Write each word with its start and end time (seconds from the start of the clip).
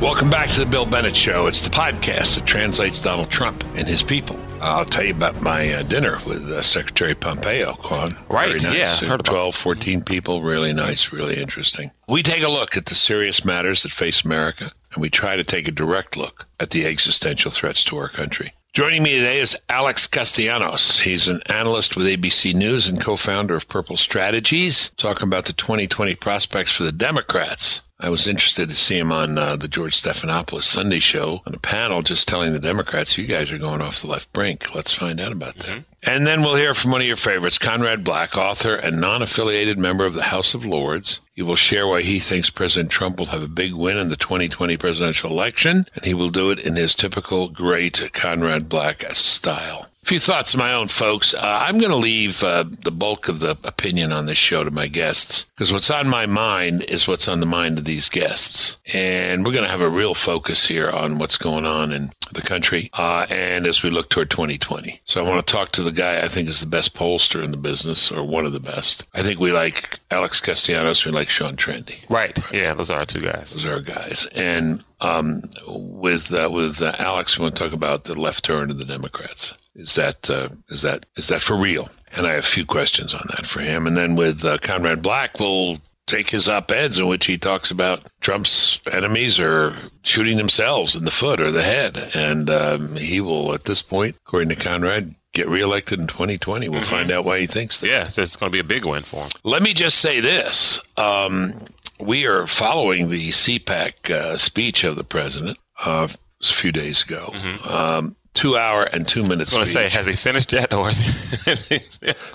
Welcome 0.00 0.28
back 0.28 0.50
to 0.50 0.60
the 0.60 0.66
Bill 0.66 0.84
Bennett 0.84 1.16
Show. 1.16 1.46
It's 1.46 1.62
the 1.62 1.70
podcast 1.70 2.34
that 2.36 2.44
translates 2.46 3.00
Donald 3.00 3.30
Trump 3.30 3.64
and 3.76 3.88
his 3.88 4.02
people. 4.02 4.38
I'll 4.60 4.84
tell 4.84 5.04
you 5.04 5.14
about 5.14 5.40
my 5.40 5.72
uh, 5.72 5.82
dinner 5.84 6.18
with 6.26 6.42
uh, 6.50 6.60
Secretary 6.60 7.14
Pompeo, 7.14 7.72
Quan. 7.74 8.14
Right, 8.28 8.52
nice. 8.62 8.74
yeah, 8.74 8.96
heard 8.96 9.20
about- 9.20 9.30
12, 9.32 9.54
14 9.54 10.04
people. 10.04 10.42
Really 10.42 10.74
nice, 10.74 11.12
really 11.12 11.40
interesting. 11.40 11.90
We 12.08 12.22
take 12.22 12.42
a 12.42 12.48
look 12.48 12.76
at 12.76 12.84
the 12.86 12.94
serious 12.94 13.44
matters 13.44 13.82
that 13.84 13.92
face 13.92 14.22
America, 14.24 14.70
and 14.92 15.00
we 15.02 15.08
try 15.08 15.36
to 15.36 15.44
take 15.44 15.66
a 15.66 15.72
direct 15.72 16.16
look 16.16 16.46
at 16.60 16.70
the 16.70 16.84
existential 16.86 17.50
threats 17.50 17.84
to 17.84 17.96
our 17.96 18.08
country. 18.08 18.52
Joining 18.74 19.02
me 19.02 19.16
today 19.16 19.38
is 19.40 19.56
Alex 19.70 20.06
Castellanos. 20.06 21.00
He's 21.00 21.28
an 21.28 21.40
analyst 21.46 21.96
with 21.96 22.06
ABC 22.06 22.54
News 22.54 22.88
and 22.88 23.00
co-founder 23.00 23.54
of 23.54 23.66
Purple 23.68 23.96
Strategies, 23.96 24.90
talking 24.98 25.26
about 25.26 25.46
the 25.46 25.54
2020 25.54 26.14
prospects 26.16 26.70
for 26.72 26.82
the 26.82 26.92
Democrats. 26.92 27.80
I 27.98 28.10
was 28.10 28.26
interested 28.26 28.68
to 28.68 28.74
see 28.74 28.98
him 28.98 29.10
on 29.10 29.38
uh, 29.38 29.56
the 29.56 29.68
George 29.68 30.00
Stephanopoulos 30.00 30.64
Sunday 30.64 30.98
show 30.98 31.40
on 31.46 31.54
a 31.54 31.58
panel 31.58 32.02
just 32.02 32.28
telling 32.28 32.52
the 32.52 32.58
Democrats, 32.58 33.16
you 33.16 33.26
guys 33.26 33.50
are 33.50 33.58
going 33.58 33.80
off 33.80 34.02
the 34.02 34.06
left 34.06 34.30
brink. 34.34 34.74
Let's 34.74 34.92
find 34.92 35.18
out 35.18 35.32
about 35.32 35.56
that. 35.60 35.82
And 36.02 36.26
then 36.26 36.42
we'll 36.42 36.56
hear 36.56 36.74
from 36.74 36.90
one 36.90 37.00
of 37.00 37.06
your 37.06 37.16
favorites, 37.16 37.56
Conrad 37.56 38.04
Black, 38.04 38.36
author 38.36 38.74
and 38.74 39.00
non 39.00 39.22
affiliated 39.22 39.78
member 39.78 40.04
of 40.04 40.12
the 40.12 40.22
House 40.22 40.52
of 40.52 40.66
Lords. 40.66 41.20
He 41.36 41.42
will 41.42 41.54
share 41.54 41.86
why 41.86 42.00
he 42.00 42.18
thinks 42.18 42.48
President 42.48 42.90
Trump 42.90 43.18
will 43.18 43.26
have 43.26 43.42
a 43.42 43.48
big 43.48 43.74
win 43.74 43.98
in 43.98 44.08
the 44.08 44.16
2020 44.16 44.78
presidential 44.78 45.30
election, 45.30 45.86
and 45.94 46.02
he 46.02 46.14
will 46.14 46.30
do 46.30 46.50
it 46.50 46.58
in 46.58 46.76
his 46.76 46.94
typical 46.94 47.48
great 47.48 48.10
Conrad 48.14 48.70
Black 48.70 49.02
style. 49.14 49.86
A 50.06 50.08
few 50.08 50.20
thoughts 50.20 50.54
of 50.54 50.58
my 50.58 50.74
own, 50.74 50.86
folks. 50.86 51.34
Uh, 51.34 51.40
I'm 51.42 51.78
going 51.78 51.90
to 51.90 51.96
leave 51.96 52.40
uh, 52.44 52.64
the 52.84 52.92
bulk 52.92 53.26
of 53.26 53.40
the 53.40 53.58
opinion 53.64 54.12
on 54.12 54.24
this 54.24 54.38
show 54.38 54.62
to 54.62 54.70
my 54.70 54.86
guests 54.86 55.46
because 55.56 55.72
what's 55.72 55.90
on 55.90 56.08
my 56.08 56.26
mind 56.26 56.84
is 56.84 57.08
what's 57.08 57.26
on 57.26 57.40
the 57.40 57.46
mind 57.46 57.78
of 57.78 57.84
these 57.84 58.08
guests. 58.08 58.76
And 58.94 59.44
we're 59.44 59.50
going 59.50 59.64
to 59.64 59.70
have 59.70 59.80
a 59.80 59.88
real 59.88 60.14
focus 60.14 60.64
here 60.64 60.88
on 60.88 61.18
what's 61.18 61.38
going 61.38 61.64
on 61.64 61.90
in 61.90 62.12
the 62.32 62.40
country 62.40 62.88
uh, 62.92 63.26
and 63.28 63.66
as 63.66 63.82
we 63.82 63.90
look 63.90 64.08
toward 64.08 64.30
2020. 64.30 65.00
So 65.06 65.24
I 65.24 65.28
want 65.28 65.44
to 65.44 65.52
talk 65.52 65.72
to 65.72 65.82
the 65.82 65.90
guy 65.90 66.22
I 66.22 66.28
think 66.28 66.48
is 66.48 66.60
the 66.60 66.66
best 66.66 66.94
pollster 66.94 67.42
in 67.42 67.50
the 67.50 67.56
business 67.56 68.12
or 68.12 68.22
one 68.22 68.46
of 68.46 68.52
the 68.52 68.60
best. 68.60 69.04
I 69.12 69.24
think 69.24 69.40
we 69.40 69.50
like 69.50 69.98
Alex 70.10 70.40
Castellanos, 70.40 71.04
we 71.04 71.10
like 71.10 71.28
Sean 71.28 71.56
Trende. 71.56 72.08
Right. 72.08 72.38
Yeah, 72.52 72.74
those 72.74 72.90
are 72.90 73.00
our 73.00 73.06
two 73.06 73.22
guys. 73.22 73.54
Those 73.54 73.64
are 73.64 73.74
our 73.74 73.80
guys. 73.80 74.26
And 74.26 74.84
um, 75.00 75.42
with 75.66 76.32
uh, 76.32 76.48
with 76.52 76.80
uh, 76.80 76.94
Alex, 76.98 77.38
we 77.38 77.42
want 77.42 77.56
to 77.56 77.62
talk 77.64 77.72
about 77.72 78.04
the 78.04 78.14
left 78.14 78.44
turn 78.44 78.70
of 78.70 78.78
the 78.78 78.84
Democrats. 78.84 79.54
Is 79.74 79.96
that 79.96 80.30
uh, 80.30 80.48
is 80.68 80.82
that 80.82 81.06
is 81.16 81.28
that 81.28 81.42
for 81.42 81.56
real? 81.56 81.88
And 82.16 82.26
I 82.26 82.34
have 82.34 82.44
a 82.44 82.46
few 82.46 82.64
questions 82.64 83.14
on 83.14 83.26
that 83.30 83.46
for 83.46 83.60
him. 83.60 83.86
And 83.86 83.96
then 83.96 84.14
with 84.14 84.44
uh, 84.44 84.58
Conrad 84.58 85.02
Black, 85.02 85.40
we'll 85.40 85.78
take 86.06 86.30
his 86.30 86.48
op-eds 86.48 86.98
in 86.98 87.06
which 87.08 87.26
he 87.26 87.36
talks 87.36 87.72
about 87.72 88.00
Trump's 88.20 88.80
enemies 88.90 89.40
are 89.40 89.76
shooting 90.02 90.36
themselves 90.36 90.94
in 90.94 91.04
the 91.04 91.10
foot 91.10 91.40
or 91.40 91.50
the 91.50 91.62
head, 91.62 91.96
and 92.14 92.48
um, 92.48 92.96
he 92.96 93.20
will, 93.20 93.52
at 93.54 93.64
this 93.64 93.82
point, 93.82 94.14
according 94.24 94.50
to 94.50 94.54
Conrad, 94.54 95.12
get 95.36 95.48
reelected 95.48 96.00
in 96.00 96.06
2020. 96.06 96.68
We'll 96.68 96.80
find 96.80 97.10
out 97.10 97.24
why 97.24 97.40
he 97.40 97.46
thinks 97.46 97.80
that. 97.80 97.88
Yeah, 97.88 98.04
so 98.04 98.22
it's 98.22 98.36
going 98.36 98.50
to 98.50 98.54
be 98.54 98.60
a 98.60 98.64
big 98.64 98.86
win 98.86 99.02
for 99.02 99.22
him. 99.22 99.30
Let 99.44 99.62
me 99.62 99.74
just 99.74 99.98
say 99.98 100.20
this. 100.20 100.80
Um, 100.96 101.54
we 102.00 102.26
are 102.26 102.46
following 102.46 103.08
the 103.08 103.28
CPAC 103.28 104.10
uh, 104.10 104.36
speech 104.38 104.84
of 104.84 104.96
the 104.96 105.04
president 105.04 105.58
uh, 105.84 106.08
a 106.40 106.44
few 106.44 106.72
days 106.72 107.04
ago. 107.04 107.34
Um, 107.68 108.16
two 108.32 108.56
hour 108.56 108.82
and 108.82 109.06
two 109.06 109.22
minutes. 109.22 109.54
I 109.54 109.60
was 109.60 109.74
going 109.74 109.84
to 109.86 109.90
say, 109.90 109.96
has 109.98 110.06
he 110.06 110.12
finished 110.14 110.52
yet, 110.52 110.72
or 110.72 110.88
is 110.88 111.68
he? 111.68 111.78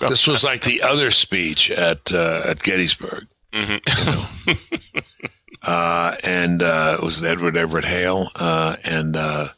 this 0.00 0.26
was 0.26 0.44
like 0.44 0.62
the 0.62 0.82
other 0.82 1.10
speech 1.10 1.70
at 1.70 2.12
uh, 2.12 2.42
at 2.46 2.62
Gettysburg. 2.62 3.26
Mm-hmm. 3.52 4.52
Uh, 5.64 6.16
and 6.24 6.60
uh, 6.60 6.98
it 6.98 7.04
was 7.04 7.22
Edward 7.22 7.56
Everett 7.56 7.84
Hale, 7.84 8.28
uh, 8.34 8.76
and 8.82 9.16
uh, 9.16 9.48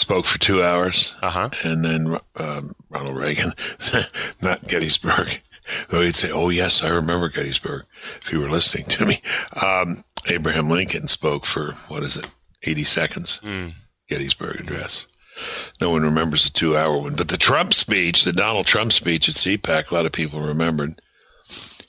spoke 0.00 0.24
for 0.24 0.38
two 0.38 0.62
hours. 0.62 1.14
Uh-huh. 1.22 1.50
And 1.62 1.84
then 1.84 2.18
um, 2.36 2.74
Ronald 2.88 3.16
Reagan, 3.16 3.52
not 4.42 4.66
Gettysburg, 4.66 5.40
though 5.88 6.00
he'd 6.02 6.16
say, 6.16 6.30
"Oh 6.30 6.48
yes, 6.48 6.82
I 6.82 6.88
remember 6.88 7.28
Gettysburg." 7.28 7.84
If 8.22 8.32
you 8.32 8.40
were 8.40 8.50
listening 8.50 8.86
to 8.86 9.06
me, 9.06 9.22
um, 9.60 10.02
Abraham 10.26 10.70
Lincoln 10.70 11.06
spoke 11.06 11.46
for 11.46 11.74
what 11.88 12.02
is 12.02 12.16
it, 12.16 12.26
eighty 12.62 12.84
seconds? 12.84 13.40
Mm. 13.42 13.74
Gettysburg 14.08 14.60
Address. 14.60 15.06
No 15.80 15.90
one 15.90 16.02
remembers 16.02 16.44
the 16.44 16.50
two-hour 16.50 16.98
one, 16.98 17.14
but 17.14 17.28
the 17.28 17.38
Trump 17.38 17.72
speech, 17.72 18.24
the 18.24 18.32
Donald 18.32 18.66
Trump 18.66 18.92
speech 18.92 19.28
at 19.28 19.36
CPAC, 19.36 19.90
a 19.90 19.94
lot 19.94 20.04
of 20.04 20.12
people 20.12 20.40
remembered. 20.40 21.00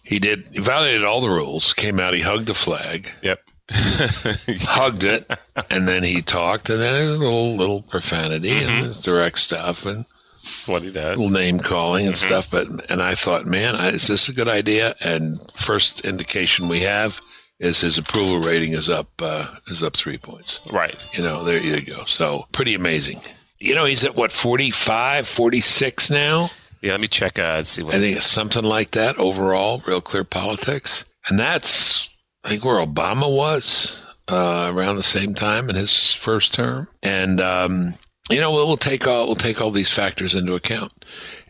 He 0.04 0.20
did. 0.20 0.50
He 0.54 0.60
violated 0.60 1.04
all 1.04 1.22
the 1.22 1.30
rules. 1.30 1.74
Came 1.74 2.00
out. 2.00 2.14
He 2.14 2.22
hugged 2.22 2.48
the 2.48 2.54
flag 2.54 3.10
Yep. 3.22 3.40
hugged 3.72 5.04
it, 5.04 5.30
and 5.70 5.88
then 5.88 6.04
he 6.04 6.22
talked, 6.22 6.70
and 6.70 6.80
then 6.82 6.94
a 6.96 7.12
little 7.12 7.56
little 7.56 7.82
profanity 7.82 8.52
and 8.52 8.86
this 8.86 9.02
direct 9.04 9.40
stuff 9.40 9.86
and 9.86 10.06
That's 10.44 10.68
what 10.68 10.82
he 10.84 10.92
does. 10.92 11.18
little 11.18 11.32
name 11.34 11.60
calling 11.60 12.08
and 12.08 12.18
stuff. 12.18 12.50
But 12.52 12.90
and 12.92 13.02
I 13.02 13.16
thought, 13.16 13.46
man, 13.46 13.76
I- 13.76 13.90
is 13.92 14.08
this 14.08 14.30
a 14.30 14.34
good 14.34 14.48
idea? 14.50 14.96
And 15.00 15.40
first 15.56 16.02
indication 16.02 16.68
we 16.68 16.82
have 16.82 17.20
is 17.60 17.80
his 17.80 17.98
approval 17.98 18.40
rating 18.42 18.74
is 18.74 18.90
up 18.90 19.10
uh, 19.20 19.48
is 19.68 19.84
up 19.84 19.96
three 19.96 20.18
points. 20.18 20.60
Right. 20.72 21.04
You 21.14 21.24
know, 21.24 21.44
there 21.44 21.60
you 21.62 21.82
go. 21.82 22.06
So 22.06 22.48
pretty 22.52 22.74
amazing. 22.74 23.22
You 23.60 23.76
know, 23.76 23.86
he's 23.86 24.04
at 24.04 24.16
what 24.16 24.32
45, 24.32 25.28
46 25.28 26.10
now. 26.10 26.48
Yeah, 26.82 26.94
let 26.94 27.02
me 27.02 27.08
check. 27.08 27.38
Uh, 27.38 27.62
see 27.64 27.84
what. 27.84 27.94
I 27.94 28.00
think 28.00 28.18
it's 28.18 28.26
something 28.26 28.64
like 28.64 28.92
that 28.92 29.20
overall, 29.20 29.84
real 29.86 30.02
clear 30.02 30.24
politics. 30.24 31.06
And 31.28 31.38
that's, 31.40 32.10
I 32.44 32.50
think, 32.50 32.66
where 32.66 32.86
Obama 32.86 33.32
was 33.32 34.06
uh, 34.28 34.72
around 34.74 34.96
the 34.96 35.04
same 35.04 35.36
time 35.36 35.70
in 35.70 35.76
his 35.76 36.14
first 36.14 36.54
term. 36.54 36.88
And, 37.04 37.40
um, 37.40 37.94
you 38.30 38.40
know, 38.40 38.52
we'll, 38.52 38.68
we'll 38.68 38.78
take 38.78 39.08
all 39.08 39.28
we'll 39.28 39.36
take 39.36 39.62
all 39.62 39.72
these 39.72 39.90
factors 39.90 40.36
into 40.36 40.56
account, 40.56 40.92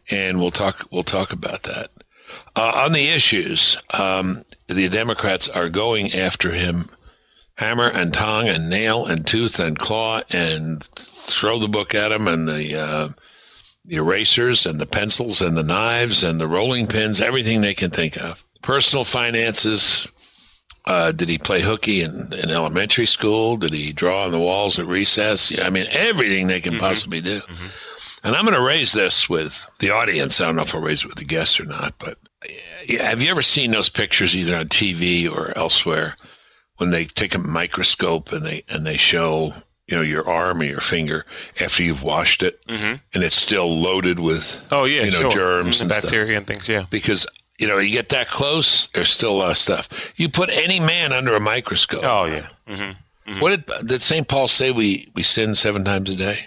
and 0.09 0.39
we'll 0.39 0.51
talk 0.51 0.87
we'll 0.91 1.03
talk 1.03 1.31
about 1.31 1.63
that. 1.63 1.91
Uh, 2.55 2.71
on 2.85 2.91
the 2.91 3.09
issues, 3.09 3.77
um, 3.91 4.43
the 4.67 4.89
Democrats 4.89 5.47
are 5.47 5.69
going 5.69 6.13
after 6.13 6.51
him, 6.51 6.89
hammer 7.55 7.87
and 7.87 8.13
tong 8.13 8.47
and 8.47 8.69
nail 8.69 9.05
and 9.05 9.25
tooth 9.27 9.59
and 9.59 9.77
claw, 9.77 10.21
and 10.29 10.83
throw 10.83 11.59
the 11.59 11.67
book 11.67 11.93
at 11.93 12.11
him 12.11 12.27
and 12.27 12.47
the 12.47 12.79
uh, 12.79 13.09
the 13.85 13.95
erasers 13.97 14.65
and 14.65 14.79
the 14.79 14.85
pencils 14.85 15.41
and 15.41 15.55
the 15.57 15.63
knives 15.63 16.23
and 16.23 16.39
the 16.39 16.47
rolling 16.47 16.87
pins, 16.87 17.21
everything 17.21 17.61
they 17.61 17.73
can 17.73 17.91
think 17.91 18.17
of. 18.17 18.43
Personal 18.61 19.05
finances. 19.05 20.07
Uh, 20.85 21.11
did 21.11 21.29
he 21.29 21.37
play 21.37 21.61
hooky 21.61 22.01
in, 22.01 22.33
in 22.33 22.49
elementary 22.49 23.05
school? 23.05 23.57
Did 23.57 23.71
he 23.73 23.93
draw 23.93 24.25
on 24.25 24.31
the 24.31 24.39
walls 24.39 24.79
at 24.79 24.87
recess? 24.87 25.51
I 25.57 25.69
mean, 25.69 25.87
everything 25.89 26.47
they 26.47 26.61
can 26.61 26.77
possibly 26.79 27.21
do. 27.21 27.39
And 28.23 28.35
I'm 28.35 28.45
going 28.45 28.57
to 28.57 28.61
raise 28.63 28.91
this 28.91 29.29
with 29.29 29.65
the 29.79 29.91
audience. 29.91 30.41
I 30.41 30.45
don't 30.47 30.55
know 30.55 30.63
if 30.63 30.73
I'll 30.75 30.81
raise 30.81 31.03
it 31.03 31.07
with 31.07 31.17
the 31.17 31.25
guests 31.25 31.59
or 31.59 31.65
not, 31.65 31.95
but 31.99 32.17
yeah, 32.87 33.09
have 33.09 33.21
you 33.21 33.29
ever 33.29 33.41
seen 33.43 33.69
those 33.71 33.89
pictures 33.89 34.35
either 34.35 34.55
on 34.55 34.67
TV 34.69 35.31
or 35.31 35.55
elsewhere 35.55 36.15
when 36.77 36.89
they 36.89 37.05
take 37.05 37.35
a 37.35 37.39
microscope 37.39 38.31
and 38.31 38.43
they 38.43 38.63
and 38.67 38.85
they 38.85 38.97
show 38.97 39.53
you 39.87 39.95
know 39.97 40.01
your 40.03 40.27
arm 40.27 40.61
or 40.61 40.63
your 40.63 40.79
finger 40.81 41.25
after 41.59 41.83
you've 41.83 42.01
washed 42.01 42.41
it 42.41 42.59
hmm 42.67 42.93
and 43.13 43.23
it's 43.23 43.35
still 43.35 43.79
loaded 43.79 44.19
with 44.19 44.59
Oh 44.71 44.85
yeah, 44.85 45.03
you 45.03 45.11
know 45.11 45.19
sure. 45.19 45.31
germs 45.31 45.77
Mhm, 45.77 45.81
and 45.81 45.91
stuff 45.91 46.03
bacteria 46.03 46.37
and 46.37 46.47
things. 46.47 46.67
Yeah. 46.67 46.85
because 46.89 47.27
you 47.61 47.67
know 47.67 47.77
you 47.77 47.91
get 47.91 48.09
that 48.09 48.27
close 48.27 48.87
there's 48.93 49.09
still 49.09 49.31
a 49.31 49.37
lot 49.37 49.51
of 49.51 49.57
stuff 49.57 49.87
you 50.17 50.27
put 50.29 50.49
any 50.49 50.79
man 50.79 51.13
under 51.13 51.35
a 51.35 51.39
microscope 51.39 52.01
Oh 52.03 52.25
yeah. 52.25 52.47
hmm 52.67 52.91
what 53.39 53.51
did 53.67 53.87
did 53.87 54.01
st 54.01 54.27
paul 54.27 54.47
say 54.49 54.71
we 54.71 55.09
we 55.15 55.23
sin 55.23 55.55
seven 55.55 55.85
times 55.85 56.09
a 56.09 56.15
day 56.15 56.39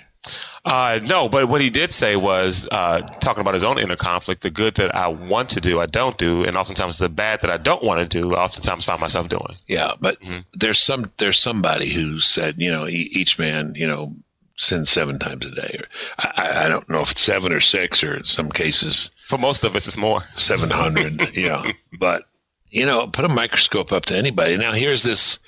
Uh, 0.64 0.98
no, 1.02 1.28
but 1.28 1.47
what 1.50 1.60
he 1.60 1.69
did 1.69 1.92
say 1.92 2.16
was 2.16 2.66
uh, 2.72 3.02
talking 3.20 3.42
about 3.42 3.52
his 3.52 3.64
own 3.64 3.78
inner 3.78 3.97
conflict. 3.97 4.41
The 4.41 4.48
good 4.48 4.76
that 4.76 4.94
I 4.94 5.08
want 5.08 5.50
to 5.50 5.60
do, 5.60 5.78
I 5.78 5.84
don't 5.84 6.16
do, 6.16 6.44
and 6.47 6.56
oftentimes 6.56 6.97
the 6.97 7.10
bad 7.10 7.42
that 7.42 7.50
I 7.50 7.58
don't 7.58 7.82
want 7.84 8.00
to 8.10 8.20
do, 8.22 8.34
I 8.34 8.42
oftentimes 8.44 8.86
find 8.86 8.98
myself 8.98 9.28
doing. 9.28 9.54
yeah 9.69 9.92
but 10.00 10.19
Mm-hmm. 10.22 10.38
there's 10.54 10.78
some 10.78 11.10
there's 11.19 11.38
somebody 11.38 11.90
who 11.93 12.19
said 12.20 12.55
you 12.58 12.70
know 12.72 12.87
e- 12.88 13.11
each 13.12 13.38
man 13.38 13.75
you 13.76 13.87
know 13.87 14.14
sins 14.56 14.88
seven 14.90 15.18
times 15.18 15.46
a 15.46 15.50
day 15.50 15.78
or 15.80 15.86
I, 16.18 16.64
I- 16.64 16.68
don't 16.68 16.88
know 16.88 17.00
if 17.00 17.10
it's 17.12 17.20
seven 17.22 17.52
or 17.52 17.60
six 17.60 18.02
or 18.04 18.16
in 18.18 18.24
some 18.24 18.50
cases 18.50 19.10
For 19.26 19.38
most 19.38 19.64
of 19.64 19.74
us, 19.76 19.86
it's 19.86 19.96
more. 19.96 20.20
700 20.36 21.34
yeah, 21.36 21.72
but 21.98 22.24
you 22.70 22.86
know 22.86 23.06
put 23.08 23.24
a 23.24 23.28
microscope 23.28 23.92
up 23.92 24.06
to 24.06 24.16
anybody. 24.16 24.56
Now 24.56 24.72
here's 24.72 25.02
this 25.02 25.38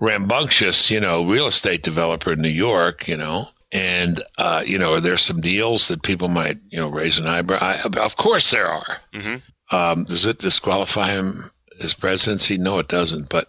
rambunctious 0.00 0.90
you 0.90 1.00
know 1.00 1.24
real 1.26 1.46
estate 1.46 1.82
developer 1.82 2.32
in 2.32 2.40
new 2.42 2.48
york 2.48 3.06
you 3.08 3.16
know 3.16 3.48
and 3.72 4.20
uh, 4.36 4.64
you 4.66 4.78
know 4.78 4.94
are 4.94 5.00
there 5.00 5.16
some 5.16 5.40
deals 5.40 5.88
that 5.88 6.02
people 6.02 6.26
might 6.28 6.58
you 6.70 6.78
know 6.80 6.88
raise 6.88 7.18
an 7.18 7.26
eyebrow? 7.28 7.58
I, 7.60 7.80
of 8.00 8.16
course 8.16 8.50
there 8.50 8.66
are. 8.66 8.98
Mhm. 9.12 9.42
um, 9.70 10.04
does 10.04 10.26
it 10.26 10.38
disqualify 10.38 11.12
him 11.12 11.48
as 11.80 11.94
presidency 11.94 12.58
no 12.58 12.80
it 12.80 12.88
doesn't. 12.88 13.28
But 13.28 13.46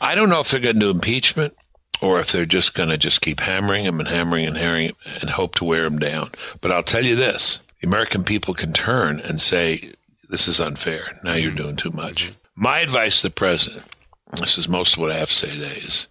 i 0.00 0.14
don't 0.14 0.28
know 0.28 0.40
if 0.40 0.50
they're 0.50 0.60
going 0.60 0.76
to 0.76 0.80
do 0.80 0.90
impeachment 0.90 1.54
or 2.02 2.20
if 2.20 2.32
they're 2.32 2.44
just 2.44 2.74
going 2.74 2.88
to 2.88 2.98
just 2.98 3.20
keep 3.20 3.40
hammering 3.40 3.84
him 3.84 4.00
and 4.00 4.08
hammering 4.08 4.44
and 4.44 4.56
hammering 4.56 4.90
and 5.20 5.30
hope 5.30 5.54
to 5.54 5.64
wear 5.64 5.86
him 5.86 5.98
down. 5.98 6.30
But 6.60 6.72
I'll 6.72 6.82
tell 6.82 7.04
you 7.04 7.14
this: 7.16 7.60
the 7.80 7.86
American 7.86 8.24
people 8.24 8.52
can 8.52 8.72
turn 8.72 9.20
and 9.20 9.40
say, 9.40 9.92
"This 10.28 10.48
is 10.48 10.60
unfair. 10.60 11.18
Now 11.22 11.34
you're 11.34 11.52
doing 11.52 11.76
too 11.76 11.92
much." 11.92 12.32
My 12.56 12.80
advice 12.80 13.20
to 13.20 13.28
the 13.28 13.34
president: 13.34 13.84
This 14.32 14.58
is 14.58 14.68
most 14.68 14.94
of 14.94 14.98
what 14.98 15.12
I 15.12 15.18
have 15.18 15.28
to 15.28 15.34
say 15.34 15.50
today. 15.50 15.80
Is 15.82 16.08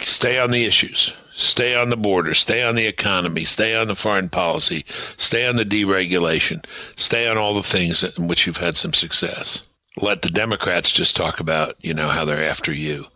stay 0.00 0.38
on 0.38 0.50
the 0.50 0.64
issues, 0.64 1.12
stay 1.34 1.74
on 1.74 1.90
the 1.90 1.96
border, 1.96 2.34
stay 2.34 2.62
on 2.62 2.76
the 2.76 2.86
economy, 2.86 3.44
stay 3.44 3.74
on 3.74 3.88
the 3.88 3.96
foreign 3.96 4.28
policy, 4.28 4.84
stay 5.16 5.46
on 5.46 5.56
the 5.56 5.64
deregulation, 5.64 6.64
stay 6.94 7.26
on 7.26 7.36
all 7.36 7.54
the 7.54 7.62
things 7.62 8.04
in 8.04 8.28
which 8.28 8.46
you've 8.46 8.58
had 8.58 8.76
some 8.76 8.92
success. 8.92 9.62
Let 9.96 10.22
the 10.22 10.30
Democrats 10.30 10.90
just 10.92 11.16
talk 11.16 11.40
about, 11.40 11.76
you 11.80 11.94
know, 11.94 12.08
how 12.08 12.26
they're 12.26 12.48
after 12.48 12.72
you. 12.72 13.06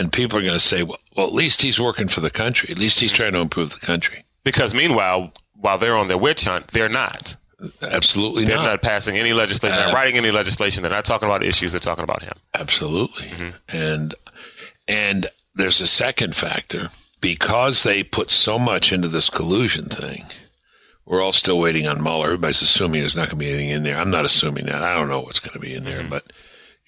And 0.00 0.10
people 0.10 0.38
are 0.38 0.42
going 0.42 0.54
to 0.54 0.60
say, 0.60 0.82
well, 0.82 0.98
well, 1.14 1.26
at 1.26 1.34
least 1.34 1.60
he's 1.60 1.78
working 1.78 2.08
for 2.08 2.22
the 2.22 2.30
country. 2.30 2.70
At 2.70 2.78
least 2.78 3.00
he's 3.00 3.12
trying 3.12 3.34
to 3.34 3.40
improve 3.40 3.70
the 3.70 3.84
country. 3.84 4.24
Because 4.44 4.72
meanwhile, 4.72 5.30
while 5.54 5.76
they're 5.76 5.94
on 5.94 6.08
their 6.08 6.16
witch 6.16 6.44
hunt, 6.44 6.68
they're 6.68 6.88
not. 6.88 7.36
Absolutely 7.82 8.46
they're 8.46 8.56
not. 8.56 8.64
not 8.64 8.82
passing 8.82 9.18
any 9.18 9.34
legislation. 9.34 9.76
They're 9.76 9.88
not 9.88 9.94
writing 9.94 10.16
any 10.16 10.30
legislation. 10.30 10.82
They're 10.82 10.90
not 10.90 11.04
talking 11.04 11.28
about 11.28 11.42
issues. 11.42 11.72
They're 11.72 11.80
talking 11.80 12.04
about 12.04 12.22
him. 12.22 12.32
Absolutely. 12.54 13.26
Mm-hmm. 13.26 13.50
And 13.68 14.14
and 14.88 15.26
there's 15.54 15.82
a 15.82 15.86
second 15.86 16.34
factor 16.34 16.88
because 17.20 17.82
they 17.82 18.02
put 18.02 18.30
so 18.30 18.58
much 18.58 18.94
into 18.94 19.08
this 19.08 19.28
collusion 19.28 19.90
thing. 19.90 20.24
We're 21.04 21.20
all 21.20 21.34
still 21.34 21.60
waiting 21.60 21.86
on 21.86 22.02
Mueller. 22.02 22.24
Everybody's 22.24 22.62
assuming 22.62 23.02
there's 23.02 23.16
not 23.16 23.28
going 23.28 23.38
to 23.38 23.44
be 23.44 23.50
anything 23.50 23.68
in 23.68 23.82
there. 23.82 23.98
I'm 23.98 24.10
not 24.10 24.24
assuming 24.24 24.64
that. 24.64 24.80
I 24.80 24.94
don't 24.94 25.10
know 25.10 25.20
what's 25.20 25.40
going 25.40 25.52
to 25.52 25.58
be 25.58 25.74
in 25.74 25.84
there, 25.84 26.00
mm-hmm. 26.00 26.08
but 26.08 26.24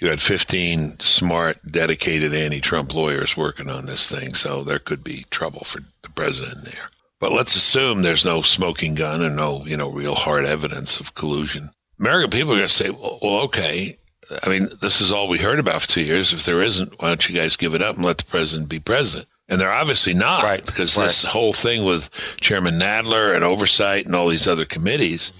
you 0.02 0.08
had 0.08 0.20
15 0.20 0.98
smart, 0.98 1.58
dedicated 1.64 2.34
anti-Trump 2.34 2.92
lawyers 2.92 3.36
working 3.36 3.70
on 3.70 3.86
this 3.86 4.08
thing, 4.08 4.34
so 4.34 4.64
there 4.64 4.80
could 4.80 5.04
be 5.04 5.24
trouble 5.30 5.62
for 5.64 5.80
the 6.02 6.10
president 6.10 6.64
there. 6.64 6.90
But 7.20 7.30
let's 7.30 7.54
assume 7.54 8.02
there's 8.02 8.24
no 8.24 8.42
smoking 8.42 8.96
gun 8.96 9.22
and 9.22 9.36
no, 9.36 9.64
you 9.64 9.76
know, 9.76 9.90
real 9.90 10.16
hard 10.16 10.44
evidence 10.44 10.98
of 10.98 11.14
collusion. 11.14 11.70
American 12.00 12.30
people 12.30 12.52
are 12.52 12.56
going 12.56 12.66
to 12.66 12.74
say, 12.74 12.90
well, 12.90 13.20
well, 13.22 13.40
okay. 13.42 13.96
I 14.42 14.48
mean, 14.48 14.70
this 14.80 15.02
is 15.02 15.12
all 15.12 15.28
we 15.28 15.38
heard 15.38 15.60
about 15.60 15.82
for 15.82 15.88
two 15.88 16.02
years. 16.02 16.32
If 16.32 16.44
there 16.44 16.62
isn't, 16.62 17.00
why 17.00 17.06
don't 17.06 17.28
you 17.28 17.36
guys 17.36 17.54
give 17.54 17.76
it 17.76 17.82
up 17.82 17.94
and 17.94 18.04
let 18.04 18.18
the 18.18 18.24
president 18.24 18.68
be 18.68 18.80
president? 18.80 19.28
And 19.48 19.60
they're 19.60 19.70
obviously 19.70 20.14
not, 20.14 20.42
right? 20.42 20.66
Because 20.66 20.96
right. 20.96 21.04
this 21.04 21.22
whole 21.22 21.52
thing 21.52 21.84
with 21.84 22.10
Chairman 22.40 22.80
Nadler 22.80 23.36
and 23.36 23.44
oversight 23.44 24.06
and 24.06 24.16
all 24.16 24.28
these 24.28 24.48
other 24.48 24.64
committees 24.64 25.30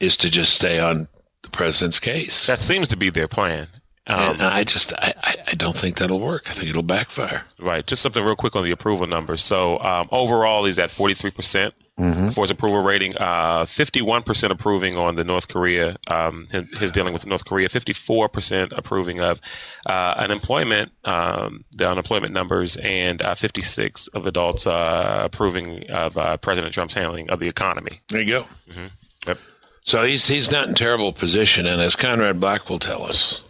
is 0.00 0.16
to 0.18 0.30
just 0.30 0.52
stay 0.52 0.80
on 0.80 1.06
the 1.42 1.50
president's 1.50 2.00
case. 2.00 2.46
That 2.48 2.58
seems 2.58 2.88
to 2.88 2.96
be 2.96 3.10
their 3.10 3.28
plan. 3.28 3.68
Um, 4.10 4.32
and 4.32 4.42
I 4.42 4.64
just 4.64 4.92
I, 4.92 5.14
I 5.46 5.54
don't 5.54 5.76
think 5.76 5.98
that'll 5.98 6.20
work. 6.20 6.50
I 6.50 6.54
think 6.54 6.68
it'll 6.68 6.82
backfire. 6.82 7.44
Right. 7.58 7.86
Just 7.86 8.02
something 8.02 8.22
real 8.22 8.36
quick 8.36 8.56
on 8.56 8.64
the 8.64 8.72
approval 8.72 9.06
numbers. 9.06 9.42
So 9.42 9.78
um, 9.78 10.08
overall, 10.10 10.64
he's 10.64 10.78
at 10.78 10.90
43 10.90 11.30
percent 11.30 11.74
mm-hmm. 11.96 12.28
for 12.30 12.42
his 12.42 12.50
approval 12.50 12.82
rating. 12.82 13.16
Uh, 13.16 13.66
51 13.66 14.24
percent 14.24 14.52
approving 14.52 14.96
on 14.96 15.14
the 15.14 15.22
North 15.22 15.46
Korea, 15.46 15.96
um, 16.10 16.48
his, 16.50 16.78
his, 16.78 16.92
dealing 16.92 17.12
with 17.12 17.24
North 17.24 17.44
Korea. 17.44 17.68
54 17.68 18.28
percent 18.28 18.72
approving 18.76 19.20
of 19.20 19.40
uh, 19.86 20.14
unemployment, 20.16 20.90
um, 21.04 21.64
the 21.76 21.88
unemployment 21.88 22.32
numbers, 22.34 22.76
and 22.76 23.22
uh, 23.22 23.36
56 23.36 24.08
of 24.08 24.26
adults 24.26 24.66
uh, 24.66 25.22
approving 25.24 25.88
of 25.90 26.18
uh, 26.18 26.36
President 26.38 26.74
Trump's 26.74 26.94
handling 26.94 27.30
of 27.30 27.38
the 27.38 27.46
economy. 27.46 28.00
There 28.08 28.20
you 28.20 28.26
go. 28.26 28.42
Mm-hmm. 28.68 28.86
Yep. 29.28 29.38
So 29.84 30.02
he's 30.02 30.26
he's 30.26 30.50
not 30.50 30.68
in 30.68 30.74
terrible 30.74 31.12
position, 31.12 31.66
and 31.66 31.80
as 31.80 31.94
Conrad 31.94 32.40
Black 32.40 32.68
will 32.68 32.80
tell 32.80 33.04
us 33.04 33.42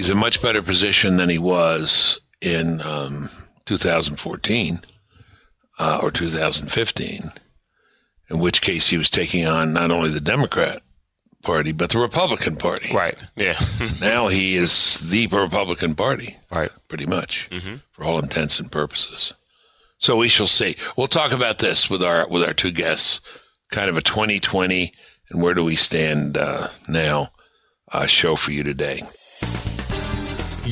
he's 0.00 0.08
in 0.08 0.16
much 0.16 0.40
better 0.40 0.62
position 0.62 1.18
than 1.18 1.28
he 1.28 1.36
was 1.36 2.18
in 2.40 2.80
um, 2.80 3.28
2014 3.66 4.80
uh, 5.78 6.00
or 6.02 6.10
2015, 6.10 7.30
in 8.30 8.38
which 8.38 8.62
case 8.62 8.88
he 8.88 8.96
was 8.96 9.10
taking 9.10 9.46
on 9.46 9.74
not 9.74 9.90
only 9.90 10.08
the 10.08 10.22
Democrat 10.22 10.80
Party 11.42 11.72
but 11.72 11.90
the 11.90 11.98
Republican 11.98 12.56
Party. 12.56 12.94
Right. 12.94 13.14
Yeah. 13.36 13.58
now 14.00 14.28
he 14.28 14.56
is 14.56 15.00
the 15.00 15.26
Republican 15.26 15.94
Party. 15.94 16.38
Right. 16.50 16.70
Pretty 16.88 17.04
much, 17.04 17.48
mm-hmm. 17.50 17.76
for 17.92 18.04
all 18.04 18.20
intents 18.20 18.58
and 18.58 18.72
purposes. 18.72 19.34
So 19.98 20.16
we 20.16 20.28
shall 20.30 20.46
see. 20.46 20.76
We'll 20.96 21.08
talk 21.08 21.32
about 21.32 21.58
this 21.58 21.90
with 21.90 22.02
our 22.02 22.26
with 22.26 22.42
our 22.42 22.54
two 22.54 22.70
guests. 22.70 23.20
Kind 23.70 23.90
of 23.90 23.98
a 23.98 24.02
2020 24.02 24.94
and 25.28 25.42
where 25.42 25.52
do 25.52 25.62
we 25.62 25.76
stand 25.76 26.38
uh, 26.38 26.70
now? 26.88 27.32
Uh, 27.92 28.06
show 28.06 28.34
for 28.36 28.50
you 28.50 28.62
today. 28.62 29.02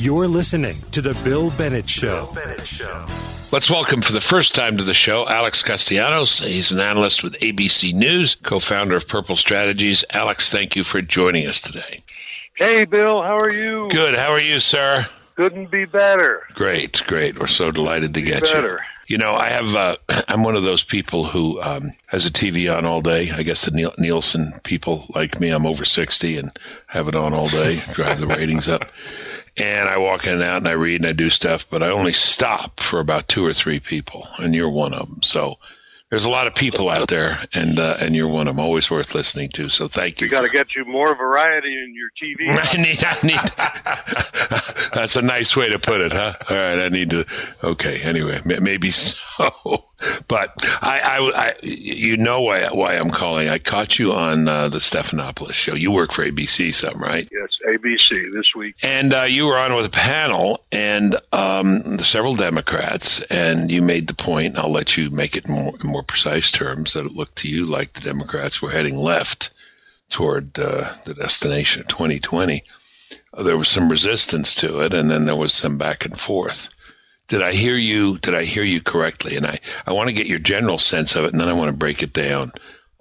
You're 0.01 0.29
listening 0.29 0.77
to 0.91 1.01
The 1.01 1.13
Bill 1.25 1.51
Bennett 1.51 1.89
Show. 1.89 2.27
Bill 2.27 2.33
Bennett 2.33 2.65
Show. 2.65 3.05
Let's 3.51 3.69
welcome 3.69 4.01
for 4.01 4.13
the 4.13 4.21
first 4.21 4.55
time 4.55 4.77
to 4.77 4.85
the 4.85 4.93
show 4.93 5.27
Alex 5.27 5.61
Castellanos. 5.61 6.39
He's 6.39 6.71
an 6.71 6.79
analyst 6.79 7.21
with 7.21 7.33
ABC 7.33 7.93
News, 7.93 8.35
co 8.35 8.59
founder 8.59 8.95
of 8.95 9.09
Purple 9.09 9.35
Strategies. 9.35 10.05
Alex, 10.09 10.51
thank 10.51 10.77
you 10.77 10.85
for 10.85 11.01
joining 11.01 11.47
us 11.47 11.59
today. 11.59 12.01
Hey, 12.55 12.85
Bill, 12.85 13.21
how 13.21 13.39
are 13.39 13.53
you? 13.53 13.89
Good. 13.89 14.15
How 14.15 14.31
are 14.31 14.39
you, 14.39 14.61
sir? 14.61 15.05
Couldn't 15.35 15.69
be 15.69 15.83
better. 15.83 16.43
Great, 16.53 17.03
great. 17.05 17.37
We're 17.37 17.47
so 17.47 17.69
delighted 17.69 18.13
to 18.13 18.21
get 18.21 18.43
better. 18.43 18.79
you. 19.09 19.15
You 19.15 19.17
know, 19.17 19.35
I 19.35 19.49
have. 19.49 19.75
Uh, 19.75 19.97
I'm 20.29 20.43
one 20.43 20.55
of 20.55 20.63
those 20.63 20.85
people 20.85 21.25
who 21.25 21.61
um, 21.61 21.91
has 22.05 22.25
a 22.25 22.31
TV 22.31 22.73
on 22.73 22.85
all 22.85 23.01
day. 23.01 23.31
I 23.31 23.43
guess 23.43 23.65
the 23.65 23.93
Nielsen 23.97 24.53
people 24.63 25.07
like 25.13 25.41
me. 25.41 25.49
I'm 25.49 25.65
over 25.65 25.83
60 25.83 26.37
and 26.37 26.57
have 26.87 27.09
it 27.09 27.15
on 27.15 27.33
all 27.33 27.49
day, 27.49 27.81
drive 27.91 28.17
the 28.17 28.27
ratings 28.27 28.69
up 28.69 28.85
and 29.59 29.89
I 29.89 29.97
walk 29.97 30.25
in 30.25 30.33
and 30.33 30.43
out 30.43 30.57
and 30.57 30.67
I 30.67 30.73
read 30.73 31.01
and 31.01 31.09
I 31.09 31.13
do 31.13 31.29
stuff, 31.29 31.67
but 31.69 31.83
I 31.83 31.89
only 31.89 32.13
stop 32.13 32.79
for 32.79 32.99
about 32.99 33.27
two 33.27 33.45
or 33.45 33.53
three 33.53 33.79
people, 33.79 34.27
and 34.37 34.55
you're 34.55 34.69
one 34.69 34.93
of 34.93 35.07
them. 35.07 35.21
So 35.21 35.57
there's 36.09 36.25
a 36.25 36.29
lot 36.29 36.47
of 36.47 36.55
people 36.55 36.89
out 36.89 37.07
there, 37.07 37.39
and 37.53 37.77
uh, 37.77 37.97
and 37.99 38.15
you're 38.15 38.27
one 38.27 38.47
of 38.47 38.55
them. 38.55 38.65
Always 38.65 38.89
worth 38.89 39.13
listening 39.13 39.49
to. 39.49 39.69
So 39.69 39.87
thank 39.87 40.21
you. 40.21 40.25
We 40.25 40.31
got 40.31 40.41
to 40.41 40.49
get 40.49 40.75
you 40.75 40.85
more 40.85 41.15
variety 41.15 41.77
in 41.77 41.93
your 41.93 42.09
TV. 42.19 42.49
I 42.49 42.81
need. 42.81 43.03
I 43.03 43.17
need. 44.81 44.91
that's 44.93 45.15
a 45.15 45.21
nice 45.21 45.55
way 45.55 45.69
to 45.69 45.79
put 45.79 46.01
it, 46.01 46.11
huh? 46.11 46.33
All 46.49 46.57
right. 46.57 46.79
I 46.85 46.89
need 46.89 47.11
to. 47.11 47.25
Okay. 47.63 48.01
Anyway, 48.01 48.41
maybe 48.43 48.89
so. 48.89 49.83
But 50.27 50.53
I, 50.81 50.99
I, 50.99 51.47
I 51.47 51.55
you 51.61 52.17
know 52.17 52.41
why 52.41 52.67
why 52.71 52.95
I'm 52.95 53.11
calling. 53.11 53.49
I 53.49 53.59
caught 53.59 53.99
you 53.99 54.13
on 54.13 54.47
uh, 54.47 54.69
the 54.69 54.79
Stephanopoulos 54.79 55.53
show. 55.53 55.75
You 55.75 55.91
work 55.91 56.11
for 56.11 56.25
ABC, 56.25 56.73
some 56.73 56.99
right? 56.99 57.27
Yes, 57.31 57.49
ABC 57.67 58.31
this 58.33 58.55
week. 58.55 58.75
And 58.81 59.13
uh, 59.13 59.23
you 59.23 59.45
were 59.47 59.57
on 59.57 59.75
with 59.75 59.85
a 59.85 59.91
panel 59.91 60.63
and 60.71 61.15
um, 61.31 61.99
several 61.99 62.35
Democrats, 62.35 63.21
and 63.21 63.69
you 63.69 63.81
made 63.81 64.07
the 64.07 64.13
point. 64.13 64.57
I'll 64.57 64.71
let 64.71 64.97
you 64.97 65.09
make 65.09 65.35
it 65.35 65.47
more 65.47 65.59
more 65.59 65.77
more 65.83 66.03
precise 66.03 66.51
terms, 66.51 66.93
that 66.93 67.05
it 67.05 67.11
looked 67.11 67.37
to 67.37 67.49
you 67.49 67.65
like 67.65 67.93
the 67.93 68.01
Democrats 68.01 68.61
were 68.61 68.71
heading 68.71 68.97
left 68.97 69.49
toward 70.09 70.57
uh, 70.57 70.93
the 71.05 71.13
destination 71.13 71.81
of 71.81 71.87
2020. 71.87 72.63
Uh, 73.33 73.43
there 73.43 73.57
was 73.57 73.67
some 73.67 73.89
resistance 73.89 74.55
to 74.55 74.79
it, 74.79 74.93
and 74.93 75.11
then 75.11 75.25
there 75.25 75.35
was 75.35 75.53
some 75.53 75.77
back 75.77 76.05
and 76.05 76.19
forth. 76.19 76.69
Did 77.29 77.43
I 77.43 77.53
hear 77.53 77.75
you? 77.75 78.17
Did 78.17 78.33
I 78.33 78.43
hear 78.43 78.63
you 78.63 78.81
correctly? 78.81 79.37
And 79.37 79.45
I, 79.45 79.59
I 79.85 79.93
want 79.93 80.09
to 80.09 80.13
get 80.13 80.25
your 80.25 80.39
general 80.39 80.79
sense 80.79 81.15
of 81.15 81.25
it, 81.25 81.31
and 81.31 81.39
then 81.39 81.47
I 81.47 81.53
want 81.53 81.69
to 81.69 81.77
break 81.77 82.01
it 82.01 82.11
down 82.11 82.51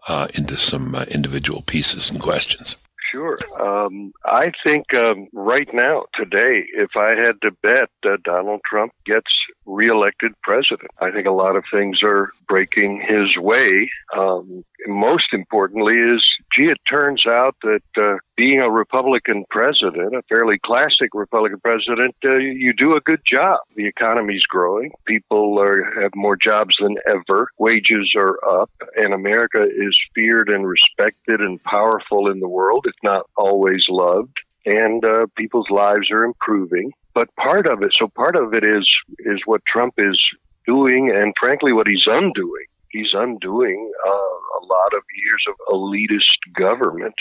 uh, 0.06 0.28
into 0.34 0.56
some 0.56 0.94
uh, 0.94 1.04
individual 1.04 1.62
pieces 1.62 2.10
and 2.10 2.20
questions. 2.20 2.76
Sure. 3.10 3.38
Um, 3.58 4.12
I 4.26 4.52
think 4.62 4.92
um, 4.92 5.28
right 5.32 5.68
now, 5.72 6.04
today, 6.14 6.66
if 6.74 6.90
I 6.94 7.14
had 7.14 7.40
to 7.40 7.52
bet, 7.62 7.88
uh, 8.04 8.18
Donald 8.22 8.60
Trump 8.68 8.92
gets 9.06 9.30
reelected 9.64 10.32
president. 10.42 10.90
I 11.00 11.10
think 11.10 11.26
a 11.26 11.32
lot 11.32 11.56
of 11.56 11.64
things 11.72 12.00
are 12.02 12.30
breaking 12.46 13.02
his 13.08 13.34
way. 13.38 13.88
Um, 14.14 14.62
most 14.86 15.28
importantly, 15.32 15.94
is 15.94 16.22
gee, 16.54 16.70
it 16.70 16.78
turns 16.88 17.24
out 17.26 17.56
that 17.62 17.82
uh, 18.00 18.16
being 18.36 18.60
a 18.60 18.70
Republican 18.70 19.44
president, 19.50 20.14
a 20.14 20.22
fairly 20.28 20.58
classic 20.58 21.10
Republican 21.14 21.60
president, 21.60 22.14
uh, 22.24 22.36
you 22.36 22.72
do 22.72 22.96
a 22.96 23.00
good 23.00 23.20
job. 23.24 23.60
The 23.74 23.86
economy's 23.86 24.44
growing. 24.44 24.92
People 25.06 25.60
are, 25.60 25.84
have 26.00 26.12
more 26.14 26.36
jobs 26.36 26.76
than 26.80 26.96
ever. 27.06 27.48
Wages 27.58 28.12
are 28.16 28.38
up, 28.48 28.70
and 28.96 29.12
America 29.12 29.62
is 29.62 29.96
feared 30.14 30.48
and 30.48 30.66
respected 30.66 31.40
and 31.40 31.62
powerful 31.64 32.30
in 32.30 32.40
the 32.40 32.48
world. 32.48 32.84
It's 32.88 33.02
not 33.02 33.26
always 33.36 33.84
loved, 33.88 34.36
and 34.64 35.04
uh, 35.04 35.26
people's 35.36 35.70
lives 35.70 36.10
are 36.10 36.24
improving. 36.24 36.92
But 37.14 37.34
part 37.36 37.66
of 37.66 37.82
it, 37.82 37.92
so 37.98 38.08
part 38.08 38.36
of 38.36 38.54
it 38.54 38.64
is 38.64 38.88
is 39.20 39.40
what 39.44 39.62
Trump 39.66 39.94
is 39.98 40.20
doing, 40.66 41.10
and 41.10 41.34
frankly, 41.40 41.72
what 41.72 41.88
he's 41.88 42.06
undoing. 42.06 42.66
He's 42.90 43.10
undoing 43.12 43.92
uh, 44.06 44.10
a 44.10 44.62
lot 44.66 44.94
of 44.94 45.02
years 45.16 45.44
of 45.48 45.54
elitist 45.68 46.58
government 46.58 47.14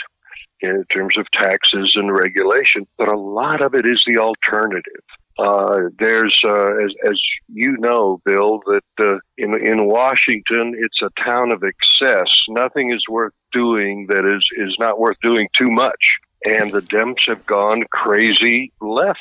in 0.60 0.84
terms 0.92 1.16
of 1.16 1.26
taxes 1.32 1.92
and 1.94 2.12
regulation, 2.12 2.86
but 2.96 3.08
a 3.08 3.18
lot 3.18 3.60
of 3.60 3.74
it 3.74 3.86
is 3.86 4.02
the 4.06 4.18
alternative. 4.18 5.02
Uh, 5.38 5.82
there's, 6.00 6.36
uh, 6.44 6.84
as, 6.84 6.92
as 7.08 7.20
you 7.46 7.76
know, 7.78 8.20
Bill, 8.24 8.60
that 8.66 8.82
uh, 8.98 9.18
in 9.36 9.54
in 9.54 9.86
Washington, 9.86 10.74
it's 10.76 11.00
a 11.00 11.22
town 11.22 11.52
of 11.52 11.62
excess. 11.62 12.28
Nothing 12.48 12.92
is 12.92 13.04
worth 13.08 13.34
doing 13.52 14.06
that 14.08 14.24
is 14.24 14.44
is 14.56 14.74
not 14.80 14.98
worth 14.98 15.16
doing 15.22 15.48
too 15.56 15.70
much 15.70 16.18
and 16.44 16.72
the 16.72 16.80
Dems 16.80 17.26
have 17.26 17.44
gone 17.46 17.84
crazy 17.90 18.72
left. 18.80 19.18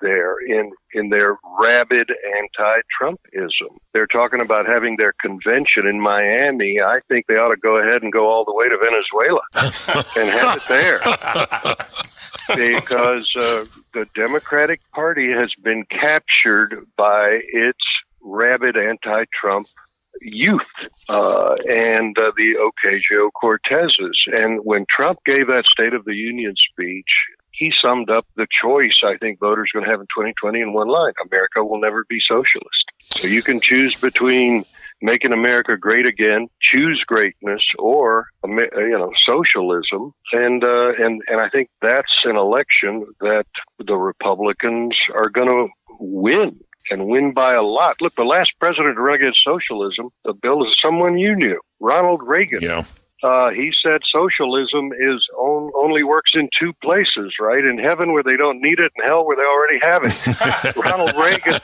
There 0.00 0.36
in 0.40 0.72
in 0.94 1.10
their 1.10 1.36
rabid 1.60 2.10
anti-Trumpism. 2.38 3.78
They're 3.92 4.06
talking 4.06 4.40
about 4.40 4.66
having 4.66 4.96
their 4.96 5.12
convention 5.20 5.86
in 5.86 6.00
Miami. 6.00 6.80
I 6.80 7.00
think 7.08 7.26
they 7.26 7.36
ought 7.36 7.50
to 7.50 7.56
go 7.56 7.76
ahead 7.76 8.02
and 8.02 8.12
go 8.12 8.28
all 8.28 8.44
the 8.44 8.54
way 8.54 8.68
to 8.68 8.78
Venezuela 8.78 9.40
and 10.16 10.28
have 10.30 10.56
it 10.56 10.68
there. 10.68 11.00
because 12.56 13.30
uh, 13.36 13.64
the 13.94 14.06
Democratic 14.14 14.80
Party 14.92 15.30
has 15.32 15.52
been 15.62 15.84
captured 15.84 16.86
by 16.96 17.40
its 17.52 17.78
rabid 18.22 18.76
anti-Trump 18.76 19.66
youth 20.20 20.60
uh, 21.08 21.54
and 21.68 22.18
uh, 22.18 22.32
the 22.36 22.56
Ocasio 22.58 23.30
Cortezes. 23.40 24.16
And 24.26 24.60
when 24.64 24.84
Trump 24.94 25.18
gave 25.24 25.48
that 25.48 25.66
State 25.66 25.94
of 25.94 26.04
the 26.04 26.14
Union 26.14 26.54
speech, 26.72 27.08
he 27.60 27.70
summed 27.84 28.08
up 28.08 28.26
the 28.36 28.46
choice 28.62 29.02
I 29.04 29.18
think 29.18 29.38
voters 29.38 29.70
are 29.72 29.80
going 29.80 29.84
to 29.84 29.90
have 29.90 30.00
in 30.00 30.06
2020 30.06 30.60
in 30.62 30.72
one 30.72 30.88
line 30.88 31.12
America 31.30 31.62
will 31.62 31.78
never 31.78 32.06
be 32.08 32.18
socialist. 32.26 32.90
So 33.02 33.28
you 33.28 33.42
can 33.42 33.60
choose 33.60 33.94
between 34.00 34.64
making 35.02 35.34
America 35.34 35.76
great 35.76 36.06
again, 36.06 36.48
choose 36.62 37.04
greatness, 37.06 37.62
or 37.78 38.28
you 38.46 38.98
know 38.98 39.12
socialism, 39.26 40.14
and 40.32 40.64
uh, 40.64 40.92
and 40.98 41.22
and 41.28 41.40
I 41.40 41.50
think 41.50 41.68
that's 41.82 42.16
an 42.24 42.36
election 42.36 43.06
that 43.20 43.46
the 43.78 43.96
Republicans 43.96 44.96
are 45.14 45.28
going 45.28 45.48
to 45.48 45.68
win 45.98 46.60
and 46.90 47.06
win 47.06 47.34
by 47.34 47.54
a 47.54 47.62
lot. 47.62 48.00
Look, 48.00 48.14
the 48.14 48.24
last 48.24 48.52
president 48.58 48.96
to 48.96 49.02
run 49.02 49.16
against 49.16 49.44
socialism, 49.44 50.08
the 50.24 50.32
bill 50.32 50.66
is 50.66 50.74
someone 50.82 51.18
you 51.18 51.36
knew, 51.36 51.60
Ronald 51.78 52.22
Reagan. 52.22 52.62
Yeah. 52.62 52.84
Uh, 53.22 53.50
he 53.50 53.72
said 53.84 54.00
socialism 54.04 54.92
is 54.92 55.26
on, 55.36 55.70
only 55.74 56.02
works 56.02 56.32
in 56.34 56.48
two 56.58 56.72
places, 56.82 57.34
right? 57.40 57.64
In 57.64 57.78
heaven 57.78 58.12
where 58.12 58.22
they 58.22 58.36
don't 58.36 58.60
need 58.62 58.78
it, 58.78 58.92
and 58.96 59.06
hell 59.06 59.26
where 59.26 59.36
they 59.36 59.42
already 59.42 59.78
have 59.82 60.02
it. 60.04 60.76
Ronald 60.76 61.14
Reagan. 61.16 61.60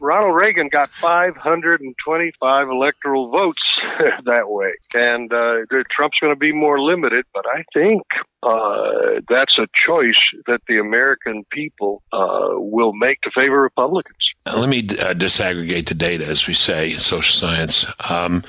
Ronald 0.00 0.36
Reagan 0.36 0.68
got 0.68 0.90
525 0.90 2.68
electoral 2.68 3.30
votes 3.30 3.62
that 4.24 4.48
way, 4.48 4.74
and 4.94 5.32
uh, 5.32 5.56
Trump's 5.90 6.18
going 6.20 6.32
to 6.32 6.38
be 6.38 6.52
more 6.52 6.80
limited. 6.80 7.24
But 7.34 7.46
I 7.46 7.64
think 7.74 8.02
uh, 8.42 9.20
that's 9.28 9.58
a 9.58 9.66
choice 9.86 10.20
that 10.46 10.60
the 10.68 10.78
American 10.78 11.44
people 11.50 12.02
uh, 12.12 12.50
will 12.52 12.92
make 12.92 13.20
to 13.22 13.30
favor 13.34 13.60
Republicans. 13.60 14.16
Let 14.46 14.68
me 14.68 14.78
uh, 14.78 15.14
disaggregate 15.14 15.88
the 15.88 15.94
data, 15.94 16.26
as 16.26 16.46
we 16.46 16.54
say 16.54 16.92
in 16.92 16.98
social 16.98 17.48
science. 17.48 17.84
Um, 18.08 18.44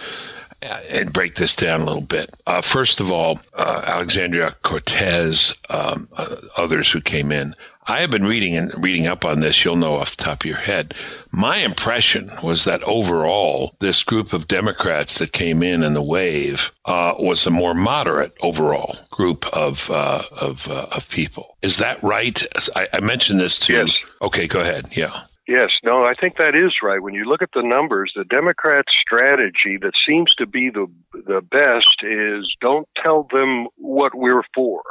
and 0.62 1.14
break 1.14 1.36
this 1.36 1.56
down 1.56 1.82
a 1.82 1.86
little 1.86 2.02
bit. 2.02 2.30
Uh, 2.46 2.62
first 2.62 3.00
of 3.00 3.12
all, 3.12 3.40
uh, 3.54 3.82
Alexandria 3.86 4.56
Cortez, 4.62 5.54
um, 5.70 6.10
uh, 6.16 6.36
others 6.56 6.90
who 6.92 7.02
came 7.02 7.32
in. 7.32 7.56
I 7.86 8.02
have 8.02 8.12
been 8.12 8.26
reading 8.26 8.56
and 8.56 8.84
reading 8.84 9.08
up 9.08 9.26
on 9.26 9.40
this. 9.40 9.66
You'll 9.66 9.76
know 9.76 9.96
off 9.96 10.16
the 10.16 10.24
top 10.24 10.42
of 10.42 10.46
your 10.46 10.58
head. 10.58 10.94
My 11.32 11.58
impression 11.58 12.32
was 12.44 12.66
that 12.66 12.84
overall, 12.84 13.74
this 13.80 14.04
group 14.04 14.34
of 14.34 14.48
Democrats 14.48 15.18
that 15.18 15.32
came 15.32 15.64
in 15.64 15.82
in 15.82 15.96
the 15.96 16.02
wave 16.02 16.72
uh, 16.86 17.16
was 17.18 17.48
a 17.48 17.52
more 17.52 17.74
moderate 17.74 18.38
overall 18.42 18.96
group 19.10 19.48
of 19.48 19.90
uh, 19.90 20.22
of, 20.40 20.68
uh, 20.68 20.88
of 20.92 21.10
people. 21.10 21.58
Is 21.64 21.78
that 21.78 22.04
right? 22.04 22.40
I, 22.76 22.90
I 22.94 23.00
mentioned 23.00 23.40
this 23.40 23.58
to. 23.62 23.74
Yes. 23.74 23.92
Okay, 24.22 24.46
go 24.46 24.60
ahead. 24.60 24.90
Yeah. 24.92 25.22
Yes, 25.50 25.72
no, 25.84 26.04
I 26.04 26.14
think 26.14 26.38
that 26.38 26.54
is 26.54 26.76
right. 26.84 27.02
When 27.02 27.16
you 27.16 27.26
look 27.26 27.42
at 27.42 27.50
the 27.56 27.64
numbers, 27.64 28.14
the 28.16 28.24
Democrats' 28.24 28.92
strategy 29.02 29.80
that 29.82 29.94
seems 30.08 30.32
to 30.36 30.46
be 30.46 30.70
the 30.70 30.86
the 31.12 31.42
best 31.42 32.04
is 32.04 32.56
don't 32.62 32.88
tell 33.02 33.28
them 33.34 33.66
what 33.76 34.14
we're 34.14 34.44
for. 34.54 34.84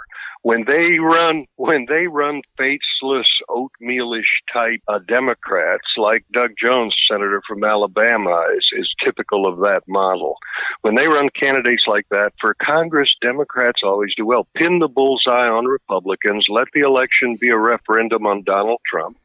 When 0.42 0.64
they 0.64 0.98
run, 0.98 1.46
when 1.54 1.86
they 1.88 2.08
run 2.08 2.42
faceless, 2.56 3.28
oatmealish 3.48 4.42
type 4.52 4.80
uh, 4.88 4.98
Democrats, 5.06 5.86
like 5.96 6.24
Doug 6.32 6.54
Jones, 6.60 6.92
senator 7.08 7.40
from 7.46 7.62
Alabama, 7.62 8.48
is, 8.56 8.68
is 8.76 8.92
typical 9.04 9.46
of 9.46 9.60
that 9.60 9.84
model. 9.86 10.38
When 10.80 10.96
they 10.96 11.06
run 11.06 11.28
candidates 11.38 11.84
like 11.86 12.08
that 12.10 12.32
for 12.40 12.56
Congress, 12.60 13.14
Democrats 13.22 13.82
always 13.84 14.12
do 14.16 14.26
well. 14.26 14.48
Pin 14.56 14.80
the 14.80 14.88
bullseye 14.88 15.46
on 15.46 15.66
Republicans. 15.66 16.46
Let 16.48 16.66
the 16.74 16.80
election 16.80 17.36
be 17.40 17.50
a 17.50 17.56
referendum 17.56 18.26
on 18.26 18.42
Donald 18.42 18.80
Trump 18.84 19.16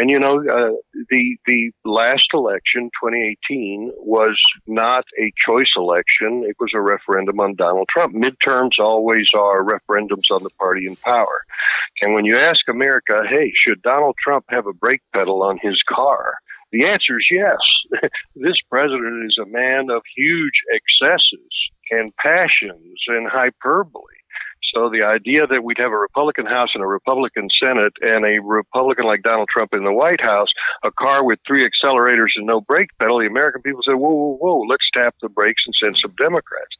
and 0.00 0.08
you 0.08 0.18
know, 0.18 0.38
uh, 0.38 0.70
the 1.10 1.36
the 1.44 1.72
last 1.84 2.24
election, 2.32 2.90
2018, 3.04 3.92
was 3.98 4.40
not 4.66 5.04
a 5.18 5.30
choice 5.46 5.70
election. 5.76 6.42
It 6.48 6.56
was 6.58 6.70
a 6.74 6.80
referendum 6.80 7.38
on 7.38 7.54
Donald 7.54 7.86
Trump. 7.90 8.14
Midterms 8.14 8.78
always 8.78 9.26
are 9.34 9.62
referendums 9.62 10.30
on 10.30 10.42
the 10.42 10.48
party 10.58 10.86
in 10.86 10.96
power. 10.96 11.42
And 12.00 12.14
when 12.14 12.24
you 12.24 12.38
ask 12.38 12.66
America, 12.66 13.20
hey, 13.28 13.52
should 13.54 13.82
Donald 13.82 14.16
Trump 14.18 14.46
have 14.48 14.66
a 14.66 14.72
brake 14.72 15.02
pedal 15.12 15.42
on 15.42 15.58
his 15.60 15.78
car? 15.86 16.36
The 16.72 16.84
answer 16.86 17.18
is 17.18 17.26
yes. 17.30 17.58
this 18.34 18.56
president 18.70 19.26
is 19.26 19.36
a 19.38 19.50
man 19.50 19.90
of 19.90 20.00
huge 20.16 20.62
excesses 20.72 21.52
and 21.90 22.16
passions 22.16 23.04
and 23.06 23.28
hyperbole. 23.28 24.19
So 24.74 24.88
the 24.88 25.02
idea 25.02 25.46
that 25.46 25.64
we'd 25.64 25.78
have 25.78 25.92
a 25.92 25.98
Republican 25.98 26.46
House 26.46 26.70
and 26.74 26.82
a 26.82 26.86
Republican 26.86 27.48
Senate 27.62 27.92
and 28.00 28.24
a 28.24 28.38
Republican 28.40 29.04
like 29.04 29.22
Donald 29.22 29.48
Trump 29.52 29.72
in 29.72 29.84
the 29.84 29.92
White 29.92 30.20
House, 30.20 30.48
a 30.82 30.90
car 30.90 31.24
with 31.24 31.38
three 31.46 31.68
accelerators 31.68 32.28
and 32.36 32.46
no 32.46 32.60
brake 32.60 32.90
pedal, 32.98 33.18
the 33.18 33.26
American 33.26 33.62
people 33.62 33.82
said, 33.84 33.94
whoa, 33.94 34.10
whoa, 34.10 34.36
whoa, 34.36 34.60
let's 34.68 34.88
tap 34.94 35.14
the 35.22 35.28
brakes 35.28 35.62
and 35.66 35.74
send 35.82 35.96
some 35.96 36.14
Democrats. 36.18 36.70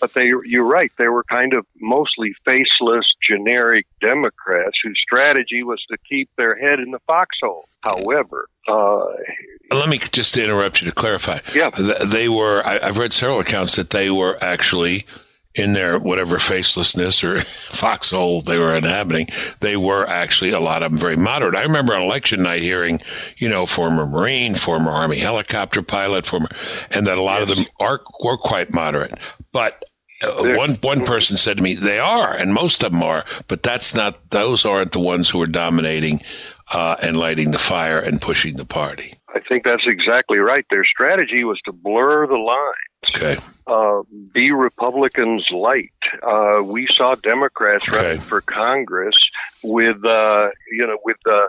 But 0.00 0.14
they, 0.14 0.32
you're 0.44 0.64
right, 0.64 0.92
they 0.96 1.08
were 1.08 1.24
kind 1.24 1.54
of 1.54 1.66
mostly 1.80 2.34
faceless, 2.44 3.06
generic 3.28 3.86
Democrats 4.00 4.78
whose 4.82 4.98
strategy 5.02 5.62
was 5.62 5.82
to 5.90 5.98
keep 6.08 6.30
their 6.36 6.56
head 6.56 6.80
in 6.80 6.90
the 6.90 7.00
foxhole. 7.06 7.68
However, 7.82 8.48
uh, 8.68 9.04
let 9.72 9.88
me 9.88 9.98
just 9.98 10.36
interrupt 10.36 10.82
you 10.82 10.88
to 10.88 10.94
clarify. 10.94 11.40
Yeah. 11.54 11.70
They 11.70 12.28
were, 12.28 12.62
I've 12.64 12.98
read 12.98 13.12
several 13.12 13.40
accounts 13.40 13.76
that 13.76 13.90
they 13.90 14.10
were 14.10 14.38
actually 14.40 15.06
in 15.54 15.72
their 15.72 15.98
whatever 15.98 16.38
facelessness 16.38 17.24
or 17.24 17.40
foxhole 17.44 18.40
they 18.42 18.58
were 18.58 18.74
inhabiting, 18.74 19.28
they 19.60 19.76
were 19.76 20.06
actually 20.06 20.50
a 20.50 20.60
lot 20.60 20.82
of 20.82 20.92
them 20.92 21.00
very 21.00 21.16
moderate. 21.16 21.56
I 21.56 21.62
remember 21.62 21.94
on 21.94 22.02
election 22.02 22.42
night 22.42 22.62
hearing, 22.62 23.00
you 23.36 23.48
know, 23.48 23.66
former 23.66 24.06
Marine, 24.06 24.54
former 24.54 24.90
Army 24.90 25.18
helicopter 25.18 25.82
pilot, 25.82 26.26
former, 26.26 26.48
and 26.90 27.06
that 27.06 27.18
a 27.18 27.22
lot 27.22 27.40
yes. 27.40 27.50
of 27.50 27.56
them 27.56 27.66
are 27.80 28.00
were 28.22 28.38
quite 28.38 28.72
moderate. 28.72 29.14
But 29.52 29.84
uh, 30.22 30.54
one 30.56 30.74
one 30.76 31.04
person 31.04 31.36
said 31.36 31.56
to 31.56 31.62
me, 31.62 31.74
"They 31.74 31.98
are, 31.98 32.32
and 32.32 32.52
most 32.54 32.84
of 32.84 32.92
them 32.92 33.02
are, 33.02 33.24
but 33.48 33.62
that's 33.62 33.94
not; 33.94 34.30
those 34.30 34.64
aren't 34.64 34.92
the 34.92 35.00
ones 35.00 35.28
who 35.28 35.40
are 35.42 35.46
dominating 35.46 36.22
uh, 36.72 36.96
and 37.02 37.18
lighting 37.18 37.50
the 37.50 37.58
fire 37.58 37.98
and 37.98 38.20
pushing 38.20 38.56
the 38.56 38.64
party." 38.66 39.14
I 39.34 39.40
think 39.40 39.64
that's 39.64 39.86
exactly 39.86 40.38
right. 40.38 40.64
Their 40.70 40.84
strategy 40.84 41.44
was 41.44 41.60
to 41.66 41.72
blur 41.72 42.26
the 42.26 42.36
lines. 42.36 43.16
Okay. 43.16 43.38
Uh, 43.66 44.02
be 44.32 44.52
Republicans 44.52 45.50
light. 45.50 45.90
Uh, 46.22 46.62
we 46.64 46.86
saw 46.86 47.14
Democrats 47.14 47.84
okay. 47.88 47.96
running 47.96 48.20
for 48.20 48.40
Congress 48.40 49.16
with, 49.62 50.04
uh, 50.04 50.48
you 50.70 50.86
know, 50.86 50.98
with 51.04 51.16
uh, 51.26 51.46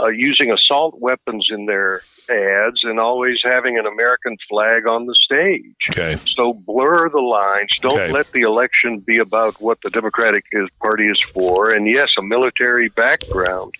uh, 0.00 0.08
using 0.08 0.52
assault 0.52 1.00
weapons 1.00 1.48
in 1.50 1.66
their 1.66 2.02
ads 2.28 2.80
and 2.84 3.00
always 3.00 3.38
having 3.44 3.78
an 3.78 3.86
American 3.86 4.36
flag 4.48 4.86
on 4.86 5.06
the 5.06 5.16
stage. 5.20 5.74
Okay. 5.90 6.16
So 6.26 6.52
blur 6.52 7.08
the 7.08 7.20
lines. 7.20 7.76
Don't 7.80 7.98
okay. 7.98 8.12
let 8.12 8.30
the 8.32 8.42
election 8.42 9.00
be 9.00 9.18
about 9.18 9.60
what 9.60 9.78
the 9.82 9.90
Democratic 9.90 10.44
Party 10.80 11.06
is 11.06 11.20
for. 11.32 11.70
And 11.70 11.86
yes, 11.88 12.10
a 12.18 12.22
military 12.22 12.88
background 12.88 13.74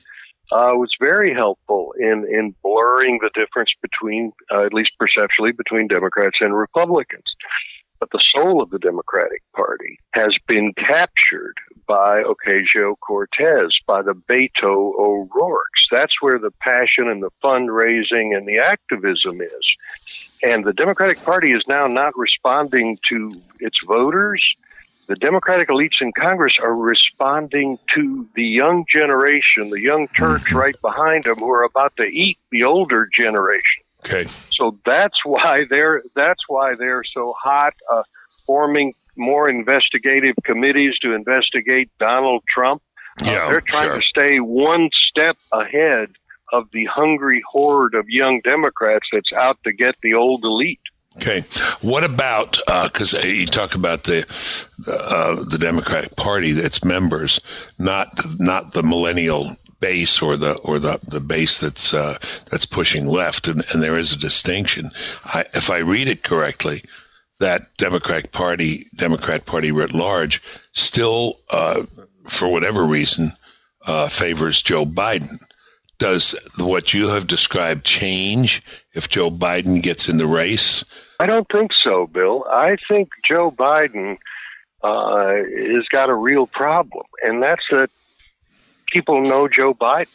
uh, 0.52 0.73
was 0.75 0.90
very 1.00 1.33
helpful 1.35 1.95
in, 1.99 2.26
in 2.30 2.54
blurring 2.62 3.21
the 3.23 3.30
difference 3.35 3.71
between, 3.80 4.33
uh, 4.50 4.61
at 4.61 4.75
least 4.75 4.92
perceptually, 4.99 5.52
between 5.52 5.87
Democrats 5.87 6.38
and 6.40 6.57
Republicans. 6.57 7.25
But 8.00 8.11
the 8.12 8.23
soul 8.35 8.62
of 8.62 8.71
the 8.71 8.78
Democratic 8.78 9.42
Party 9.54 9.99
has 10.12 10.35
been 10.49 10.73
captured 10.73 11.54
by 11.87 12.23
Ocasio 12.23 12.95
Cortez, 12.99 13.76
by 13.87 14.00
the 14.00 14.14
Beto 14.14 14.95
O'Rourke's. 14.99 15.83
That's 15.90 16.14
where 16.21 16.38
the 16.38 16.52
passion 16.61 17.09
and 17.09 17.23
the 17.23 17.30
fundraising 17.45 18.35
and 18.35 18.49
the 18.49 18.59
activism 18.59 19.42
is. 19.42 19.75
And 20.42 20.64
the 20.64 20.73
Democratic 20.73 21.23
Party 21.23 21.52
is 21.52 21.62
now 21.69 21.87
not 21.87 22.16
responding 22.16 22.97
to 23.11 23.42
its 23.61 23.76
voters 23.87 24.42
the 25.11 25.17
Democratic 25.17 25.71
elites 25.71 26.00
in 26.00 26.12
Congress 26.12 26.55
are 26.62 26.73
responding 26.73 27.81
to 27.97 28.29
the 28.37 28.45
young 28.45 28.85
generation, 28.88 29.69
the 29.71 29.81
young 29.81 30.07
Turks 30.17 30.45
mm-hmm. 30.45 30.57
right 30.57 30.81
behind 30.81 31.25
them, 31.25 31.35
who 31.35 31.50
are 31.50 31.64
about 31.64 31.97
to 31.97 32.05
eat 32.05 32.38
the 32.52 32.62
older 32.62 33.09
generation. 33.12 33.83
Okay. 34.05 34.31
So 34.52 34.79
that's 34.87 35.17
why 35.25 35.64
they're 35.69 36.05
that's 36.14 36.43
why 36.47 36.76
they're 36.76 37.02
so 37.02 37.35
hot, 37.37 37.75
uh, 37.90 38.05
forming 38.47 38.95
more 39.17 39.50
investigative 39.50 40.37
committees 40.45 40.97
to 41.02 41.12
investigate 41.12 41.90
Donald 41.99 42.45
Trump. 42.49 42.81
Uh, 43.21 43.25
yeah, 43.25 43.49
they're 43.49 43.61
trying 43.61 43.88
sure. 43.88 43.97
to 43.97 44.02
stay 44.02 44.38
one 44.38 44.90
step 44.93 45.37
ahead 45.52 46.11
of 46.52 46.71
the 46.71 46.85
hungry 46.85 47.43
horde 47.50 47.97
of 47.97 48.09
young 48.09 48.40
Democrats 48.45 49.09
that's 49.12 49.33
out 49.33 49.59
to 49.64 49.73
get 49.73 49.97
the 50.05 50.14
old 50.14 50.45
elite. 50.45 50.79
Okay, 51.21 51.45
what 51.83 52.03
about 52.03 52.59
because 52.67 53.12
uh, 53.12 53.19
you 53.19 53.45
talk 53.45 53.75
about 53.75 54.05
the 54.05 54.27
uh, 54.87 55.45
the 55.45 55.59
Democratic 55.59 56.17
Party, 56.17 56.53
its 56.53 56.83
members, 56.83 57.41
not 57.79 58.09
not 58.41 58.73
the 58.73 58.83
millennial 58.83 59.55
base 59.81 60.23
or 60.23 60.39
the 60.39 60.55
or 60.55 60.79
the 60.79 60.99
the 61.07 61.21
base 61.21 61.59
that's 61.59 61.93
uh, 61.93 62.19
that's 62.50 62.65
pushing 62.65 63.05
left, 63.05 63.49
and, 63.49 63.62
and 63.71 63.83
there 63.83 63.99
is 63.99 64.12
a 64.12 64.19
distinction. 64.19 64.93
I, 65.23 65.45
if 65.53 65.69
I 65.69 65.79
read 65.79 66.09
it 66.09 66.23
correctly, 66.23 66.85
that 67.39 67.77
Democratic 67.77 68.33
Party, 68.33 68.87
Democrat 68.97 69.45
Party 69.45 69.73
writ 69.73 69.93
large, 69.93 70.43
still, 70.73 71.39
uh, 71.50 71.83
for 72.29 72.49
whatever 72.49 72.83
reason, 72.83 73.33
uh, 73.87 74.09
favors 74.09 74.62
Joe 74.62 74.87
Biden. 74.87 75.39
Does 75.99 76.35
what 76.57 76.95
you 76.95 77.09
have 77.09 77.27
described 77.27 77.85
change 77.85 78.62
if 78.94 79.09
Joe 79.09 79.30
Biden 79.30 79.82
gets 79.82 80.09
in 80.09 80.16
the 80.16 80.26
race? 80.26 80.85
I 81.18 81.26
don't 81.26 81.47
think 81.50 81.73
so, 81.82 82.06
Bill. 82.06 82.44
I 82.50 82.76
think 82.88 83.11
Joe 83.26 83.50
Biden 83.50 84.18
uh, 84.82 85.35
has 85.35 85.87
got 85.90 86.11
a 86.11 86.14
real 86.14 86.47
problem, 86.47 87.04
and 87.23 87.42
that's 87.42 87.64
that 87.70 87.90
people 88.90 89.20
know 89.23 89.49
Joe 89.49 89.75
Biden. 89.75 90.09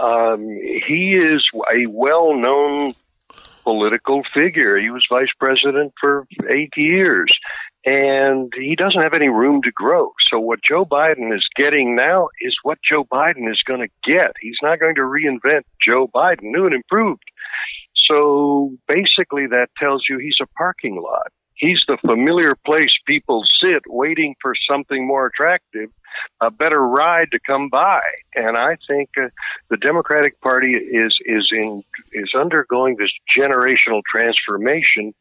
Um, 0.00 0.48
he 0.48 1.14
is 1.14 1.46
a 1.72 1.86
well 1.86 2.34
known 2.34 2.94
political 3.62 4.22
figure. 4.34 4.76
He 4.76 4.90
was 4.90 5.06
vice 5.10 5.32
president 5.38 5.92
for 6.00 6.26
eight 6.48 6.72
years, 6.76 7.32
and 7.84 8.52
he 8.56 8.76
doesn't 8.76 9.00
have 9.00 9.14
any 9.14 9.28
room 9.28 9.62
to 9.62 9.70
grow. 9.72 10.12
So, 10.30 10.38
what 10.38 10.60
Joe 10.62 10.84
Biden 10.84 11.34
is 11.34 11.46
getting 11.56 11.94
now 11.94 12.28
is 12.40 12.56
what 12.62 12.78
Joe 12.88 13.04
Biden 13.04 13.50
is 13.50 13.62
going 13.66 13.80
to 13.80 14.10
get. 14.10 14.32
He's 14.40 14.58
not 14.62 14.80
going 14.80 14.94
to 14.96 15.02
reinvent 15.02 15.62
Joe 15.84 16.08
Biden, 16.08 16.42
new 16.44 16.64
and 16.64 16.74
improved. 16.74 17.22
So, 18.10 18.72
basically, 18.86 19.46
that 19.48 19.68
tells 19.78 20.04
you 20.08 20.18
he's 20.18 20.38
a 20.40 20.46
parking 20.58 21.00
lot. 21.00 21.32
He's 21.54 21.82
the 21.86 21.96
familiar 21.98 22.56
place 22.66 22.90
people 23.06 23.44
sit 23.62 23.82
waiting 23.86 24.34
for 24.42 24.54
something 24.68 25.06
more 25.06 25.26
attractive 25.26 25.90
a 26.40 26.50
better 26.50 26.80
ride 26.80 27.30
to 27.32 27.40
come 27.40 27.68
by. 27.68 28.00
And 28.34 28.56
I 28.56 28.76
think 28.88 29.10
uh, 29.20 29.28
the 29.70 29.76
Democratic 29.76 30.40
Party 30.40 30.74
is 30.74 31.16
is 31.24 31.48
in 31.52 31.82
is 32.12 32.32
undergoing 32.36 32.96
this 32.96 33.10
generational 33.36 34.02
transformation, 34.10 35.14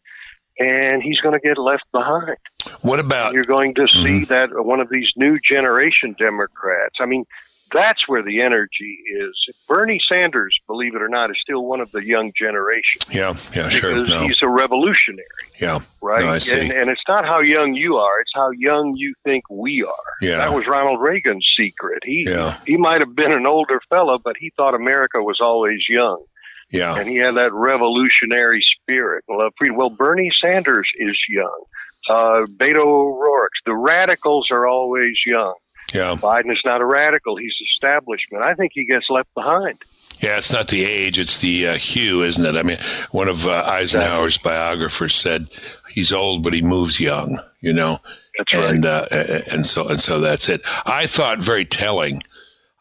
and 0.59 1.01
he's 1.01 1.19
going 1.19 1.33
to 1.33 1.39
get 1.39 1.57
left 1.57 1.85
behind. 1.91 2.37
What 2.81 2.99
about 2.99 3.33
you're 3.33 3.45
going 3.45 3.75
to 3.75 3.87
see 3.87 4.21
mm-hmm. 4.21 4.23
that 4.25 4.49
one 4.53 4.79
of 4.79 4.89
these 4.89 5.11
new 5.15 5.37
generation 5.39 6.15
Democrats? 6.17 6.95
I 6.99 7.05
mean, 7.05 7.25
that's 7.73 8.07
where 8.07 8.21
the 8.21 8.41
energy 8.41 8.99
is. 9.05 9.55
Bernie 9.67 9.99
Sanders, 10.09 10.57
believe 10.67 10.95
it 10.95 11.01
or 11.01 11.09
not, 11.09 11.29
is 11.29 11.37
still 11.41 11.65
one 11.65 11.81
of 11.81 11.91
the 11.91 12.05
young 12.05 12.31
generation. 12.37 13.01
Yeah, 13.11 13.35
yeah, 13.55 13.69
sure. 13.69 13.93
Because 13.93 14.09
no. 14.09 14.27
he's 14.27 14.41
a 14.41 14.47
revolutionary. 14.47 15.25
Yeah, 15.59 15.79
right. 16.01 16.23
No, 16.23 16.31
I 16.31 16.37
see. 16.37 16.59
And, 16.59 16.71
and, 16.71 16.89
it's 16.89 17.01
not 17.07 17.25
how 17.25 17.41
young 17.41 17.73
you 17.73 17.97
are; 17.97 18.21
it's 18.21 18.31
how 18.33 18.51
young 18.51 18.95
you 18.95 19.13
think 19.23 19.43
we 19.49 19.83
are. 19.83 20.13
Yeah, 20.21 20.37
that 20.37 20.53
was 20.53 20.67
Ronald 20.67 21.01
Reagan's 21.01 21.45
secret. 21.57 22.03
He 22.05 22.25
yeah. 22.27 22.57
he 22.65 22.77
might 22.77 23.01
have 23.01 23.15
been 23.15 23.31
an 23.31 23.45
older 23.45 23.81
fellow, 23.89 24.19
but 24.23 24.35
he 24.39 24.51
thought 24.55 24.75
America 24.75 25.21
was 25.21 25.39
always 25.41 25.79
young. 25.89 26.23
Yeah, 26.69 26.97
and 26.97 27.07
he 27.07 27.17
had 27.17 27.35
that 27.35 27.53
revolutionary 27.53 28.63
spirit. 28.81 29.23
Well, 29.27 29.49
well 29.75 29.89
Bernie 29.89 30.31
Sanders 30.31 30.89
is 30.97 31.17
young. 31.29 31.63
Uh, 32.09 32.45
Beto 32.47 32.83
O'Rourke. 32.83 33.53
The 33.65 33.75
radicals 33.75 34.49
are 34.51 34.67
always 34.67 35.15
young. 35.25 35.55
Yeah. 35.93 36.15
Biden 36.15 36.51
is 36.51 36.61
not 36.65 36.81
a 36.81 36.85
radical. 36.85 37.37
He's 37.37 37.55
establishment. 37.61 38.43
I 38.43 38.55
think 38.55 38.71
he 38.73 38.85
gets 38.85 39.09
left 39.09 39.33
behind. 39.33 39.77
Yeah, 40.21 40.37
it's 40.37 40.53
not 40.53 40.69
the 40.69 40.85
age, 40.85 41.19
it's 41.19 41.39
the 41.39 41.67
uh, 41.67 41.75
hue, 41.75 42.23
isn't 42.23 42.45
it? 42.45 42.55
I 42.55 42.63
mean, 42.63 42.77
one 43.11 43.27
of 43.27 43.45
uh, 43.45 43.63
Eisenhower's 43.65 44.37
biographers 44.37 45.15
said 45.15 45.47
he's 45.89 46.13
old, 46.13 46.43
but 46.43 46.53
he 46.53 46.61
moves 46.61 46.99
young, 46.99 47.39
you 47.59 47.73
know? 47.73 47.99
That's 48.37 48.53
right. 48.53 48.69
And, 48.69 48.85
uh, 48.85 49.07
and, 49.11 49.65
so, 49.65 49.89
and 49.89 49.99
so 49.99 50.21
that's 50.21 50.47
it. 50.47 50.61
I 50.85 51.07
thought 51.07 51.39
very 51.39 51.65
telling, 51.65 52.23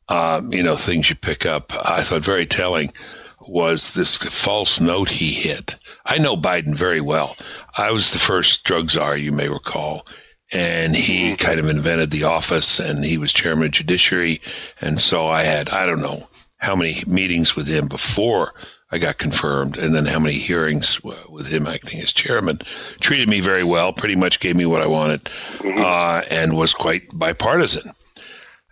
um, 0.09 0.53
you 0.53 0.63
know, 0.63 0.77
things 0.77 1.11
you 1.11 1.17
pick 1.17 1.45
up. 1.45 1.73
I 1.75 2.03
thought 2.03 2.23
very 2.23 2.47
telling 2.47 2.93
was 3.41 3.93
this 3.93 4.19
false 4.19 4.81
note 4.81 5.09
he 5.09 5.33
hit. 5.33 5.77
I 6.07 6.19
know 6.19 6.37
Biden 6.37 6.75
very 6.75 7.01
well. 7.01 7.37
I 7.77 7.91
was 7.91 8.13
the 8.13 8.21
first 8.21 8.63
drug 8.63 8.91
czar, 8.91 9.17
you 9.17 9.33
may 9.33 9.49
recall 9.49 10.07
and 10.53 10.95
he 10.95 11.29
mm-hmm. 11.29 11.35
kind 11.37 11.59
of 11.59 11.69
invented 11.69 12.11
the 12.11 12.25
office 12.25 12.79
and 12.79 13.05
he 13.05 13.19
was 13.19 13.33
chairman 13.33 13.67
of 13.67 13.73
judiciary 13.73 14.41
and 14.81 15.01
so 15.01 15.27
i 15.27 15.43
had 15.43 15.69
i 15.71 15.87
don't 15.87 16.03
know 16.03 16.27
how 16.59 16.77
many 16.77 17.03
meetings 17.07 17.57
with 17.57 17.67
him 17.67 17.89
before 17.89 18.53
i 18.91 18.99
got 18.99 19.19
confirmed 19.19 19.77
and 19.79 19.95
then 19.95 20.07
how 20.07 20.19
many 20.19 20.35
hearings 20.35 21.03
with 21.03 21.47
him 21.47 21.67
acting 21.67 22.01
as 22.01 22.13
chairman 22.13 22.59
treated 23.01 23.29
me 23.29 23.41
very 23.41 23.65
well 23.65 23.93
pretty 23.93 24.17
much 24.17 24.41
gave 24.41 24.57
me 24.57 24.67
what 24.67 24.83
i 24.83 24.87
wanted 24.87 25.25
mm-hmm. 25.25 25.81
uh, 25.81 26.23
and 26.31 26.57
was 26.57 26.75
quite 26.75 27.03
bipartisan 27.13 27.93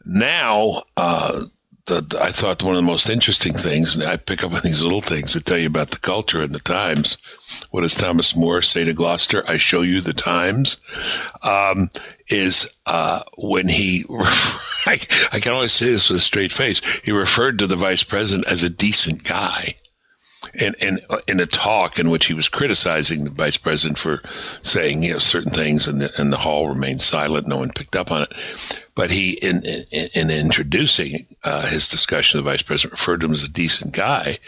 now 0.05 0.83
uh, 0.97 1.45
I 1.91 2.33
thought 2.33 2.63
one 2.63 2.75
of 2.75 2.79
the 2.79 2.83
most 2.83 3.11
interesting 3.11 3.55
things, 3.55 3.95
and 3.95 4.05
I 4.05 4.17
pick 4.17 4.45
up 4.45 4.53
on 4.53 4.61
these 4.63 4.83
little 4.83 5.01
things 5.01 5.35
that 5.35 5.45
tell 5.45 5.59
you 5.59 5.67
about 5.67 5.91
the 5.91 5.99
culture 5.99 6.43
and 6.43 6.55
the 6.55 6.61
times. 6.61 7.19
What 7.71 7.83
does 7.83 7.95
Thomas 7.95 8.37
More 8.37 8.63
say 8.63 8.85
to 8.85 8.93
Gloucester? 8.93 9.45
I 9.49 9.57
show 9.57 9.83
you 9.83 10.01
the 10.01 10.13
times. 10.13 10.77
Um, 11.43 11.91
is 12.29 12.69
uh, 12.87 13.23
when 13.37 13.69
he, 13.69 14.05
I, 14.11 15.01
I 15.33 15.41
can 15.41 15.53
always 15.53 15.73
say 15.73 15.87
this 15.87 16.11
with 16.11 16.19
a 16.19 16.23
straight 16.23 16.53
face. 16.53 16.81
He 17.03 17.11
referred 17.11 17.59
to 17.59 17.67
the 17.67 17.77
vice 17.77 18.05
president 18.05 18.47
as 18.47 18.63
a 18.63 18.71
decent 18.71 19.25
guy 19.25 19.75
in, 20.55 20.75
in 20.81 21.01
in 21.27 21.41
a 21.41 21.47
talk 21.47 21.99
in 21.99 22.11
which 22.11 22.27
he 22.27 22.35
was 22.35 22.49
criticizing 22.49 23.25
the 23.25 23.31
vice 23.31 23.57
president 23.57 23.99
for 23.99 24.23
saying 24.63 25.03
you 25.03 25.13
know 25.13 25.19
certain 25.19 25.53
things, 25.53 25.89
and 25.89 26.01
the, 26.01 26.21
and 26.21 26.33
the 26.33 26.37
hall 26.37 26.69
remained 26.69 27.01
silent. 27.01 27.47
No 27.47 27.59
one 27.59 27.73
picked 27.73 27.97
up 27.97 28.11
on 28.11 28.23
it. 28.23 28.33
But 28.95 29.11
he, 29.11 29.33
in 29.33 29.65
in, 29.65 30.09
in 30.15 30.31
introducing 30.31 31.27
uh, 31.45 31.67
his 31.67 31.89
discussion, 31.89 32.39
the 32.39 32.51
vice 32.51 32.63
president 32.63 32.93
referred 32.93 33.21
to 33.21 33.27
him 33.27 33.33
as 33.33 33.45
a 33.45 33.49
decent 33.49 33.93
guy, 33.93 34.39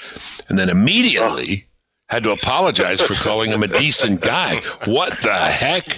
and 0.49 0.59
then 0.59 0.69
immediately. 0.69 1.67
Had 2.09 2.25
to 2.25 2.33
apologize 2.33 3.01
for 3.01 3.15
calling 3.15 3.51
him 3.51 3.63
a 3.63 3.69
decent 3.69 4.21
guy. 4.21 4.61
What 4.85 5.23
the 5.23 5.33
heck? 5.33 5.97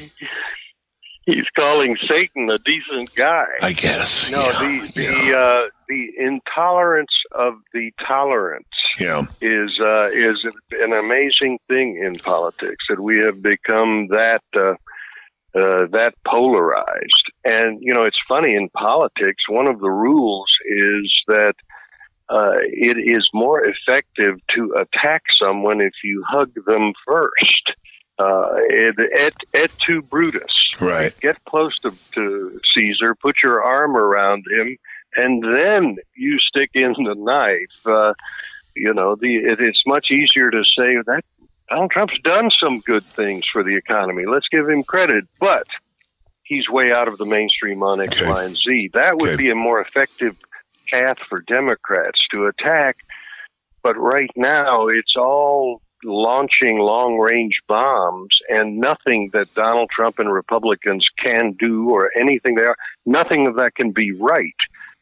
He's 1.27 1.49
calling 1.57 1.97
Satan 2.09 2.51
a 2.51 2.59
decent 2.59 3.15
guy. 3.15 3.47
I 3.61 3.73
guess. 3.73 4.31
No, 4.31 4.41
yeah, 4.41 4.59
the 4.61 4.93
the 4.95 5.03
yeah. 5.03 5.37
uh, 5.37 5.67
the 5.89 6.09
intolerance 6.19 7.13
of 7.33 7.55
the 7.73 7.93
tolerance 8.07 8.67
yeah. 8.99 9.27
is 9.41 9.79
uh, 9.81 10.11
is 10.13 10.45
an 10.73 10.93
amazing 10.93 11.59
thing 11.69 12.03
in 12.05 12.17
politics 12.17 12.85
that 12.89 13.01
we 13.01 13.19
have 13.21 13.43
become 13.43 14.09
that 14.09 14.43
uh, 14.57 14.75
uh, 15.55 15.87
that 15.93 16.15
polarized. 16.27 17.33
And 17.45 17.79
you 17.81 17.95
know, 17.95 18.03
it's 18.03 18.21
funny 18.29 18.55
in 18.55 18.69
politics. 18.71 19.45
One 19.49 19.69
of 19.69 19.81
the 19.81 19.91
rules 19.91 20.51
is 20.67 21.13
that. 21.29 21.55
Uh, 22.27 22.57
it 22.63 22.97
is 22.97 23.29
more 23.35 23.63
effective 23.63 24.41
to 24.49 24.75
attack 24.79 25.23
someone 25.39 25.83
if 25.83 25.93
you 26.03 26.25
hug 26.27 26.51
them 26.67 26.95
first 27.07 27.75
uh, 28.19 28.55
et, 28.71 29.35
et 29.53 29.71
tu 29.85 30.03
Brutus. 30.03 30.53
Right. 30.81 31.19
Get 31.21 31.43
close 31.45 31.79
to, 31.81 31.93
to 32.13 32.61
Caesar, 32.75 33.15
put 33.15 33.37
your 33.43 33.63
arm 33.63 33.97
around 33.97 34.45
him, 34.51 34.77
and 35.17 35.43
then 35.43 35.97
you 36.17 36.39
stick 36.39 36.71
in 36.75 36.93
the 36.93 37.15
knife. 37.17 37.87
Uh, 37.87 38.15
you 38.75 38.93
know, 38.93 39.15
the 39.15 39.37
it, 39.37 39.61
it's 39.61 39.83
much 39.87 40.11
easier 40.11 40.51
to 40.51 40.65
say 40.65 40.97
that 41.07 41.23
Donald 41.69 41.91
Trump's 41.91 42.19
done 42.23 42.51
some 42.51 42.81
good 42.81 43.05
things 43.05 43.47
for 43.47 43.63
the 43.63 43.77
economy. 43.77 44.25
Let's 44.27 44.49
give 44.49 44.69
him 44.69 44.83
credit, 44.83 45.25
but 45.39 45.67
he's 46.43 46.69
way 46.69 46.93
out 46.93 47.09
of 47.09 47.19
the 47.19 47.25
mainstream 47.25 47.83
on 47.83 48.01
X, 48.01 48.17
okay. 48.17 48.29
Y, 48.29 48.45
and 48.45 48.57
Z. 48.57 48.91
That 48.95 49.17
would 49.17 49.31
okay. 49.31 49.37
be 49.37 49.51
a 49.51 49.55
more 49.55 49.81
effective 49.81 50.37
path 50.91 51.19
for 51.29 51.41
Democrats 51.41 52.21
to 52.33 52.47
attack. 52.47 52.99
But 53.83 53.97
right 53.97 54.31
now, 54.37 54.89
it's 54.89 55.15
all 55.17 55.83
launching 56.05 56.79
long 56.79 57.19
range 57.19 57.61
bombs 57.67 58.37
and 58.49 58.79
nothing 58.79 59.31
that 59.33 59.53
Donald 59.55 59.91
Trump 59.91 60.19
and 60.19 60.33
Republicans 60.33 61.09
can 61.23 61.53
do 61.53 61.91
or 61.91 62.11
anything 62.19 62.55
there, 62.55 62.77
nothing 63.07 63.47
of 63.47 63.57
that 63.57 63.75
can 63.75 63.93
be 63.93 64.13
right. 64.13 64.55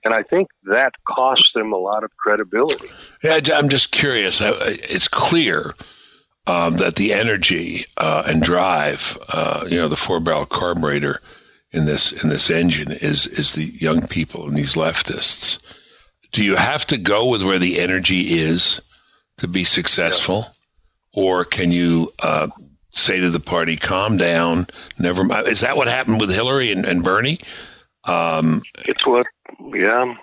And 0.04 0.12
I 0.12 0.22
think 0.22 0.48
that 0.64 0.94
costs 1.06 1.50
them 1.54 1.72
a 1.72 1.76
lot 1.76 2.02
of 2.04 2.16
credibility. 2.16 2.88
Yeah, 3.22 3.38
I'm 3.54 3.68
just 3.68 3.92
curious. 3.92 4.40
It's 4.42 5.08
clear 5.08 5.74
um, 6.46 6.78
that 6.78 6.96
the 6.96 7.12
energy 7.12 7.86
uh, 7.96 8.24
and 8.26 8.42
drive, 8.42 9.16
uh, 9.28 9.66
you 9.68 9.76
know, 9.76 9.88
the 9.88 9.96
four 9.96 10.18
barrel 10.18 10.46
carburetor 10.46 11.20
in 11.70 11.84
this 11.84 12.12
in 12.12 12.28
this 12.28 12.50
engine 12.50 12.90
is 12.90 13.26
is 13.26 13.54
the 13.54 13.64
young 13.64 14.06
people 14.06 14.48
and 14.48 14.56
these 14.56 14.74
leftists. 14.74 15.58
Do 16.32 16.44
you 16.44 16.56
have 16.56 16.84
to 16.86 16.98
go 16.98 17.28
with 17.28 17.42
where 17.42 17.58
the 17.58 17.78
energy 17.78 18.40
is 18.40 18.80
to 19.38 19.48
be 19.48 19.64
successful? 19.64 20.46
Yeah 20.46 20.52
or 21.12 21.44
can 21.44 21.70
you 21.70 22.12
uh, 22.20 22.48
say 22.90 23.20
to 23.20 23.30
the 23.30 23.40
party, 23.40 23.76
"Calm 23.76 24.16
down, 24.16 24.66
never 24.98 25.24
mind"? 25.24 25.48
Is 25.48 25.60
that 25.60 25.76
what 25.76 25.88
happened 25.88 26.20
with 26.20 26.30
Hillary 26.30 26.72
and, 26.72 26.84
and 26.84 27.02
Bernie? 27.02 27.40
Um, 28.04 28.62
it's 28.84 29.06
what, 29.06 29.26
yeah, 29.74 30.14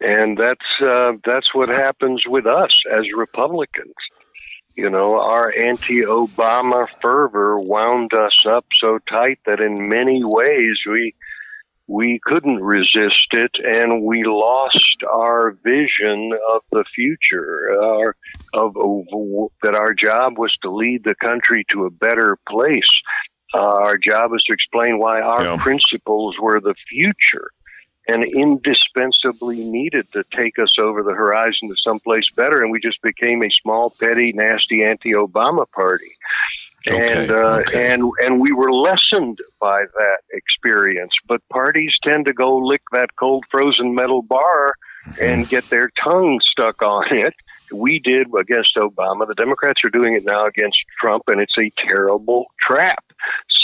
and 0.00 0.36
that's 0.36 0.66
uh, 0.82 1.12
that's 1.24 1.54
what 1.54 1.68
happens 1.68 2.24
with 2.26 2.46
us 2.46 2.72
as 2.92 3.02
Republicans. 3.16 3.94
You 4.76 4.88
know, 4.88 5.20
our 5.20 5.52
anti-Obama 5.52 6.88
fervor 7.02 7.58
wound 7.58 8.14
us 8.14 8.44
up 8.46 8.64
so 8.80 8.98
tight 9.10 9.40
that 9.44 9.60
in 9.60 9.88
many 9.88 10.22
ways 10.24 10.78
we 10.88 11.14
we 11.90 12.20
couldn't 12.24 12.62
resist 12.62 13.26
it, 13.32 13.50
and 13.64 14.04
we 14.04 14.22
lost 14.24 15.02
our 15.12 15.58
vision 15.64 16.30
of 16.54 16.62
the 16.70 16.84
future. 16.94 17.76
Our, 17.82 18.16
of, 18.54 18.76
of 18.76 19.50
that 19.64 19.74
our 19.74 19.92
job 19.92 20.38
was 20.38 20.56
to 20.62 20.70
lead 20.70 21.02
the 21.02 21.16
country 21.16 21.66
to 21.72 21.86
a 21.86 21.90
better 21.90 22.38
place. 22.48 22.88
Uh, 23.52 23.58
our 23.58 23.98
job 23.98 24.32
is 24.34 24.42
to 24.44 24.52
explain 24.52 25.00
why 25.00 25.20
our 25.20 25.42
yeah. 25.42 25.56
principles 25.56 26.36
were 26.40 26.60
the 26.60 26.76
future 26.88 27.50
and 28.06 28.24
indispensably 28.24 29.64
needed 29.64 30.06
to 30.12 30.22
take 30.32 30.60
us 30.60 30.74
over 30.80 31.02
the 31.02 31.14
horizon 31.14 31.68
to 31.68 31.74
someplace 31.84 32.30
better. 32.36 32.62
And 32.62 32.70
we 32.70 32.78
just 32.80 33.02
became 33.02 33.42
a 33.42 33.50
small, 33.62 33.92
petty, 33.98 34.32
nasty 34.32 34.84
anti-Obama 34.84 35.68
party. 35.72 36.12
Okay, 36.88 37.22
and 37.22 37.30
uh, 37.30 37.62
okay. 37.66 37.92
and 37.92 38.02
and 38.22 38.40
we 38.40 38.52
were 38.52 38.72
lessened 38.72 39.38
by 39.60 39.84
that 39.84 40.18
experience. 40.32 41.12
But 41.28 41.46
parties 41.50 41.94
tend 42.02 42.26
to 42.26 42.32
go 42.32 42.56
lick 42.56 42.82
that 42.92 43.16
cold 43.16 43.44
frozen 43.50 43.94
metal 43.94 44.22
bar 44.22 44.74
mm-hmm. 45.06 45.22
and 45.22 45.48
get 45.48 45.68
their 45.68 45.90
tongue 46.02 46.40
stuck 46.42 46.82
on 46.82 47.14
it. 47.14 47.34
We 47.72 47.98
did 47.98 48.28
against 48.36 48.76
Obama. 48.76 49.28
The 49.28 49.34
Democrats 49.34 49.84
are 49.84 49.90
doing 49.90 50.14
it 50.14 50.24
now 50.24 50.46
against 50.46 50.78
Trump, 51.00 51.24
and 51.28 51.40
it's 51.40 51.56
a 51.58 51.70
terrible 51.86 52.46
trap. 52.66 53.04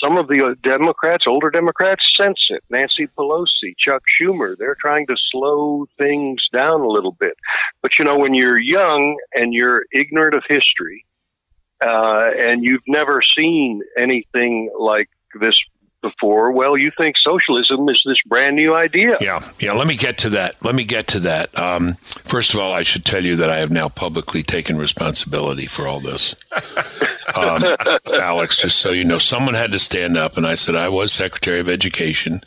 Some 0.02 0.18
of 0.18 0.28
the 0.28 0.56
Democrats, 0.62 1.24
older 1.26 1.50
Democrats, 1.50 2.04
sense 2.20 2.38
it. 2.50 2.62
Nancy 2.68 3.06
Pelosi, 3.06 3.74
Chuck 3.78 4.02
Schumer, 4.20 4.56
they're 4.56 4.76
trying 4.78 5.06
to 5.06 5.16
slow 5.32 5.86
things 5.98 6.46
down 6.52 6.82
a 6.82 6.86
little 6.86 7.12
bit. 7.12 7.36
But 7.80 7.98
you 7.98 8.04
know, 8.04 8.18
when 8.18 8.34
you're 8.34 8.60
young 8.60 9.16
and 9.32 9.54
you're 9.54 9.86
ignorant 9.92 10.34
of 10.34 10.44
history, 10.46 11.06
uh, 11.80 12.28
and 12.36 12.64
you've 12.64 12.86
never 12.86 13.20
seen 13.36 13.82
anything 13.96 14.70
like 14.78 15.08
this 15.38 15.54
before. 16.02 16.52
Well, 16.52 16.76
you 16.76 16.90
think 16.96 17.16
socialism 17.18 17.88
is 17.88 18.02
this 18.06 18.18
brand 18.26 18.56
new 18.56 18.74
idea. 18.74 19.16
Yeah, 19.20 19.46
yeah. 19.58 19.72
Let 19.72 19.86
me 19.86 19.96
get 19.96 20.18
to 20.18 20.30
that. 20.30 20.56
Let 20.62 20.74
me 20.74 20.84
get 20.84 21.08
to 21.08 21.20
that. 21.20 21.58
Um, 21.58 21.94
first 22.24 22.54
of 22.54 22.60
all, 22.60 22.72
I 22.72 22.82
should 22.82 23.04
tell 23.04 23.24
you 23.24 23.36
that 23.36 23.50
I 23.50 23.58
have 23.58 23.70
now 23.70 23.88
publicly 23.88 24.42
taken 24.42 24.78
responsibility 24.78 25.66
for 25.66 25.86
all 25.86 26.00
this. 26.00 26.34
um, 27.34 27.76
Alex, 28.06 28.58
just 28.58 28.78
so 28.78 28.90
you 28.90 29.04
know, 29.04 29.18
someone 29.18 29.54
had 29.54 29.72
to 29.72 29.78
stand 29.78 30.16
up, 30.16 30.36
and 30.36 30.46
I 30.46 30.54
said 30.54 30.74
I 30.74 30.88
was 30.88 31.12
Secretary 31.12 31.60
of 31.60 31.68
Education, 31.68 32.42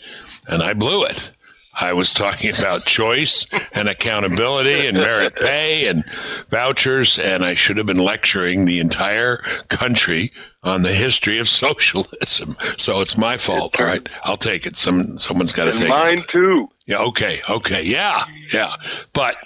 and 0.47 0.61
I 0.61 0.73
blew 0.73 1.05
it. 1.05 1.31
I 1.79 1.93
was 1.93 2.13
talking 2.13 2.53
about 2.57 2.85
choice 2.85 3.45
and 3.71 3.87
accountability 3.87 4.87
and 4.87 4.97
merit 4.97 5.35
pay 5.39 5.87
and 5.87 6.03
vouchers, 6.49 7.17
and 7.17 7.43
I 7.43 7.53
should 7.53 7.77
have 7.77 7.85
been 7.85 7.97
lecturing 7.97 8.65
the 8.65 8.79
entire 8.79 9.37
country 9.69 10.31
on 10.61 10.81
the 10.81 10.93
history 10.93 11.39
of 11.39 11.47
socialism. 11.47 12.57
So 12.77 13.01
it's 13.01 13.17
my 13.17 13.37
fault. 13.37 13.79
All 13.79 13.85
right, 13.85 14.07
I'll 14.23 14.37
take 14.37 14.65
it. 14.65 14.77
Some 14.77 15.17
someone's 15.17 15.53
got 15.53 15.65
to 15.65 15.71
take 15.71 15.89
mine 15.89 16.13
it. 16.13 16.17
Mine 16.17 16.25
too. 16.29 16.69
Yeah. 16.85 17.03
Okay. 17.03 17.41
Okay. 17.49 17.83
Yeah. 17.83 18.25
Yeah. 18.51 18.75
But 19.13 19.37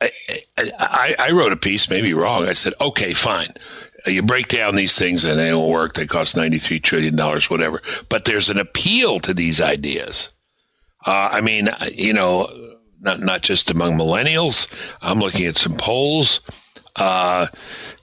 I, 0.00 0.10
I, 0.58 1.16
I 1.18 1.30
wrote 1.32 1.52
a 1.52 1.56
piece, 1.56 1.90
maybe 1.90 2.14
wrong. 2.14 2.46
I 2.46 2.52
said, 2.52 2.74
okay, 2.80 3.12
fine 3.14 3.52
you 4.06 4.22
break 4.22 4.48
down 4.48 4.74
these 4.74 4.96
things 4.96 5.24
and 5.24 5.38
they 5.38 5.48
don't 5.48 5.68
work. 5.68 5.94
They 5.94 6.06
cost 6.06 6.36
$93 6.36 6.82
trillion, 6.82 7.16
whatever. 7.16 7.82
But 8.08 8.24
there's 8.24 8.48
an 8.50 8.58
appeal 8.58 9.20
to 9.20 9.34
these 9.34 9.60
ideas. 9.60 10.28
Uh, 11.04 11.28
I 11.32 11.40
mean, 11.40 11.68
you 11.92 12.12
know, 12.12 12.48
not 13.00 13.20
not 13.20 13.42
just 13.42 13.70
among 13.70 13.96
millennials. 13.96 14.68
I'm 15.00 15.20
looking 15.20 15.46
at 15.46 15.56
some 15.56 15.76
polls. 15.76 16.40
Uh, 16.96 17.46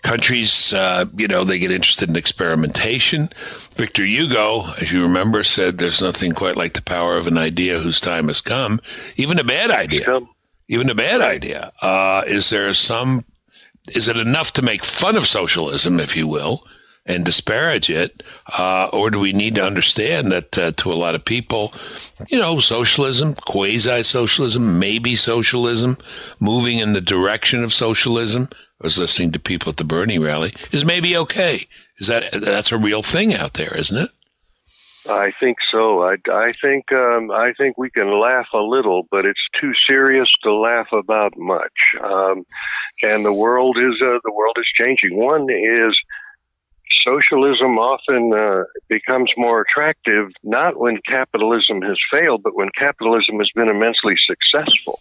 countries, 0.01 0.73
uh, 0.73 1.05
you 1.17 1.27
know, 1.27 1.43
they 1.43 1.59
get 1.59 1.71
interested 1.71 2.09
in 2.09 2.15
experimentation. 2.15 3.29
Victor 3.75 4.05
Hugo, 4.05 4.63
as 4.79 4.89
you 4.89 5.03
remember, 5.03 5.43
said 5.43 5.77
there's 5.77 6.01
nothing 6.01 6.31
quite 6.31 6.55
like 6.55 6.73
the 6.73 6.81
power 6.81 7.17
of 7.17 7.27
an 7.27 7.37
idea 7.37 7.79
whose 7.79 7.99
time 7.99 8.27
has 8.27 8.39
come, 8.39 8.79
even 9.17 9.37
a 9.39 9.43
bad 9.43 9.71
idea. 9.71 10.21
Even 10.69 10.89
a 10.89 10.95
bad 10.95 11.21
idea. 11.21 11.73
Uh, 11.81 12.23
is 12.25 12.49
there 12.49 12.73
some? 12.73 13.25
Is 13.93 14.07
it 14.07 14.17
enough 14.17 14.53
to 14.53 14.61
make 14.61 14.85
fun 14.85 15.17
of 15.17 15.27
socialism, 15.27 15.99
if 15.99 16.15
you 16.15 16.27
will? 16.27 16.65
And 17.05 17.23
disparage 17.23 17.89
it, 17.89 18.23
uh, 18.57 18.89
or 18.91 19.11
do 19.11 19.19
we 19.19 19.31
need 19.31 19.55
to 19.55 19.63
understand 19.63 20.31
that 20.31 20.57
uh, 20.57 20.71
to 20.71 20.91
a 20.91 20.95
lot 20.95 21.15
of 21.15 21.23
people, 21.23 21.73
you 22.27 22.39
know, 22.39 22.59
socialism, 22.59 23.35
quasi 23.35 24.03
socialism, 24.03 24.79
maybe 24.79 25.15
socialism, 25.15 25.97
moving 26.39 26.79
in 26.79 26.93
the 26.93 27.01
direction 27.01 27.63
of 27.63 27.73
socialism? 27.73 28.49
I 28.81 28.87
was 28.87 28.97
listening 28.97 29.33
to 29.33 29.39
people 29.39 29.69
at 29.69 29.77
the 29.77 29.83
Bernie 29.83 30.19
rally. 30.19 30.53
Is 30.71 30.83
maybe 30.83 31.15
okay? 31.17 31.67
Is 31.99 32.07
that 32.07 32.31
that's 32.33 32.71
a 32.71 32.77
real 32.77 33.03
thing 33.03 33.33
out 33.33 33.53
there, 33.53 33.77
isn't 33.77 33.97
it? 33.97 34.09
I 35.07 35.31
think 35.39 35.57
so. 35.71 36.01
I, 36.01 36.15
I 36.31 36.51
think 36.53 36.91
um, 36.91 37.29
I 37.29 37.53
think 37.57 37.77
we 37.77 37.91
can 37.91 38.19
laugh 38.19 38.47
a 38.53 38.59
little, 38.59 39.07
but 39.11 39.25
it's 39.25 39.47
too 39.61 39.71
serious 39.87 40.27
to 40.43 40.53
laugh 40.53 40.87
about 40.91 41.37
much. 41.37 41.71
Um, 42.03 42.45
and 43.03 43.23
the 43.23 43.33
world 43.33 43.77
is 43.77 44.01
uh, 44.01 44.19
the 44.23 44.33
world 44.33 44.57
is 44.57 44.67
changing. 44.75 45.17
One 45.17 45.47
is 45.49 45.99
socialism 47.05 47.77
often 47.77 48.33
uh, 48.33 48.63
becomes 48.89 49.31
more 49.37 49.61
attractive 49.61 50.29
not 50.43 50.77
when 50.77 50.99
capitalism 51.07 51.81
has 51.81 51.97
failed, 52.11 52.41
but 52.43 52.55
when 52.55 52.69
capitalism 52.77 53.37
has 53.37 53.49
been 53.55 53.69
immensely 53.69 54.15
successful. 54.17 54.99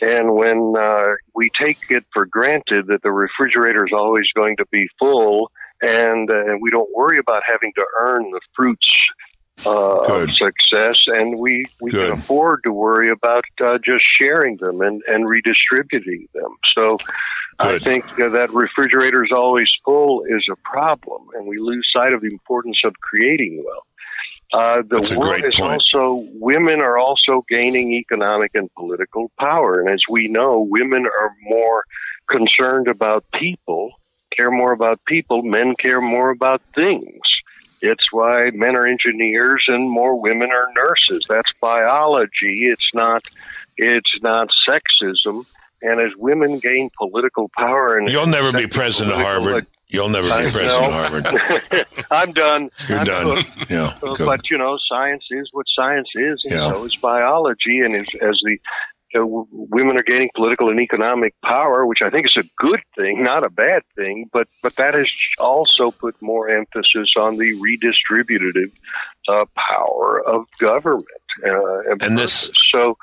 And 0.00 0.34
when 0.34 0.74
uh, 0.78 1.14
we 1.34 1.50
take 1.50 1.78
it 1.88 2.04
for 2.12 2.26
granted 2.26 2.88
that 2.88 3.02
the 3.02 3.12
refrigerator 3.12 3.86
is 3.86 3.92
always 3.92 4.26
going 4.34 4.56
to 4.58 4.66
be 4.70 4.88
full 4.98 5.50
and, 5.80 6.30
uh, 6.30 6.56
we 6.60 6.70
don't 6.70 6.88
worry 6.94 7.18
about 7.18 7.42
having 7.46 7.72
to 7.74 7.84
earn 8.00 8.30
the 8.30 8.40
fruits 8.54 8.86
uh, 9.66 10.22
of 10.22 10.32
success, 10.32 10.98
and 11.06 11.38
we, 11.38 11.66
we 11.80 11.90
can 11.90 12.12
afford 12.12 12.62
to 12.64 12.72
worry 12.72 13.10
about 13.10 13.44
uh, 13.62 13.78
just 13.78 14.04
sharing 14.18 14.56
them 14.56 14.80
and, 14.80 15.02
and 15.06 15.28
redistributing 15.28 16.26
them. 16.34 16.56
So 16.74 16.98
Good. 17.58 17.82
I 17.82 17.84
think 17.84 18.20
uh, 18.20 18.30
that 18.30 18.50
refrigerator 18.50 19.24
is 19.24 19.30
always 19.32 19.70
full 19.84 20.24
is 20.24 20.46
a 20.50 20.56
problem, 20.56 21.28
and 21.34 21.46
we 21.46 21.58
lose 21.58 21.86
sight 21.94 22.12
of 22.12 22.20
the 22.20 22.28
importance 22.28 22.78
of 22.84 22.94
creating 23.00 23.64
wealth. 23.64 23.86
Uh, 24.52 24.82
the 24.82 25.00
That's 25.00 25.12
world 25.12 25.44
is 25.44 25.56
point. 25.56 25.72
also 25.72 26.26
women 26.34 26.80
are 26.80 26.98
also 26.98 27.44
gaining 27.48 27.92
economic 27.92 28.52
and 28.54 28.72
political 28.74 29.30
power, 29.38 29.80
and 29.80 29.88
as 29.88 30.00
we 30.08 30.28
know, 30.28 30.60
women 30.60 31.06
are 31.06 31.32
more 31.42 31.84
concerned 32.28 32.88
about 32.88 33.24
people, 33.34 33.92
care 34.36 34.50
more 34.50 34.72
about 34.72 35.00
people. 35.06 35.42
Men 35.42 35.74
care 35.76 36.00
more 36.00 36.30
about 36.30 36.62
things. 36.74 37.20
It's 37.80 38.12
why 38.12 38.50
men 38.54 38.76
are 38.76 38.86
engineers 38.86 39.64
and 39.68 39.90
more 39.90 40.18
women 40.18 40.50
are 40.50 40.68
nurses. 40.74 41.26
That's 41.28 41.50
biology. 41.60 42.66
It's 42.66 42.90
not. 42.94 43.26
It's 43.76 44.10
not 44.22 44.48
sexism. 44.68 45.44
And 45.82 46.00
as 46.00 46.12
women 46.16 46.58
gain 46.60 46.90
political 46.96 47.50
power, 47.56 47.98
and 47.98 48.08
you'll 48.08 48.26
never 48.26 48.52
be 48.52 48.66
president 48.66 49.16
of 49.16 49.20
Harvard. 49.20 49.66
You'll 49.86 50.08
never 50.08 50.26
be 50.26 50.50
president 50.50 50.70
of 50.70 50.92
Harvard. 50.92 51.86
I'm 52.10 52.32
done. 52.32 52.70
You're 52.88 52.98
I'm 52.98 53.06
done. 53.06 53.44
yeah. 53.68 53.96
But 54.00 54.50
you 54.50 54.58
know, 54.58 54.78
science 54.88 55.24
is 55.30 55.50
what 55.52 55.66
science 55.76 56.08
is, 56.14 56.42
and 56.44 56.54
yeah. 56.54 56.72
so 56.72 56.84
is 56.84 56.96
biology. 56.96 57.80
And 57.80 57.94
as, 57.94 58.06
as 58.20 58.40
the 58.42 58.58
uh, 59.14 59.24
women 59.24 59.96
are 59.96 60.02
gaining 60.02 60.30
political 60.34 60.70
and 60.70 60.80
economic 60.80 61.34
power, 61.44 61.86
which 61.86 62.02
I 62.02 62.10
think 62.10 62.26
is 62.26 62.36
a 62.36 62.48
good 62.58 62.80
thing, 62.96 63.22
not 63.22 63.44
a 63.44 63.50
bad 63.50 63.82
thing. 63.94 64.28
But 64.32 64.48
but 64.62 64.74
that 64.76 64.94
has 64.94 65.10
also 65.38 65.90
put 65.90 66.20
more 66.20 66.48
emphasis 66.48 67.12
on 67.16 67.36
the 67.36 67.52
redistributive 67.60 68.72
uh, 69.28 69.44
power 69.56 70.20
of 70.26 70.46
government. 70.58 71.06
Uh, 71.44 71.90
and, 71.90 72.02
and 72.02 72.18
this 72.18 72.50
so 72.72 72.96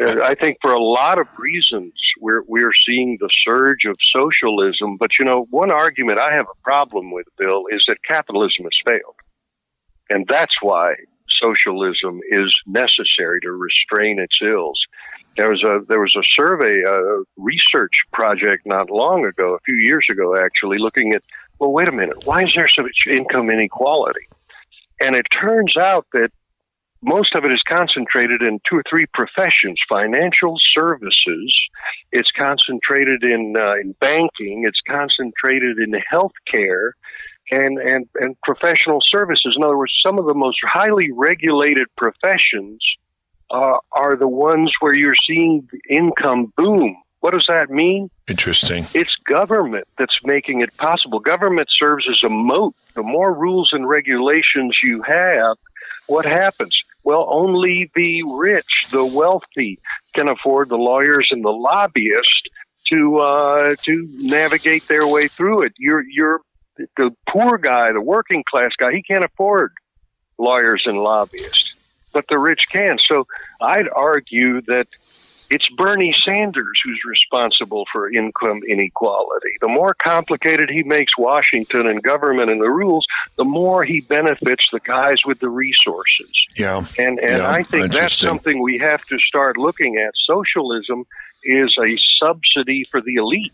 Uh, 0.00 0.22
I 0.22 0.34
think 0.34 0.58
for 0.62 0.72
a 0.72 0.82
lot 0.82 1.20
of 1.20 1.26
reasons 1.38 1.92
we're 2.20 2.42
we're 2.46 2.72
seeing 2.86 3.18
the 3.20 3.28
surge 3.44 3.84
of 3.86 3.96
socialism. 4.14 4.96
But 4.96 5.10
you 5.18 5.24
know, 5.24 5.46
one 5.50 5.72
argument 5.72 6.20
I 6.20 6.34
have 6.34 6.46
a 6.46 6.62
problem 6.62 7.10
with, 7.10 7.26
Bill, 7.36 7.64
is 7.70 7.84
that 7.88 7.98
capitalism 8.06 8.64
has 8.64 8.78
failed, 8.84 9.16
and 10.08 10.26
that's 10.28 10.56
why 10.62 10.94
socialism 11.42 12.20
is 12.30 12.54
necessary 12.66 13.40
to 13.42 13.50
restrain 13.52 14.18
its 14.18 14.38
ills. 14.42 14.80
There 15.36 15.50
was 15.50 15.62
a 15.62 15.80
there 15.88 16.00
was 16.00 16.14
a 16.16 16.22
survey, 16.36 16.82
a 16.86 17.22
research 17.36 17.92
project 18.12 18.66
not 18.66 18.90
long 18.90 19.24
ago, 19.24 19.54
a 19.54 19.60
few 19.64 19.76
years 19.76 20.06
ago 20.10 20.36
actually, 20.36 20.78
looking 20.78 21.12
at 21.12 21.22
well, 21.58 21.72
wait 21.72 21.88
a 21.88 21.92
minute, 21.92 22.24
why 22.24 22.44
is 22.44 22.52
there 22.54 22.68
so 22.68 22.82
much 22.82 23.06
income 23.10 23.50
inequality? 23.50 24.28
And 25.00 25.16
it 25.16 25.26
turns 25.30 25.76
out 25.76 26.06
that 26.12 26.30
most 27.02 27.34
of 27.34 27.44
it 27.44 27.52
is 27.52 27.62
concentrated 27.68 28.42
in 28.42 28.60
two 28.68 28.76
or 28.76 28.82
three 28.88 29.06
professions 29.14 29.80
financial 29.88 30.56
services 30.74 31.54
it's 32.12 32.30
concentrated 32.32 33.22
in 33.22 33.54
uh, 33.56 33.74
in 33.74 33.92
banking 34.00 34.64
it's 34.66 34.80
concentrated 34.86 35.78
in 35.78 35.92
healthcare 36.12 36.92
and 37.50 37.78
and 37.78 38.08
and 38.16 38.40
professional 38.42 38.98
services 39.00 39.54
in 39.56 39.62
other 39.62 39.76
words 39.76 39.92
some 40.04 40.18
of 40.18 40.26
the 40.26 40.34
most 40.34 40.58
highly 40.62 41.10
regulated 41.12 41.86
professions 41.96 42.82
uh, 43.50 43.78
are 43.92 44.16
the 44.16 44.28
ones 44.28 44.72
where 44.80 44.94
you're 44.94 45.14
seeing 45.26 45.68
income 45.88 46.52
boom 46.56 46.96
what 47.20 47.32
does 47.32 47.46
that 47.48 47.68
mean? 47.68 48.10
Interesting. 48.28 48.86
It's 48.94 49.16
government 49.24 49.88
that's 49.98 50.20
making 50.22 50.60
it 50.60 50.76
possible. 50.76 51.18
Government 51.18 51.68
serves 51.68 52.06
as 52.08 52.22
a 52.22 52.28
moat. 52.28 52.76
The 52.94 53.02
more 53.02 53.32
rules 53.32 53.70
and 53.72 53.88
regulations 53.88 54.78
you 54.84 55.02
have, 55.02 55.56
what 56.06 56.24
happens? 56.24 56.80
Well, 57.08 57.26
only 57.30 57.90
the 57.94 58.22
rich, 58.24 58.88
the 58.92 59.02
wealthy, 59.02 59.78
can 60.14 60.28
afford 60.28 60.68
the 60.68 60.76
lawyers 60.76 61.28
and 61.30 61.42
the 61.42 61.48
lobbyists 61.48 62.42
to 62.88 63.16
uh, 63.16 63.76
to 63.86 64.08
navigate 64.18 64.82
their 64.90 65.06
way 65.06 65.22
through 65.28 65.62
it. 65.62 65.72
You're 65.78 66.04
you're 66.06 66.42
the 66.76 67.12
poor 67.26 67.56
guy, 67.56 67.92
the 67.92 68.02
working 68.02 68.44
class 68.46 68.72
guy. 68.78 68.92
He 68.92 69.02
can't 69.02 69.24
afford 69.24 69.72
lawyers 70.36 70.82
and 70.84 70.98
lobbyists, 70.98 71.76
but 72.12 72.26
the 72.28 72.38
rich 72.38 72.66
can. 72.70 72.98
So 73.10 73.26
I'd 73.58 73.88
argue 73.88 74.60
that 74.66 74.88
it's 75.50 75.68
Bernie 75.70 76.14
Sanders 76.24 76.80
who's 76.84 77.00
responsible 77.06 77.86
for 77.90 78.10
income 78.12 78.62
inequality. 78.68 79.56
The 79.60 79.68
more 79.68 79.94
complicated 79.94 80.70
he 80.70 80.82
makes 80.82 81.16
Washington 81.16 81.86
and 81.86 82.02
government 82.02 82.50
and 82.50 82.60
the 82.60 82.70
rules, 82.70 83.06
the 83.36 83.44
more 83.44 83.84
he 83.84 84.00
benefits 84.00 84.68
the 84.72 84.80
guys 84.80 85.24
with 85.24 85.40
the 85.40 85.48
resources. 85.48 86.30
Yeah. 86.56 86.84
And 86.98 87.18
and 87.18 87.38
yeah, 87.38 87.50
I 87.50 87.62
think 87.62 87.92
that's 87.92 88.18
something 88.18 88.60
we 88.60 88.78
have 88.78 89.04
to 89.06 89.18
start 89.18 89.56
looking 89.56 89.96
at. 89.96 90.12
Socialism 90.26 91.06
is 91.44 91.74
a 91.80 91.96
subsidy 92.20 92.84
for 92.84 93.00
the 93.00 93.14
elite. 93.16 93.52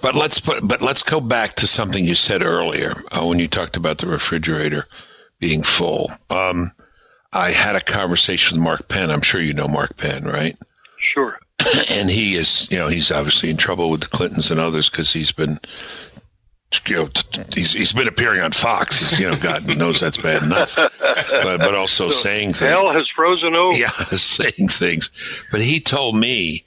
But 0.00 0.14
let's 0.14 0.40
put, 0.40 0.66
but 0.66 0.82
let's 0.82 1.02
go 1.02 1.20
back 1.20 1.56
to 1.56 1.66
something 1.66 2.04
you 2.04 2.14
said 2.14 2.42
earlier 2.42 2.94
uh, 3.10 3.24
when 3.24 3.38
you 3.38 3.48
talked 3.48 3.76
about 3.76 3.98
the 3.98 4.06
refrigerator 4.06 4.86
being 5.40 5.64
full. 5.64 6.12
Um, 6.30 6.70
I 7.32 7.50
had 7.50 7.74
a 7.74 7.80
conversation 7.80 8.58
with 8.58 8.64
Mark 8.64 8.88
Penn. 8.88 9.10
I'm 9.10 9.22
sure 9.22 9.40
you 9.40 9.54
know 9.54 9.66
Mark 9.66 9.96
Penn, 9.96 10.24
right? 10.24 10.56
Sure. 11.02 11.38
And 11.88 12.10
he 12.10 12.34
is, 12.34 12.68
you 12.70 12.78
know, 12.78 12.88
he's 12.88 13.12
obviously 13.12 13.50
in 13.50 13.56
trouble 13.56 13.90
with 13.90 14.00
the 14.00 14.08
Clintons 14.08 14.50
and 14.50 14.58
others 14.58 14.90
because 14.90 15.12
he's 15.12 15.30
been, 15.30 15.60
you 16.86 16.96
know, 16.96 17.08
he's 17.52 17.72
he's 17.72 17.92
been 17.92 18.08
appearing 18.08 18.40
on 18.40 18.50
Fox. 18.50 18.98
He's, 18.98 19.20
you 19.20 19.30
know, 19.30 19.36
God 19.36 19.66
knows 19.78 20.00
that's 20.00 20.16
bad 20.16 20.42
enough, 20.42 20.74
but 20.74 21.58
but 21.58 21.74
also 21.74 22.10
so 22.10 22.16
saying 22.16 22.54
things. 22.54 22.70
Hell 22.70 22.92
has 22.92 23.08
frozen 23.14 23.54
over. 23.54 23.76
Yeah, 23.76 23.90
saying 24.14 24.68
things. 24.68 25.10
But 25.52 25.60
he 25.60 25.80
told 25.80 26.16
me, 26.16 26.64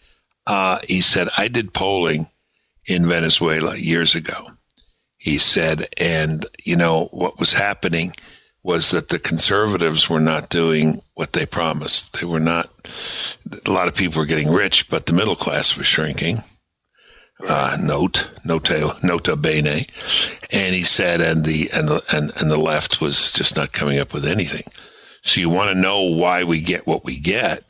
uh, 0.48 0.80
he 0.84 1.02
said, 1.02 1.28
I 1.36 1.50
did 1.50 1.74
polling 1.74 2.28
in 2.86 3.06
Venezuela 3.06 3.76
years 3.76 4.16
ago. 4.16 4.48
He 5.18 5.40
said, 5.40 5.88
and 5.98 6.46
you 6.64 6.78
know 6.78 7.06
what 7.06 7.40
was 7.40 7.52
happening 7.52 8.14
was 8.66 8.90
that 8.92 9.10
the 9.10 9.20
conservatives 9.20 10.10
were 10.10 10.20
not 10.20 10.50
doing 10.50 11.00
what 11.14 11.32
they 11.32 11.46
promised. 11.46 12.14
They 12.14 12.26
were 12.26 12.40
not. 12.40 12.68
A 13.64 13.70
lot 13.70 13.88
of 13.88 13.94
people 13.94 14.20
were 14.20 14.26
getting 14.26 14.52
rich, 14.52 14.90
but 14.90 15.06
the 15.06 15.14
middle 15.14 15.36
class 15.36 15.78
was 15.78 15.86
shrinking. 15.86 16.42
Uh, 17.48 17.78
note, 17.80 18.28
nota, 18.44 18.98
nota 19.04 19.36
bene, 19.36 19.86
and 20.50 20.74
he 20.74 20.84
said, 20.84 21.22
and 21.22 21.46
the 21.46 21.70
and 21.74 21.88
the 21.88 22.04
and, 22.12 22.32
and 22.38 22.50
the 22.50 22.58
left 22.58 23.00
was 23.00 23.32
just 23.34 23.56
not 23.56 23.72
coming 23.72 24.00
up 24.00 24.16
with 24.16 24.26
anything. 24.26 24.64
So 25.22 25.42
you 25.42 25.50
want 25.50 25.70
to 25.70 25.80
know 25.80 26.16
why 26.16 26.46
we 26.46 26.60
get 26.60 26.88
what 26.88 27.06
we 27.06 27.20
get? 27.20 27.64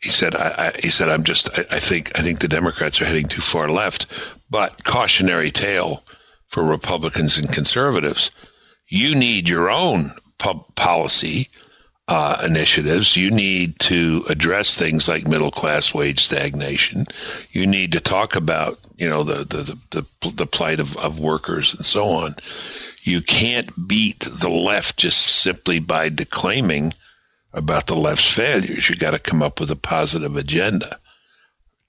He 0.00 0.10
said, 0.10 0.36
I, 0.36 0.72
I 0.76 0.80
he 0.80 0.90
said, 0.90 1.08
I'm 1.08 1.24
just, 1.24 1.50
I, 1.58 1.64
I 1.72 1.80
think, 1.80 2.16
I 2.16 2.22
think 2.22 2.38
the 2.38 2.46
Democrats 2.46 3.00
are 3.00 3.04
heading 3.04 3.26
too 3.26 3.42
far 3.42 3.68
left, 3.68 4.06
but 4.48 4.84
cautionary 4.84 5.50
tale 5.50 6.04
for 6.46 6.62
Republicans 6.62 7.36
and 7.36 7.52
conservatives 7.52 8.30
you 8.88 9.14
need 9.14 9.48
your 9.48 9.70
own 9.70 10.12
pub 10.38 10.74
policy 10.74 11.48
uh, 12.06 12.42
initiatives. 12.44 13.16
You 13.16 13.30
need 13.30 13.78
to 13.80 14.24
address 14.28 14.76
things 14.76 15.08
like 15.08 15.26
middle 15.26 15.50
class 15.50 15.94
wage 15.94 16.22
stagnation. 16.22 17.06
You 17.50 17.66
need 17.66 17.92
to 17.92 18.00
talk 18.00 18.36
about 18.36 18.78
you 18.96 19.08
know 19.08 19.22
the 19.22 19.44
the 19.44 19.78
the, 20.20 20.30
the 20.30 20.46
plight 20.46 20.80
of, 20.80 20.96
of 20.96 21.18
workers 21.18 21.74
and 21.74 21.84
so 21.84 22.08
on. 22.08 22.36
You 23.02 23.20
can't 23.20 23.70
beat 23.88 24.20
the 24.20 24.48
left 24.48 24.96
just 24.96 25.20
simply 25.20 25.78
by 25.78 26.08
declaiming 26.08 26.94
about 27.52 27.86
the 27.86 27.96
left's 27.96 28.30
failures. 28.30 28.88
You 28.88 28.96
got 28.96 29.10
to 29.10 29.18
come 29.18 29.42
up 29.42 29.60
with 29.60 29.70
a 29.70 29.76
positive 29.76 30.36
agenda. 30.36 30.98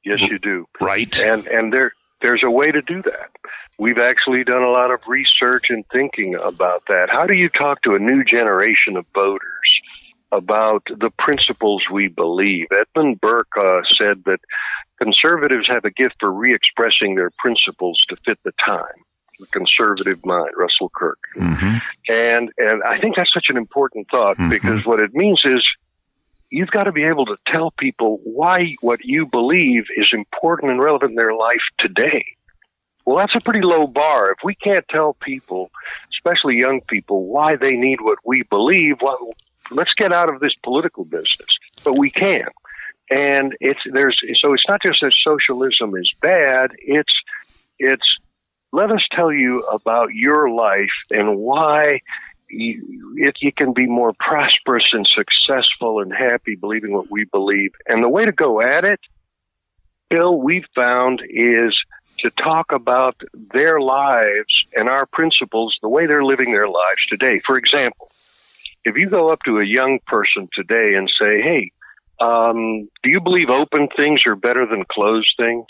Yes, 0.03 0.21
you 0.21 0.39
do. 0.39 0.67
Right. 0.79 1.17
And 1.19 1.47
and 1.47 1.73
there 1.73 1.93
there's 2.25 2.41
a 2.43 2.49
way 2.49 2.71
to 2.71 2.81
do 2.81 3.03
that. 3.03 3.29
We've 3.77 3.99
actually 3.99 4.43
done 4.43 4.63
a 4.63 4.71
lot 4.71 4.89
of 4.89 4.99
research 5.07 5.69
and 5.69 5.85
thinking 5.91 6.33
about 6.35 6.83
that. 6.87 7.09
How 7.11 7.27
do 7.27 7.35
you 7.35 7.49
talk 7.49 7.83
to 7.83 7.93
a 7.93 7.99
new 7.99 8.23
generation 8.23 8.97
of 8.97 9.05
voters 9.13 9.69
about 10.31 10.83
the 10.87 11.11
principles 11.19 11.83
we 11.91 12.07
believe? 12.07 12.65
Edmund 12.71 13.21
Burke 13.21 13.55
uh, 13.55 13.81
said 14.01 14.23
that 14.25 14.39
conservatives 14.99 15.67
have 15.69 15.85
a 15.85 15.91
gift 15.91 16.15
for 16.19 16.31
re-expressing 16.31 17.13
their 17.13 17.29
principles 17.37 18.03
to 18.09 18.15
fit 18.25 18.39
the 18.43 18.53
time. 18.65 19.03
The 19.39 19.45
conservative 19.47 20.25
mind, 20.25 20.51
Russell 20.55 20.89
Kirk, 20.95 21.19
mm-hmm. 21.35 21.77
and 22.07 22.49
and 22.57 22.81
I 22.83 23.01
think 23.01 23.17
that's 23.17 23.33
such 23.33 23.49
an 23.49 23.57
important 23.57 24.07
thought 24.09 24.37
mm-hmm. 24.37 24.47
because 24.47 24.85
what 24.85 25.01
it 25.01 25.13
means 25.13 25.41
is 25.43 25.61
you've 26.49 26.71
got 26.71 26.83
to 26.83 26.91
be 26.91 27.03
able 27.03 27.25
to 27.25 27.37
tell 27.47 27.71
people 27.71 28.19
why 28.23 28.75
what 28.81 29.03
you 29.03 29.25
believe 29.25 29.85
is 29.95 30.09
important 30.13 30.71
and 30.71 30.81
relevant 30.81 31.11
in 31.11 31.15
their 31.15 31.33
life 31.33 31.61
today. 31.79 32.25
Well, 33.05 33.17
that's 33.17 33.35
a 33.35 33.39
pretty 33.39 33.61
low 33.61 33.85
bar. 33.85 34.31
If 34.31 34.39
we 34.43 34.55
can't 34.55 34.85
tell 34.89 35.13
people, 35.13 35.69
especially 36.11 36.55
young 36.55 36.81
people, 36.81 37.25
why 37.25 37.55
they 37.55 37.75
need 37.75 38.01
what 38.01 38.17
we 38.25 38.43
believe, 38.43 38.97
well, 39.01 39.35
let's 39.69 39.93
get 39.93 40.11
out 40.11 40.33
of 40.33 40.39
this 40.39 40.55
political 40.63 41.03
business. 41.03 41.47
But 41.83 41.97
we 41.97 42.09
can. 42.09 42.47
And 43.11 43.55
it's 43.59 43.81
there's 43.91 44.19
so 44.39 44.53
it's 44.53 44.67
not 44.67 44.81
just 44.81 45.01
that 45.01 45.13
socialism 45.23 45.95
is 45.95 46.11
bad, 46.21 46.71
it's 46.79 47.13
it's 47.77 48.17
let 48.71 48.91
us 48.91 49.05
tell 49.11 49.31
you 49.31 49.61
about 49.71 50.13
your 50.13 50.49
life 50.49 50.89
and 51.11 51.37
why 51.37 51.99
you, 52.49 53.15
it, 53.17 53.37
you 53.41 53.51
can 53.51 53.73
be 53.73 53.87
more 53.87 54.13
prosperous 54.13 54.89
and 54.93 55.07
successful 55.07 55.99
and 56.01 56.13
happy 56.13 56.55
believing 56.55 56.93
what 56.93 57.09
we 57.09 57.25
believe. 57.25 57.71
And 57.87 58.03
the 58.03 58.09
way 58.09 58.25
to 58.25 58.31
go 58.31 58.61
at 58.61 58.83
it, 58.83 58.99
Bill, 60.09 60.39
we've 60.39 60.67
found 60.75 61.21
is 61.27 61.75
to 62.19 62.29
talk 62.31 62.71
about 62.71 63.15
their 63.33 63.79
lives 63.79 64.65
and 64.75 64.87
our 64.87 65.05
principles, 65.05 65.77
the 65.81 65.89
way 65.89 66.05
they're 66.05 66.23
living 66.23 66.51
their 66.51 66.67
lives 66.67 67.05
today. 67.09 67.41
For 67.45 67.57
example, 67.57 68.11
if 68.83 68.97
you 68.97 69.09
go 69.09 69.29
up 69.29 69.39
to 69.45 69.59
a 69.59 69.65
young 69.65 69.99
person 70.05 70.47
today 70.53 70.93
and 70.95 71.11
say, 71.19 71.41
hey, 71.41 71.71
um, 72.21 72.87
do 73.03 73.09
you 73.09 73.19
believe 73.19 73.49
open 73.49 73.89
things 73.95 74.23
are 74.25 74.35
better 74.35 74.65
than 74.65 74.85
closed 74.89 75.33
things? 75.37 75.65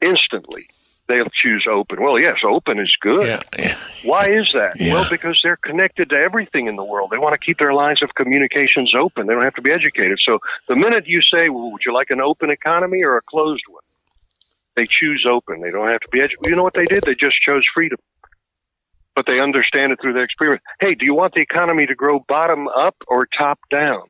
Instantly, 0.00 0.68
they'll 1.08 1.28
choose 1.42 1.66
open. 1.70 2.02
Well, 2.02 2.18
yes, 2.18 2.38
open 2.46 2.78
is 2.78 2.94
good. 3.00 3.26
Yeah, 3.26 3.42
yeah. 3.58 3.76
Why 4.02 4.28
is 4.28 4.52
that? 4.52 4.80
Yeah. 4.80 4.94
Well, 4.94 5.06
because 5.10 5.38
they're 5.42 5.56
connected 5.56 6.10
to 6.10 6.16
everything 6.16 6.66
in 6.66 6.76
the 6.76 6.84
world. 6.84 7.10
They 7.10 7.18
want 7.18 7.34
to 7.34 7.38
keep 7.38 7.58
their 7.58 7.72
lines 7.72 8.02
of 8.02 8.14
communications 8.14 8.92
open. 8.94 9.26
They 9.26 9.34
don't 9.34 9.44
have 9.44 9.54
to 9.54 9.62
be 9.62 9.70
educated. 9.70 10.18
So 10.26 10.38
the 10.68 10.76
minute 10.76 11.06
you 11.06 11.20
say, 11.22 11.48
well, 11.48 11.70
would 11.72 11.82
you 11.84 11.92
like 11.92 12.10
an 12.10 12.20
open 12.20 12.50
economy 12.50 13.02
or 13.02 13.16
a 13.16 13.22
closed 13.22 13.64
one? 13.68 13.82
They 14.76 14.86
choose 14.86 15.24
open. 15.28 15.60
They 15.60 15.70
don't 15.70 15.88
have 15.88 16.00
to 16.00 16.08
be 16.10 16.20
educated. 16.20 16.46
You 16.46 16.56
know 16.56 16.64
what 16.64 16.74
they 16.74 16.86
did? 16.86 17.04
They 17.04 17.14
just 17.14 17.40
chose 17.40 17.62
freedom. 17.72 17.98
But 19.14 19.26
they 19.26 19.38
understand 19.38 19.92
it 19.92 20.00
through 20.00 20.14
their 20.14 20.24
experience. 20.24 20.64
Hey, 20.80 20.94
do 20.94 21.04
you 21.04 21.14
want 21.14 21.34
the 21.34 21.40
economy 21.40 21.86
to 21.86 21.94
grow 21.94 22.18
bottom 22.26 22.66
up 22.66 22.96
or 23.06 23.28
top 23.38 23.60
down? 23.70 24.02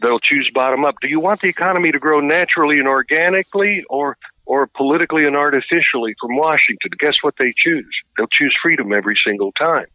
They'll 0.00 0.20
choose 0.20 0.48
bottom 0.54 0.84
up. 0.84 0.96
Do 1.00 1.08
you 1.08 1.18
want 1.18 1.40
the 1.40 1.48
economy 1.48 1.90
to 1.90 1.98
grow 1.98 2.20
naturally 2.20 2.78
and 2.78 2.86
organically 2.86 3.84
or 3.88 4.16
or 4.46 4.66
politically 4.68 5.26
and 5.26 5.36
artificially 5.36 6.14
from 6.20 6.36
Washington? 6.36 6.92
Guess 6.98 7.16
what 7.22 7.34
they 7.38 7.52
choose? 7.56 7.94
They'll 8.16 8.28
choose 8.28 8.56
freedom 8.62 8.92
every 8.92 9.16
single 9.26 9.52
time. 9.52 9.86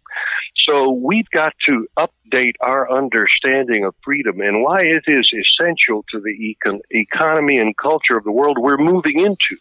So 0.67 0.91
we've 0.91 1.29
got 1.31 1.53
to 1.67 1.87
update 1.97 2.55
our 2.59 2.91
understanding 2.91 3.85
of 3.85 3.95
freedom 4.03 4.41
and 4.41 4.61
why 4.61 4.81
it 4.81 5.03
is 5.07 5.29
essential 5.33 6.05
to 6.11 6.19
the 6.19 6.55
econ- 6.65 6.81
economy 6.91 7.57
and 7.57 7.75
culture 7.77 8.17
of 8.17 8.23
the 8.23 8.31
world 8.31 8.57
we're 8.59 8.77
moving 8.77 9.19
into 9.19 9.57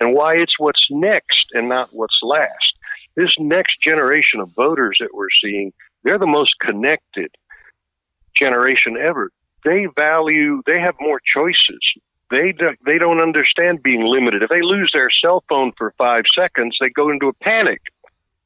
and 0.00 0.14
why 0.14 0.34
it's 0.36 0.58
what's 0.58 0.86
next 0.90 1.52
and 1.52 1.68
not 1.68 1.90
what's 1.92 2.18
last. 2.22 2.74
This 3.16 3.30
next 3.38 3.80
generation 3.82 4.40
of 4.40 4.50
voters 4.54 4.96
that 5.00 5.14
we're 5.14 5.28
seeing, 5.42 5.72
they're 6.02 6.18
the 6.18 6.26
most 6.26 6.58
connected 6.60 7.30
generation 8.34 8.96
ever. 8.96 9.30
They 9.64 9.86
value, 9.94 10.62
they 10.66 10.80
have 10.80 10.94
more 11.00 11.20
choices. 11.34 11.80
They, 12.30 12.52
do, 12.52 12.76
they 12.86 12.98
don't 12.98 13.20
understand 13.20 13.82
being 13.82 14.04
limited. 14.06 14.42
If 14.42 14.50
they 14.50 14.62
lose 14.62 14.90
their 14.92 15.10
cell 15.10 15.42
phone 15.48 15.72
for 15.72 15.92
five 15.98 16.24
seconds, 16.38 16.76
they 16.80 16.88
go 16.88 17.10
into 17.10 17.26
a 17.26 17.32
panic 17.32 17.82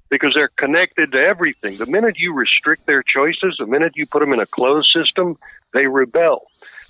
because 0.09 0.33
they're 0.35 0.51
connected 0.57 1.13
to 1.13 1.19
everything. 1.19 1.77
The 1.77 1.87
minute 1.87 2.17
you 2.19 2.35
restrict 2.35 2.87
their 2.87 3.03
choices, 3.03 3.57
the 3.59 3.67
minute 3.67 3.93
you 3.97 4.07
put 4.07 4.21
them 4.21 4.33
in 4.33 4.41
a 4.41 4.47
closed 4.47 4.91
system, 4.91 5.37
they 5.73 5.87
rebel. 5.87 6.47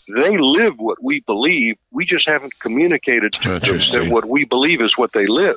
They 0.07 0.37
live 0.39 0.75
what 0.79 1.03
we 1.03 1.21
believe. 1.21 1.77
We 1.91 2.05
just 2.05 2.29
haven't 2.29 2.59
communicated 2.61 3.33
to 3.33 3.59
them 3.59 3.61
that 3.61 4.09
what 4.11 4.27
we 4.27 4.45
believe 4.45 4.81
is 4.81 4.97
what 4.97 5.13
they 5.13 5.27
live. 5.27 5.57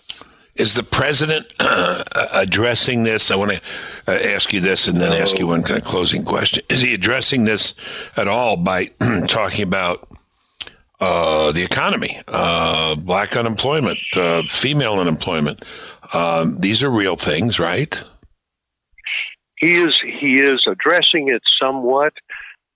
Is 0.56 0.74
the 0.74 0.84
president 0.84 1.54
uh, 1.60 2.04
addressing 2.32 3.04
this? 3.04 3.30
I 3.30 3.36
want 3.36 3.52
to 3.52 3.62
uh, 4.08 4.34
ask 4.34 4.54
you 4.54 4.62
this 4.62 4.88
and 4.88 5.00
then 5.00 5.12
no. 5.12 5.18
ask 5.18 5.38
you 5.38 5.46
one 5.46 5.64
kind 5.64 5.80
of 5.80 5.86
closing 5.86 6.24
question. 6.24 6.64
Is 6.70 6.80
he 6.80 6.94
addressing 6.94 7.44
this 7.44 7.76
at 8.16 8.28
all 8.28 8.58
by 8.58 8.86
talking 9.28 9.64
about 9.64 10.08
uh, 11.00 11.52
the 11.52 11.64
economy, 11.64 12.20
uh, 12.28 12.96
black 12.96 13.36
unemployment, 13.36 14.00
uh, 14.16 14.44
female 14.44 15.00
unemployment, 15.00 15.64
um, 16.14 16.60
these 16.60 16.84
are 16.84 16.90
real 16.90 17.16
things, 17.16 17.60
right? 17.60 18.02
he 19.58 19.76
is 19.76 19.98
he 20.02 20.40
is 20.40 20.64
addressing 20.68 21.30
it 21.30 21.42
somewhat, 21.62 22.14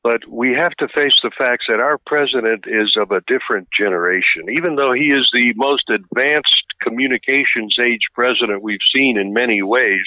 but 0.04 0.28
we 0.28 0.54
have 0.54 0.74
to 0.74 0.88
face 0.88 1.14
the 1.24 1.32
facts 1.38 1.66
that 1.70 1.80
our 1.80 1.98
president 2.06 2.66
is 2.68 2.96
of 2.98 3.12
a 3.12 3.22
different 3.28 3.68
generation. 3.78 4.50
Even 4.52 4.76
though 4.76 4.92
he 4.92 5.12
is 5.12 5.30
the 5.34 5.54
most 5.56 5.90
advanced 5.90 6.66
communications 6.82 7.76
age 7.82 8.02
president 8.14 8.64
we've 8.64 8.80
seen 8.94 9.18
in 9.18 9.32
many 9.32 9.62
ways, 9.62 10.02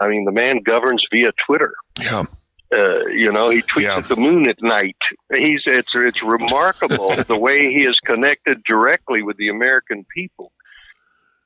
I 0.00 0.08
mean, 0.08 0.24
the 0.24 0.32
man 0.32 0.62
governs 0.64 1.04
via 1.12 1.32
Twitter. 1.46 1.74
Yeah. 2.00 2.24
Uh, 2.72 3.06
you 3.06 3.30
know, 3.30 3.48
he 3.50 3.62
tweets 3.62 3.82
yeah. 3.82 3.96
at 3.98 4.08
the 4.08 4.16
moon 4.16 4.48
at 4.48 4.60
night. 4.60 4.96
He's 5.32 5.62
it's 5.66 5.90
it's 5.94 6.22
remarkable 6.22 7.14
the 7.28 7.38
way 7.38 7.72
he 7.72 7.82
is 7.82 7.98
connected 8.04 8.62
directly 8.64 9.22
with 9.22 9.36
the 9.36 9.48
American 9.48 10.04
people. 10.12 10.52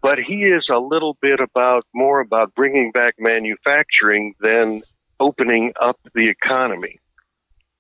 But 0.03 0.19
he 0.19 0.45
is 0.45 0.67
a 0.73 0.79
little 0.79 1.19
bit 1.21 1.41
about 1.41 1.85
more 1.95 2.21
about 2.21 2.55
bringing 2.55 2.91
back 2.91 3.17
manufacturing 3.19 4.35
than 4.41 4.83
opening 5.19 5.75
up 5.79 6.01
the 6.15 6.31
economy. 6.31 6.99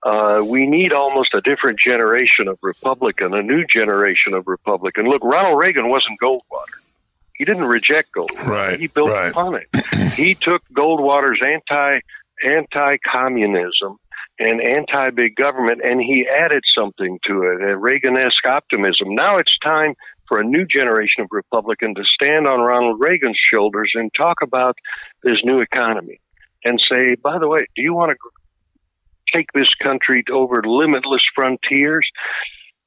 Uh, 0.02 0.42
we 0.46 0.66
need 0.66 0.92
almost 0.92 1.34
a 1.34 1.40
different 1.40 1.78
generation 1.78 2.48
of 2.48 2.58
Republican, 2.62 3.34
a 3.34 3.42
new 3.42 3.64
generation 3.66 4.34
of 4.34 4.46
Republican. 4.46 5.06
Look, 5.06 5.22
Ronald 5.24 5.58
Reagan 5.58 5.88
wasn't 5.88 6.18
Goldwater. 6.20 6.80
He 7.34 7.44
didn't 7.44 7.64
reject 7.64 8.10
Goldwater. 8.14 8.46
Right. 8.46 8.80
He 8.80 8.86
built 8.86 9.10
right. 9.10 9.30
upon 9.30 9.54
it. 9.54 10.14
he 10.14 10.34
took 10.34 10.62
Goldwater's 10.74 11.40
anti 11.44 12.00
anti-communism 12.44 13.96
and 14.38 14.60
anti-big 14.62 15.36
government, 15.36 15.80
and 15.84 16.00
he 16.00 16.26
added 16.26 16.62
something 16.76 17.18
to 17.26 17.42
it, 17.42 17.62
a 17.62 17.76
Reagan-esque 17.76 18.46
optimism. 18.46 19.14
Now 19.14 19.36
it's 19.36 19.56
time 19.62 19.94
for 20.26 20.40
a 20.40 20.44
new 20.44 20.64
generation 20.64 21.22
of 21.22 21.28
Republican 21.30 21.94
to 21.96 22.04
stand 22.04 22.46
on 22.46 22.60
Ronald 22.60 23.00
Reagan's 23.00 23.38
shoulders 23.52 23.90
and 23.94 24.10
talk 24.16 24.38
about 24.42 24.76
this 25.22 25.38
new 25.44 25.60
economy 25.60 26.20
and 26.64 26.80
say, 26.90 27.16
by 27.16 27.38
the 27.38 27.48
way, 27.48 27.66
do 27.74 27.82
you 27.82 27.94
want 27.94 28.12
to 28.12 28.16
take 29.34 29.46
this 29.52 29.68
country 29.82 30.24
over 30.32 30.62
limitless 30.64 31.22
frontiers? 31.34 32.08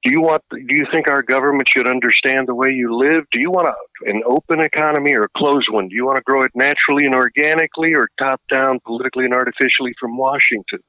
Do 0.03 0.11
you 0.11 0.21
want? 0.21 0.43
Do 0.51 0.59
you 0.67 0.85
think 0.91 1.07
our 1.07 1.23
government 1.23 1.69
should 1.73 1.87
understand 1.87 2.47
the 2.47 2.55
way 2.55 2.71
you 2.71 2.93
live? 2.93 3.23
Do 3.31 3.39
you 3.39 3.49
want 3.49 3.73
an 4.05 4.21
open 4.25 4.59
economy 4.59 5.13
or 5.13 5.23
a 5.23 5.29
closed 5.37 5.67
one? 5.71 5.87
Do 5.87 5.95
you 5.95 6.05
want 6.05 6.17
to 6.17 6.23
grow 6.23 6.43
it 6.43 6.51
naturally 6.53 7.05
and 7.05 7.15
organically, 7.15 7.93
or 7.93 8.09
top 8.19 8.41
down, 8.51 8.81
politically 8.85 9.23
and 9.23 9.33
artificially 9.33 9.93
from 9.97 10.17
Washington? 10.17 10.79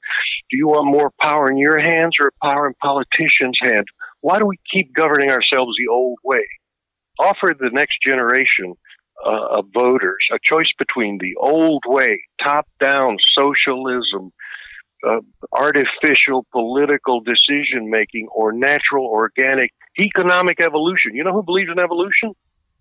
Do 0.51 0.57
you 0.57 0.67
want 0.67 0.91
more 0.91 1.13
power 1.21 1.49
in 1.49 1.59
your 1.59 1.79
hands 1.79 2.17
or 2.21 2.33
power 2.43 2.67
in 2.67 2.75
politicians' 2.83 3.59
hands? 3.63 3.87
Why 4.21 4.41
do 4.41 4.47
we 4.47 4.59
keep 4.73 4.93
governing 4.93 5.31
ourselves 5.31 5.75
the 5.79 5.93
old 5.93 6.19
way? 6.25 6.45
Offer 7.21 7.55
the 7.57 7.71
next 7.73 7.99
generation 8.05 8.75
uh, 9.25 9.59
of 9.59 9.67
voters 9.73 10.27
a 10.33 10.39
choice 10.43 10.73
between 10.77 11.19
the 11.19 11.37
old 11.37 11.85
way, 11.87 12.23
top 12.43 12.67
down 12.81 13.17
socialism 13.39 14.33
uh, 15.07 15.21
artificial 15.53 16.47
political 16.53 17.21
decision 17.21 17.91
making 17.91 18.29
or 18.29 18.53
natural 18.53 19.07
organic 19.07 19.73
economic 19.99 20.61
evolution. 20.61 21.15
You 21.15 21.25
know 21.25 21.33
who 21.33 21.43
believes 21.43 21.71
in 21.71 21.79
evolution? 21.79 22.35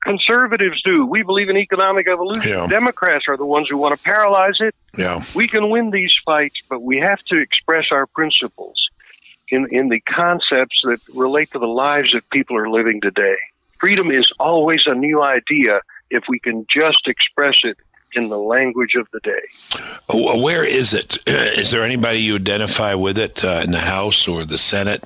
Conservatives 0.04 0.82
do. 0.84 1.06
We 1.06 1.24
believe 1.24 1.50
in 1.50 1.58
economic 1.58 2.10
evolution. 2.10 2.50
Yeah. 2.50 2.68
Democrats 2.68 3.26
are 3.30 3.38
the 3.38 3.46
ones 3.46 3.68
who 3.70 3.78
want 3.78 3.98
to 3.98 4.04
paralyze 4.04 4.58
it. 4.60 4.76
Yeah. 4.98 5.24
We 5.34 5.48
can 5.48 5.70
win 5.70 5.92
these 5.92 6.14
fights, 6.26 6.62
but 6.70 6.82
we 6.82 6.98
have 6.98 7.22
to 7.26 7.40
express 7.40 7.86
our 7.92 8.06
principles 8.08 8.76
in, 9.48 9.68
in 9.72 9.90
the 9.90 10.02
concepts 10.02 10.82
that 10.84 11.00
relate 11.16 11.52
to 11.52 11.60
the 11.60 11.68
lives 11.68 12.12
that 12.12 12.30
people 12.32 12.58
are 12.58 12.70
living 12.70 13.00
today. 13.00 13.38
Freedom 13.80 14.12
is 14.12 14.30
always 14.40 14.84
a 14.86 14.96
new 14.96 15.22
idea 15.22 15.80
if 16.10 16.24
we 16.28 16.40
can 16.40 16.66
just 16.70 17.08
express 17.08 17.56
it 17.64 17.78
in 18.16 18.30
the 18.30 18.38
language 18.38 18.96
of 18.96 19.08
the 19.12 19.20
day. 19.20 20.42
Where 20.42 20.64
is 20.64 20.94
it? 20.94 21.18
Is 21.28 21.72
there 21.72 21.84
anybody 21.84 22.20
you 22.20 22.36
identify 22.36 22.94
with 22.96 23.18
it 23.18 23.44
uh, 23.44 23.62
in 23.64 23.72
the 23.72 23.80
House 23.80 24.28
or 24.28 24.46
the 24.46 24.58
Senate 24.58 25.04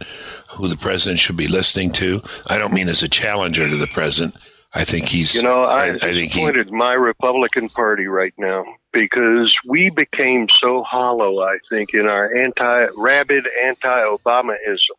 who 0.50 0.67
the 0.67 0.78
president 0.78 1.20
should 1.20 1.38
be 1.38 1.48
listening 1.48 1.91
to? 1.93 2.22
I 2.46 2.58
don't 2.58 2.74
mean 2.74 2.89
as 2.89 3.04
a 3.04 3.10
challenger 3.10 3.67
to 3.67 3.78
the 3.78 3.88
president. 3.88 4.36
I 4.74 4.84
think 4.84 5.08
he's. 5.08 5.34
You 5.34 5.43
know, 5.43 5.63
I, 5.63 5.86
I, 5.86 5.89
I 5.89 5.98
think 5.98 6.32
disappointed 6.32 6.70
he, 6.70 6.76
my 6.76 6.93
Republican 6.93 7.70
Party 7.70 8.08
right 8.08 8.34
now 8.38 8.65
because 8.91 9.54
we 9.65 9.89
became 9.89 10.48
so 10.62 10.84
hollow. 10.84 11.41
I 11.41 11.58
think 11.70 11.93
in 11.93 12.08
our 12.08 12.36
anti 12.36 12.88
rabid 12.96 13.48
anti-Obamaism 13.63 14.98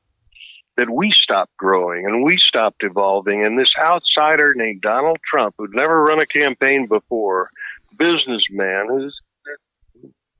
that 0.78 0.88
we 0.88 1.10
stopped 1.12 1.56
growing 1.56 2.06
and 2.06 2.22
we 2.22 2.38
stopped 2.38 2.84
evolving. 2.84 3.44
And 3.44 3.58
this 3.58 3.72
outsider 3.76 4.54
named 4.54 4.80
Donald 4.80 5.18
Trump, 5.28 5.56
who'd 5.58 5.74
never 5.74 6.04
run 6.04 6.20
a 6.20 6.26
campaign 6.26 6.86
before, 6.86 7.50
businessman 7.96 8.86
who's 8.88 9.18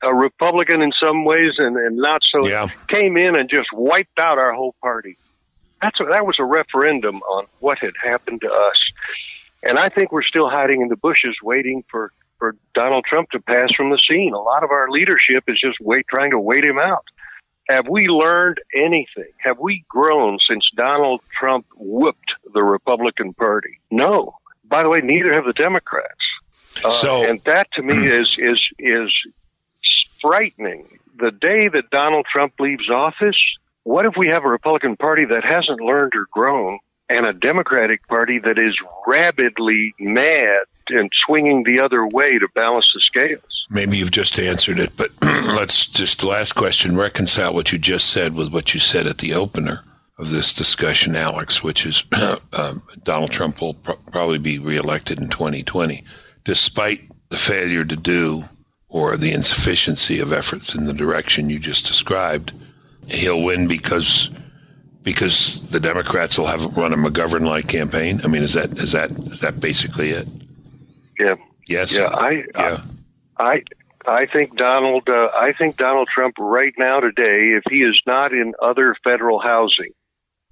a 0.02 0.14
Republican 0.14 0.80
in 0.80 0.92
some 1.02 1.24
ways 1.24 1.52
and, 1.58 1.76
and 1.76 1.96
not 1.96 2.20
so, 2.24 2.46
Yeah. 2.46 2.68
came 2.88 3.16
in 3.16 3.34
and 3.36 3.48
just 3.50 3.68
wiped 3.72 4.18
out 4.20 4.38
our 4.38 4.52
whole 4.52 4.74
party. 4.80 5.16
That's 5.82 5.98
a, 6.00 6.04
that 6.10 6.26
was 6.26 6.36
a 6.38 6.44
referendum 6.44 7.16
on 7.22 7.46
what 7.60 7.78
had 7.78 7.94
happened 8.02 8.40
to 8.42 8.50
us, 8.50 8.78
and 9.62 9.78
I 9.78 9.88
think 9.88 10.10
we're 10.12 10.22
still 10.22 10.48
hiding 10.48 10.82
in 10.82 10.88
the 10.88 10.96
bushes, 10.96 11.36
waiting 11.42 11.84
for 11.90 12.10
for 12.38 12.54
Donald 12.72 13.04
Trump 13.04 13.30
to 13.30 13.40
pass 13.40 13.68
from 13.76 13.90
the 13.90 13.98
scene. 14.08 14.32
A 14.32 14.38
lot 14.38 14.62
of 14.62 14.70
our 14.70 14.88
leadership 14.88 15.42
is 15.48 15.58
just 15.60 15.78
wait 15.80 16.06
trying 16.08 16.30
to 16.30 16.38
wait 16.38 16.64
him 16.64 16.78
out. 16.78 17.04
Have 17.68 17.88
we 17.88 18.06
learned 18.08 18.58
anything? 18.74 19.30
Have 19.38 19.58
we 19.58 19.84
grown 19.88 20.38
since 20.48 20.64
Donald 20.76 21.20
Trump 21.38 21.66
whooped 21.76 22.32
the 22.54 22.62
Republican 22.62 23.34
Party? 23.34 23.80
No. 23.90 24.34
By 24.64 24.82
the 24.84 24.88
way, 24.88 25.00
neither 25.00 25.34
have 25.34 25.44
the 25.46 25.52
Democrats. 25.52 26.14
Uh, 26.84 26.90
So- 26.90 27.24
and 27.24 27.40
that 27.44 27.68
to 27.72 27.82
me 27.82 28.06
is 28.06 28.36
is 28.38 28.60
is 28.78 29.12
frightening. 30.20 30.86
The 31.18 31.30
day 31.30 31.68
that 31.68 31.90
Donald 31.90 32.26
Trump 32.30 32.54
leaves 32.58 32.88
office, 32.90 33.36
what 33.84 34.06
if 34.06 34.16
we 34.16 34.28
have 34.28 34.44
a 34.44 34.48
Republican 34.48 34.96
Party 34.96 35.24
that 35.26 35.44
hasn't 35.44 35.80
learned 35.80 36.12
or 36.14 36.26
grown, 36.30 36.78
and 37.08 37.26
a 37.26 37.32
Democratic 37.32 38.06
Party 38.06 38.38
that 38.38 38.58
is 38.58 38.76
rabidly 39.06 39.94
mad 39.98 40.60
and 40.90 41.10
swinging 41.26 41.64
the 41.64 41.80
other 41.80 42.06
way 42.06 42.38
to 42.38 42.48
balance 42.54 42.86
the 42.94 43.00
scales? 43.00 43.42
maybe 43.70 43.98
you've 43.98 44.10
just 44.10 44.38
answered 44.38 44.78
it, 44.78 44.92
but 44.96 45.10
let's 45.22 45.86
just 45.86 46.20
the 46.20 46.26
last 46.26 46.52
question 46.52 46.96
reconcile 46.96 47.52
what 47.52 47.70
you 47.72 47.78
just 47.78 48.08
said 48.08 48.34
with 48.34 48.52
what 48.52 48.72
you 48.74 48.80
said 48.80 49.06
at 49.06 49.18
the 49.18 49.34
opener 49.34 49.82
of 50.18 50.30
this 50.30 50.54
discussion, 50.54 51.14
Alex, 51.14 51.62
which 51.62 51.86
is 51.86 52.02
um, 52.52 52.82
Donald 53.04 53.30
Trump 53.30 53.60
will 53.60 53.74
pro- 53.74 53.96
probably 54.10 54.38
be 54.38 54.58
reelected 54.58 55.18
in 55.18 55.28
2020, 55.28 56.02
despite 56.48 57.02
the 57.28 57.36
failure 57.36 57.84
to 57.84 57.94
do 57.94 58.42
or 58.88 59.18
the 59.18 59.32
insufficiency 59.32 60.20
of 60.20 60.32
efforts 60.32 60.74
in 60.74 60.86
the 60.86 60.94
direction 60.94 61.50
you 61.50 61.58
just 61.58 61.86
described. 61.86 62.54
He'll 63.06 63.42
win 63.42 63.68
because 63.68 64.30
because 65.02 65.68
the 65.68 65.78
Democrats 65.78 66.38
will 66.38 66.46
have 66.46 66.74
run 66.74 66.94
a 66.94 66.96
McGovern-like 66.96 67.68
campaign. 67.68 68.22
I 68.24 68.28
mean, 68.28 68.42
is 68.42 68.54
that 68.54 68.78
is 68.78 68.92
that 68.92 69.10
is 69.10 69.40
that 69.40 69.60
basically 69.60 70.12
it? 70.12 70.26
Yeah, 71.20 71.34
Yes. 71.66 71.94
yeah. 71.94 72.06
I, 72.06 72.44
Yeah. 72.56 72.80
I, 73.38 73.62
I 74.06 74.24
think 74.24 74.56
Donald. 74.56 75.06
Uh, 75.06 75.28
I 75.38 75.52
think 75.52 75.76
Donald 75.76 76.08
Trump 76.08 76.36
right 76.38 76.72
now 76.78 77.00
today, 77.00 77.58
if 77.58 77.64
he 77.68 77.82
is 77.82 78.00
not 78.06 78.32
in 78.32 78.54
other 78.62 78.96
federal 79.04 79.38
housing, 79.38 79.92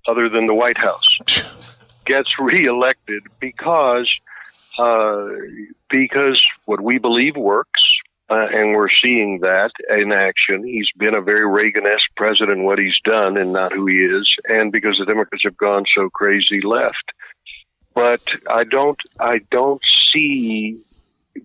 other 0.06 0.28
than 0.28 0.46
the 0.46 0.54
White 0.54 0.76
House, 0.76 1.06
gets 2.04 2.28
reelected 2.38 3.22
because 3.40 4.10
uh, 4.78 5.28
because 5.90 6.42
what 6.64 6.80
we 6.80 6.98
believe 6.98 7.36
works, 7.36 7.82
uh, 8.28 8.48
and 8.52 8.72
we're 8.72 8.88
seeing 9.02 9.40
that 9.40 9.70
in 9.88 10.12
action. 10.12 10.64
He's 10.64 10.88
been 10.96 11.16
a 11.16 11.20
very 11.20 11.46
Reagan-esque 11.48 12.10
president, 12.16 12.64
what 12.64 12.78
he's 12.78 12.98
done, 13.04 13.36
and 13.36 13.52
not 13.52 13.72
who 13.72 13.86
he 13.86 13.98
is, 13.98 14.28
and 14.48 14.72
because 14.72 14.98
the 14.98 15.06
Democrats 15.06 15.44
have 15.44 15.56
gone 15.56 15.84
so 15.96 16.10
crazy 16.10 16.60
left. 16.60 17.12
But 17.94 18.20
I 18.50 18.64
don't, 18.64 18.98
I 19.20 19.38
don't 19.50 19.80
see 20.12 20.78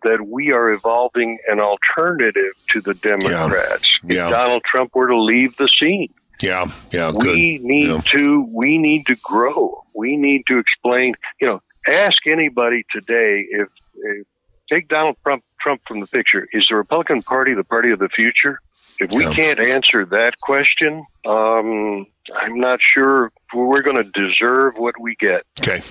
that 0.03 0.25
we 0.25 0.51
are 0.51 0.71
evolving 0.71 1.37
an 1.47 1.59
alternative 1.59 2.53
to 2.71 2.81
the 2.81 2.93
Democrats. 2.95 3.99
Yeah. 4.03 4.25
If 4.25 4.31
Donald 4.31 4.63
Trump 4.63 4.95
were 4.95 5.07
to 5.07 5.21
leave 5.21 5.55
the 5.57 5.67
scene, 5.67 6.13
Yeah. 6.41 6.65
Yeah. 6.91 7.11
Good. 7.11 7.23
we 7.35 7.59
need 7.61 7.87
Yeah. 7.89 8.01
to 8.11 8.47
we 8.51 8.77
need 8.77 9.05
to 9.07 9.15
grow. 9.21 9.83
We 9.95 10.15
need 10.17 10.43
to 10.47 10.57
explain. 10.57 11.13
You 11.39 11.47
know, 11.47 11.61
ask 11.87 12.27
anybody 12.27 12.83
today 12.93 13.45
if, 13.49 13.67
if 13.95 14.27
take 14.71 14.87
Donald 14.87 15.15
Trump 15.23 15.43
Trump 15.59 15.81
from 15.87 15.99
the 15.99 16.07
picture. 16.07 16.47
Is 16.53 16.67
the 16.69 16.75
Republican 16.75 17.23
Party 17.23 17.53
the 17.53 17.63
party 17.63 17.91
of 17.91 17.99
the 17.99 18.09
future? 18.09 18.61
If 18.99 19.11
we 19.11 19.23
Yeah. 19.23 19.33
can't 19.33 19.59
answer 19.59 20.05
that 20.05 20.39
question, 20.41 21.05
um, 21.25 22.05
I'm 22.35 22.59
not 22.59 22.79
sure 22.81 23.31
we're 23.53 23.81
going 23.81 23.97
to 23.97 24.03
deserve 24.03 24.77
what 24.77 24.95
we 24.99 25.15
get. 25.15 25.43
Okay. 25.59 25.81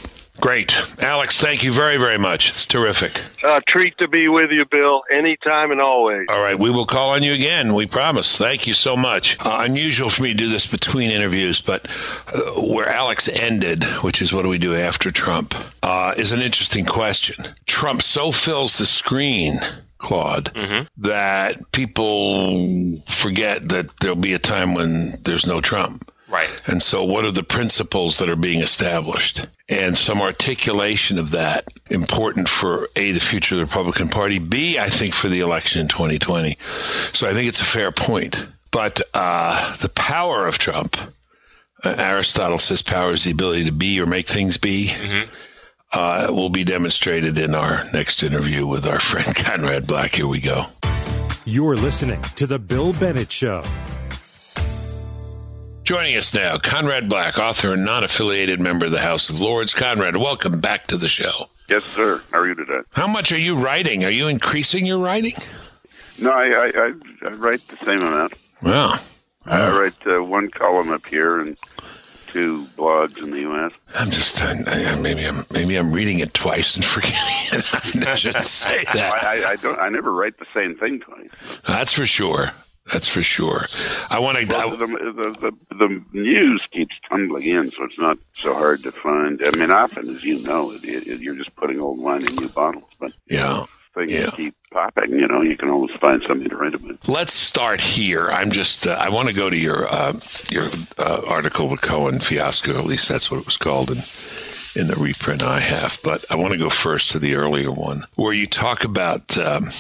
Great. 0.41 0.75
Alex, 0.99 1.39
thank 1.39 1.65
you 1.65 1.73
very, 1.73 1.99
very 1.99 2.17
much. 2.17 2.49
It's 2.49 2.65
terrific. 2.65 3.21
Uh, 3.45 3.61
treat 3.69 3.99
to 3.99 4.09
be 4.09 4.29
with 4.29 4.51
you, 4.51 4.65
Bill, 4.65 5.03
anytime 5.13 5.71
and 5.71 5.83
always. 5.83 6.27
All 6.31 6.41
right. 6.41 6.59
We 6.59 6.71
will 6.71 6.87
call 6.87 7.11
on 7.11 7.23
you 7.23 7.35
again. 7.35 7.75
We 7.75 7.87
promise. 7.87 8.39
Thank 8.39 8.67
you 8.67 8.73
so 8.73 8.97
much. 8.97 9.37
Uh, 9.39 9.59
unusual 9.63 10.09
for 10.09 10.23
me 10.23 10.31
to 10.31 10.37
do 10.37 10.49
this 10.49 10.65
between 10.65 11.11
interviews, 11.11 11.61
but 11.61 11.87
uh, 12.33 12.59
where 12.59 12.89
Alex 12.89 13.29
ended, 13.29 13.85
which 14.03 14.23
is 14.23 14.33
what 14.33 14.43
do 14.43 14.49
we 14.49 14.59
do 14.59 14.75
after 14.75 15.11
Trump? 15.11 15.55
uh, 15.91 16.15
is 16.17 16.33
an 16.33 16.41
interesting 16.41 16.85
question. 16.85 17.37
Trump 17.67 18.03
so 18.03 18.33
fills 18.33 18.79
the 18.79 18.87
screen, 18.87 19.61
Claude, 19.99 20.53
mm-hmm. 20.55 20.87
that 21.03 21.73
people 21.73 23.03
forget 23.07 23.69
that 23.69 23.91
there'll 24.01 24.17
be 24.17 24.35
a 24.35 24.39
time 24.39 24.75
when 24.75 25.19
there's 25.23 25.47
no 25.47 25.61
Trump. 25.61 26.13
Right. 26.31 26.49
And 26.69 26.81
so, 26.81 27.05
what 27.05 27.25
are 27.25 27.33
the 27.33 27.43
principles 27.43 28.19
that 28.19 28.29
are 28.29 28.37
being 28.37 28.61
established? 28.61 29.47
And 29.69 29.99
some 29.99 30.23
articulation 30.23 31.19
of 31.19 31.33
that 31.33 31.65
important 31.91 32.49
for 32.49 32.89
A, 32.95 33.11
the 33.11 33.21
future 33.21 33.57
of 33.57 33.59
the 33.59 33.65
Republican 33.65 34.09
Party, 34.09 34.39
B, 34.39 34.79
I 34.79 34.89
think 34.91 35.15
for 35.15 35.29
the 35.29 35.41
election 35.41 35.81
in 35.81 35.89
2020. 35.89 36.57
So, 37.13 37.29
I 37.29 37.35
think 37.35 37.49
it's 37.49 37.61
a 37.61 37.65
fair 37.65 37.91
point. 37.91 38.45
But 38.71 39.01
uh, 39.13 39.77
the 39.79 39.89
power 39.89 40.47
of 40.47 40.59
Trump, 40.59 40.97
uh, 41.83 41.95
Aristotle 41.99 42.61
says 42.61 42.83
power 42.83 43.13
is 43.13 43.25
the 43.25 43.33
ability 43.33 43.65
to 43.65 43.73
be 43.73 44.01
or 44.01 44.07
make 44.07 44.29
things 44.29 44.57
be. 44.57 44.89
Mm-hmm. 44.89 45.31
Uh, 45.93 46.29
will 46.31 46.51
be 46.51 46.63
demonstrated 46.63 47.37
in 47.37 47.53
our 47.53 47.85
next 47.93 48.23
interview 48.23 48.65
with 48.65 48.87
our 48.87 49.01
friend 49.01 49.27
Conrad 49.35 49.89
Black. 49.89 50.15
Here 50.15 50.29
we 50.29 50.41
go. 50.41 50.67
You're 51.45 51.75
listening 51.75 52.23
to 52.37 52.47
The 52.47 52.61
Bill 52.61 52.93
Bennett 52.93 53.33
Show. 53.33 53.65
Joining 55.91 56.17
us 56.17 56.33
now, 56.33 56.57
Conrad 56.57 57.09
Black, 57.09 57.37
author 57.37 57.73
and 57.73 57.85
non 57.85 58.05
affiliated 58.05 58.61
member 58.61 58.85
of 58.85 58.93
the 58.93 59.01
House 59.01 59.29
of 59.29 59.41
Lords. 59.41 59.75
Conrad, 59.75 60.17
welcome 60.17 60.61
back 60.61 60.87
to 60.87 60.97
the 60.97 61.09
show. 61.09 61.49
Yes, 61.69 61.83
sir. 61.83 62.23
How 62.31 62.39
are 62.39 62.47
you 62.47 62.55
today? 62.55 62.83
How 62.93 63.09
much 63.09 63.33
are 63.33 63.39
you 63.39 63.57
writing? 63.57 64.05
Are 64.05 64.11
you 64.11 64.29
increasing 64.29 64.87
your 64.87 65.01
writing? 65.01 65.35
No, 66.17 66.31
I, 66.31 66.47
I, 66.47 66.67
I, 66.69 66.93
I 67.27 67.31
write 67.31 67.67
the 67.67 67.77
same 67.85 68.03
amount. 68.03 68.35
Wow. 68.63 69.01
I 69.45 69.81
write 69.81 70.07
uh, 70.07 70.23
one 70.23 70.49
column 70.53 70.93
up 70.93 71.05
here 71.07 71.41
and 71.41 71.59
two 72.29 72.69
blogs 72.79 73.21
in 73.21 73.33
the 73.33 73.41
U.S. 73.41 73.73
I'm 73.93 74.11
just 74.11 74.41
uh, 74.45 74.55
maybe 75.01 75.27
I'm 75.27 75.45
maybe 75.51 75.75
I'm 75.75 75.91
reading 75.91 76.21
it 76.21 76.33
twice 76.33 76.77
and 76.77 76.85
forgetting 76.95 77.17
it. 77.19 78.07
I 78.07 78.15
shouldn't 78.15 78.45
say 78.45 78.85
that. 78.85 79.25
I, 79.25 79.51
I, 79.51 79.57
don't. 79.57 79.81
I 79.81 79.89
never 79.89 80.13
write 80.13 80.39
the 80.39 80.47
same 80.55 80.77
thing 80.77 81.01
twice. 81.01 81.31
That's 81.67 81.93
for 81.93 82.07
sure. 82.07 82.53
That's 82.93 83.07
for 83.07 83.23
sure. 83.23 83.67
I 84.11 84.19
want 84.19 84.39
to. 84.39 84.47
Well, 84.47 84.71
the, 84.77 84.87
the, 84.87 85.53
the, 85.71 85.77
the, 85.77 86.05
news 86.13 86.67
keeps 86.71 86.95
tumbling 87.09 87.47
in, 87.47 87.71
so 87.71 87.85
it's 87.85 87.99
not 87.99 88.19
so 88.33 88.55
hard 88.55 88.83
to 88.83 88.93
find. 88.93 89.41
I 89.47 89.57
mean, 89.57 89.71
often, 89.71 90.09
as 90.09 90.25
you 90.25 90.43
know, 90.43 90.73
it, 90.73 90.85
it, 90.85 91.21
you're 91.21 91.37
just 91.37 91.55
putting 91.57 91.79
old 91.81 92.01
wine 92.01 92.27
in 92.27 92.35
new 92.37 92.49
bottles. 92.49 92.91
But 92.99 93.13
yeah, 93.27 93.67
things 93.95 94.13
yeah. 94.13 94.31
keep 94.31 94.55
popping. 94.73 95.11
You 95.11 95.29
know, 95.29 95.43
you 95.43 95.57
can 95.57 95.69
always 95.69 95.95
find 96.01 96.23
something 96.27 96.49
to 96.49 96.57
write 96.57 96.75
about. 96.75 97.09
Let's 97.09 97.33
start 97.33 97.81
here. 97.81 98.29
I'm 98.29 98.51
just. 98.51 98.87
Uh, 98.87 98.93
I 98.93 99.11
want 99.11 99.29
to 99.29 99.35
go 99.35 99.49
to 99.49 99.57
your 99.57 99.87
uh, 99.87 100.19
your 100.51 100.69
uh, 100.99 101.23
article, 101.27 101.69
the 101.69 101.77
Cohen 101.77 102.19
fiasco. 102.19 102.79
At 102.79 102.87
least 102.87 103.09
that's 103.09 103.31
what 103.31 103.41
it 103.41 103.47
was 103.47 103.57
called 103.57 103.91
in 103.91 104.03
in 104.75 104.87
the 104.87 104.97
reprint 104.97 105.43
I 105.43 105.61
have. 105.61 106.01
But 106.03 106.25
I 106.31 106.37
want 106.37 106.53
to 106.55 106.59
go 106.59 106.71
first 106.71 107.13
to 107.13 107.19
the 107.19 107.37
earlier 107.37 107.71
one, 107.71 108.05
where 108.17 108.33
you 108.33 108.47
talk 108.47 108.85
about. 108.85 109.37
Um, 109.39 109.71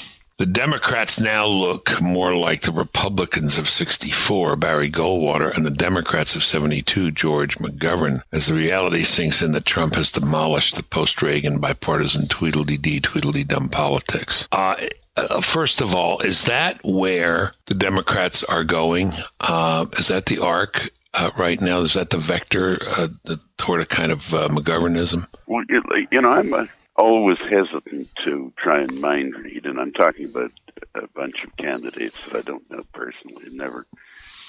the 0.41 0.47
Democrats 0.47 1.21
now 1.21 1.45
look 1.49 2.01
more 2.01 2.35
like 2.35 2.63
the 2.63 2.73
Republicans 2.73 3.59
of 3.59 3.69
64, 3.69 4.57
Barry 4.57 4.91
Goldwater, 4.91 5.55
and 5.55 5.67
the 5.67 5.71
Democrats 5.71 6.35
of 6.35 6.43
72, 6.43 7.11
George 7.11 7.59
McGovern, 7.59 8.23
as 8.33 8.47
the 8.47 8.55
reality 8.55 9.05
sinks 9.05 9.43
in 9.43 9.53
that 9.53 9.67
Trump 9.67 9.97
has 9.97 10.13
demolished 10.13 10.77
the 10.77 10.83
post 10.83 11.21
Reagan 11.21 11.59
bipartisan 11.59 12.27
tweedledee 12.27 13.01
tweedledee-dum 13.01 13.69
politics. 13.69 14.49
Uh, 14.51 14.77
uh, 15.15 15.43
first 15.43 15.83
of 15.83 15.95
all, 15.95 16.21
is 16.21 16.45
that 16.45 16.83
where 16.83 17.53
the 17.67 17.75
Democrats 17.75 18.43
are 18.43 18.65
going? 18.65 19.13
Uh, 19.41 19.85
is 19.99 20.09
that 20.09 20.25
the 20.25 20.39
arc 20.39 20.89
uh, 21.13 21.31
right 21.39 21.61
now? 21.61 21.83
Is 21.83 21.93
that 21.95 22.09
the 22.09 22.17
vector 22.17 22.79
uh, 22.81 23.37
toward 23.59 23.83
a 23.83 23.87
kind 23.87 24.11
of 24.11 24.21
McGovernism? 24.23 25.27
Well, 25.47 25.65
you 26.11 26.23
know, 26.23 26.33
I'm 26.33 26.55
a 26.55 26.67
always 27.01 27.39
hesitant 27.39 28.09
to 28.25 28.53
try 28.57 28.81
and 28.81 29.01
mind 29.01 29.35
read, 29.37 29.65
and 29.65 29.81
I'm 29.81 29.93
talking 29.93 30.27
about 30.27 30.51
a 30.95 31.07
bunch 31.15 31.37
of 31.45 31.57
candidates 31.57 32.17
that 32.27 32.37
I 32.37 32.43
don't 32.43 32.71
know 32.71 32.85
personally 32.93 33.47
and 33.47 33.57
never 33.57 33.87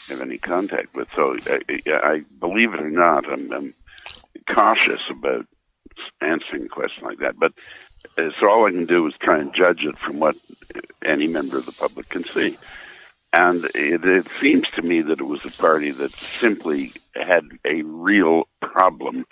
have 0.09 0.21
any 0.21 0.37
contact 0.37 0.93
with. 0.93 1.07
So 1.15 1.37
I, 1.47 1.81
I 1.87 2.21
believe 2.39 2.73
it 2.73 2.81
or 2.81 2.89
not, 2.89 3.31
I'm, 3.31 3.51
I'm 3.53 3.73
cautious 4.53 5.01
about 5.09 5.45
answering 6.19 6.65
a 6.65 6.69
question 6.69 7.05
like 7.05 7.19
that. 7.19 7.39
But 7.39 7.53
uh, 8.17 8.31
so 8.39 8.49
all 8.49 8.67
I 8.67 8.71
can 8.71 8.85
do 8.85 9.07
is 9.07 9.13
try 9.21 9.39
and 9.39 9.55
judge 9.55 9.83
it 9.83 9.97
from 10.05 10.19
what 10.19 10.35
any 11.05 11.27
member 11.27 11.57
of 11.57 11.65
the 11.65 11.71
public 11.71 12.09
can 12.09 12.23
see. 12.23 12.57
And 13.33 13.63
it, 13.75 14.03
it 14.03 14.27
seems 14.41 14.69
to 14.75 14.81
me 14.81 15.01
that 15.03 15.21
it 15.21 15.25
was 15.25 15.45
a 15.45 15.51
party 15.51 15.91
that 15.91 16.11
simply 16.39 16.91
had 17.15 17.43
a 17.65 17.81
real 17.83 18.43
problem 18.61 19.25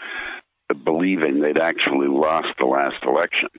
believing 0.84 1.39
they'd 1.39 1.57
actually 1.57 2.07
lost 2.07 2.57
the 2.57 2.65
last 2.65 3.03
election 3.03 3.49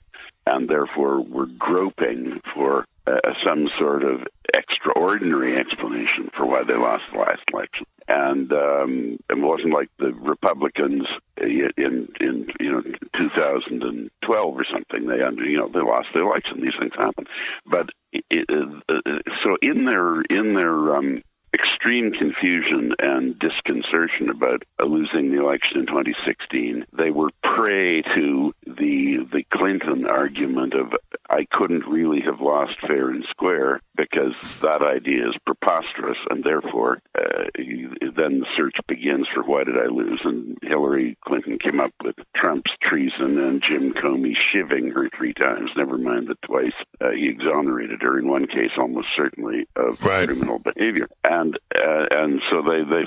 and 0.46 0.68
therefore 0.68 1.20
were 1.20 1.46
groping 1.46 2.40
for 2.54 2.86
uh, 3.06 3.32
some 3.44 3.68
sort 3.78 4.04
of 4.04 4.26
extraordinary 4.56 5.58
explanation 5.58 6.30
for 6.36 6.46
why 6.46 6.62
they 6.64 6.74
lost 6.74 7.04
the 7.12 7.18
last 7.18 7.42
election. 7.52 7.86
And 8.08 8.52
um, 8.52 9.18
it 9.28 9.38
wasn't 9.38 9.72
like 9.72 9.88
the 9.98 10.12
Republicans 10.12 11.06
in 11.36 12.08
in 12.20 12.48
you 12.58 12.72
know 12.72 12.82
2012 13.16 14.56
or 14.56 14.64
something. 14.64 15.06
They 15.06 15.22
under 15.22 15.44
you 15.44 15.58
know 15.58 15.70
they 15.72 15.80
lost 15.80 16.08
the 16.12 16.20
election. 16.20 16.60
These 16.60 16.74
things 16.78 16.92
happen. 16.96 17.26
But 17.66 17.90
it, 18.12 18.46
uh, 18.50 19.00
so 19.42 19.56
in 19.62 19.84
their 19.84 20.22
in 20.22 20.54
their 20.54 20.96
um, 20.96 21.22
extreme 21.52 22.12
confusion 22.12 22.94
and 22.98 23.38
disconcertion 23.38 24.30
about 24.30 24.62
losing 24.84 25.30
the 25.30 25.40
election 25.40 25.80
in 25.80 25.86
2016. 25.86 26.86
They 26.96 27.10
were 27.10 27.30
prey 27.42 28.02
to 28.14 28.54
the 28.66 29.26
the 29.32 29.44
Clinton 29.52 30.06
argument 30.06 30.74
of 30.74 30.92
I 31.28 31.46
couldn't 31.50 31.86
really 31.86 32.20
have 32.22 32.40
lost 32.40 32.80
fair 32.80 33.10
and 33.10 33.24
square 33.30 33.80
because 33.96 34.34
that 34.60 34.82
idea 34.82 35.28
is 35.28 35.36
preposterous, 35.44 36.18
and 36.28 36.44
therefore 36.44 37.02
uh, 37.16 37.44
then 37.56 38.40
the 38.40 38.46
search 38.56 38.76
begins 38.88 39.26
for 39.32 39.42
why 39.42 39.64
did 39.64 39.76
I 39.78 39.86
lose? 39.86 40.20
And 40.24 40.58
Hillary 40.62 41.16
Clinton 41.24 41.58
came 41.58 41.80
up 41.80 41.92
with 42.02 42.16
Trump's 42.36 42.72
treason 42.82 43.38
and 43.38 43.62
Jim 43.62 43.92
Comey 43.92 44.34
shivving 44.36 44.92
her 44.92 45.08
three 45.16 45.34
times. 45.34 45.70
Never 45.76 45.98
mind 45.98 46.28
that 46.28 46.42
twice 46.42 46.72
uh, 47.00 47.10
he 47.10 47.28
exonerated 47.28 48.02
her 48.02 48.18
in 48.18 48.28
one 48.28 48.46
case, 48.46 48.72
almost 48.76 49.08
certainly 49.14 49.66
of 49.76 50.02
right. 50.04 50.28
criminal 50.28 50.58
behavior. 50.58 51.08
And 51.24 51.39
uh, 51.48 52.06
and 52.10 52.40
so 52.50 52.62
they 52.62 52.82
they 52.84 53.04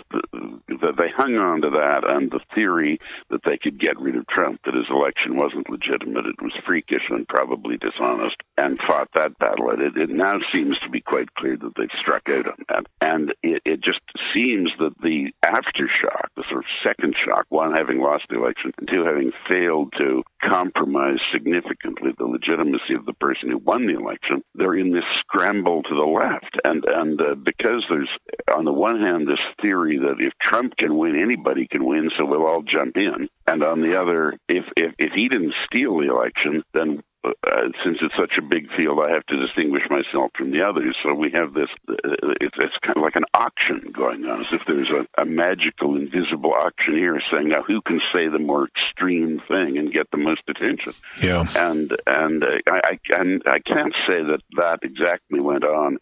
they 0.97 1.09
hung 1.15 1.36
on 1.36 1.61
to 1.61 1.69
that 1.69 2.03
and 2.07 2.31
the 2.31 2.39
theory 2.53 2.99
that 3.29 3.41
they 3.45 3.57
could 3.57 3.79
get 3.79 3.99
rid 3.99 4.15
of 4.15 4.27
Trump, 4.27 4.59
that 4.65 4.73
his 4.73 4.89
election 4.89 5.38
wasn't 5.38 5.69
legitimate, 5.69 6.25
it 6.25 6.41
was 6.41 6.53
freakish 6.65 7.09
and 7.09 7.27
probably 7.27 7.77
dishonest, 7.77 8.38
and 8.57 8.79
fought 8.88 9.09
that 9.15 9.38
battle. 9.39 9.69
It, 9.71 9.97
it 9.97 10.09
now 10.09 10.36
seems 10.51 10.77
to 10.79 10.89
be 10.89 11.01
quite 11.01 11.34
clear 11.36 11.57
that 11.57 11.73
they've 11.77 11.99
struck 11.99 12.23
out 12.29 12.47
on 12.47 12.65
that. 12.69 12.86
And 13.01 13.34
it, 13.43 13.61
it 13.65 13.81
just 13.81 14.01
seems 14.34 14.71
that 14.79 14.93
the 15.01 15.31
aftershock, 15.43 16.27
the 16.36 16.43
sort 16.49 16.65
of 16.65 16.71
second 16.84 17.15
shock, 17.17 17.45
one, 17.49 17.73
having 17.73 18.01
lost 18.01 18.25
the 18.29 18.38
election, 18.38 18.71
and 18.77 18.88
two, 18.88 19.03
having 19.05 19.31
failed 19.47 19.93
to 19.97 20.23
compromise 20.41 21.19
significantly 21.31 22.11
the 22.17 22.25
legitimacy 22.25 22.93
of 22.93 23.05
the 23.05 23.13
person 23.13 23.49
who 23.49 23.57
won 23.57 23.88
the 23.88 23.97
election, 23.97 24.41
they're 24.55 24.75
in 24.75 24.93
this 24.93 25.03
scramble 25.19 25.84
to 25.84 25.95
the 25.95 26.01
left. 26.01 26.57
And, 26.63 26.84
and 26.86 27.21
uh, 27.21 27.36
because 27.36 27.84
there's, 27.89 28.09
on 28.55 28.65
the 28.65 28.74
one 28.74 28.99
hand, 28.99 29.28
this 29.28 29.39
theory 29.61 29.97
that 29.99 30.15
if 30.19 30.34
Trump 30.41 30.78
can 30.78 30.97
win, 30.97 31.19
anybody 31.21 31.67
can 31.67 31.86
win, 31.86 32.09
so 32.17 32.26
we'll 32.26 32.45
all 32.45 32.61
jump 32.61 32.97
in. 32.97 33.28
And 33.47 33.63
on 33.63 33.82
the 33.82 33.99
other, 33.99 34.38
if, 34.47 34.65
if, 34.76 34.93
if 34.97 35.13
he 35.13 35.28
didn't 35.28 35.53
steal 35.65 35.97
the 35.99 36.09
election, 36.09 36.63
then 36.74 37.03
uh, 37.26 37.69
since 37.84 37.99
it's 38.01 38.15
such 38.15 38.38
a 38.38 38.41
big 38.41 38.69
field, 38.76 38.99
I 39.05 39.11
have 39.11 39.26
to 39.28 39.38
distinguish 39.38 39.84
myself 39.89 40.32
from 40.36 40.51
the 40.51 40.61
others. 40.61 40.95
So 41.03 41.13
we 41.13 41.32
have 41.32 41.53
this, 41.53 41.69
uh, 41.88 41.93
it's, 42.41 42.55
it's 42.57 42.78
kind 42.82 42.97
of 42.97 43.03
like 43.03 43.15
an 43.15 43.26
auction 43.34 43.91
going 43.93 44.26
on, 44.26 44.41
as 44.41 44.47
if 44.51 44.61
there's 44.67 44.89
a, 44.89 45.21
a 45.21 45.26
magical, 45.26 45.95
invisible 45.95 46.53
auctioneer 46.53 47.21
saying, 47.32 47.49
now 47.49 47.63
who 47.63 47.82
can 47.82 48.01
say 48.13 48.28
the 48.28 48.39
more 48.39 48.67
extreme 48.67 49.41
thing 49.47 49.78
and 49.78 49.93
get 49.93 50.11
the 50.11 50.17
most 50.17 50.41
attention? 50.47 50.93
Yeah. 51.21 51.45
And, 51.55 51.95
and 52.07 52.43
uh, 52.43 52.47
I, 52.67 52.82
I, 52.86 52.99
and 53.19 53.41
I 53.45 53.59
can't 53.59 53.95
say 54.07 54.21
that 54.24 54.41
that 54.57 54.80
exactly 54.84 55.39
went 55.39 55.63
on 55.63 55.99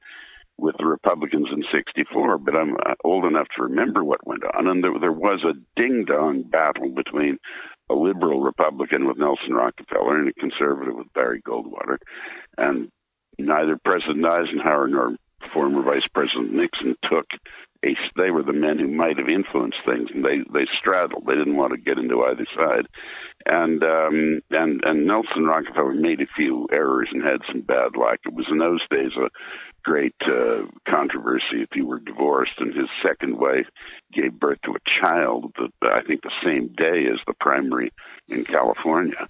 with 0.61 0.75
the 0.77 0.85
Republicans 0.85 1.47
in 1.51 1.63
64, 1.71 2.37
but 2.37 2.55
I'm 2.55 2.75
uh, 2.85 2.93
old 3.03 3.25
enough 3.25 3.47
to 3.55 3.63
remember 3.63 4.03
what 4.03 4.25
went 4.27 4.43
on. 4.55 4.67
And 4.67 4.83
there, 4.83 4.97
there 4.99 5.11
was 5.11 5.43
a 5.43 5.81
ding 5.81 6.05
dong 6.05 6.43
battle 6.43 6.89
between 6.89 7.39
a 7.89 7.95
liberal 7.95 8.41
Republican 8.41 9.07
with 9.07 9.17
Nelson 9.17 9.53
Rockefeller 9.53 10.19
and 10.19 10.29
a 10.29 10.33
conservative 10.33 10.95
with 10.95 11.11
Barry 11.13 11.41
Goldwater. 11.41 11.97
And 12.57 12.89
neither 13.39 13.77
President 13.83 14.23
Eisenhower 14.23 14.87
nor 14.87 15.15
former 15.53 15.81
Vice 15.81 16.07
President 16.13 16.53
Nixon 16.53 16.95
took 17.09 17.27
a, 17.83 17.97
they 18.15 18.29
were 18.29 18.43
the 18.43 18.53
men 18.53 18.77
who 18.77 18.87
might 18.87 19.17
have 19.17 19.29
influenced 19.29 19.79
things, 19.85 20.09
and 20.13 20.23
they 20.23 20.39
they 20.53 20.67
straddled. 20.77 21.25
They 21.25 21.35
didn't 21.35 21.57
want 21.57 21.73
to 21.73 21.79
get 21.79 21.97
into 21.97 22.23
either 22.23 22.45
side, 22.55 22.87
and 23.45 23.83
um, 23.83 24.41
and 24.51 24.81
and 24.83 25.07
Nelson 25.07 25.45
Rockefeller 25.45 25.93
made 25.93 26.21
a 26.21 26.27
few 26.35 26.67
errors 26.71 27.09
and 27.11 27.23
had 27.23 27.41
some 27.47 27.61
bad 27.61 27.95
luck. 27.95 28.19
It 28.25 28.33
was 28.33 28.45
in 28.51 28.59
those 28.59 28.81
days 28.91 29.11
a 29.17 29.29
great 29.83 30.15
uh, 30.27 30.63
controversy 30.87 31.63
if 31.63 31.69
he 31.73 31.81
were 31.81 31.99
divorced, 31.99 32.59
and 32.59 32.73
his 32.73 32.89
second 33.01 33.39
wife 33.39 33.67
gave 34.13 34.39
birth 34.39 34.59
to 34.63 34.75
a 34.75 35.01
child, 35.01 35.51
that 35.57 35.91
I 35.91 36.01
think 36.03 36.21
the 36.21 36.31
same 36.43 36.67
day 36.77 37.07
as 37.11 37.19
the 37.25 37.33
primary 37.39 37.91
in 38.29 38.45
California. 38.45 39.27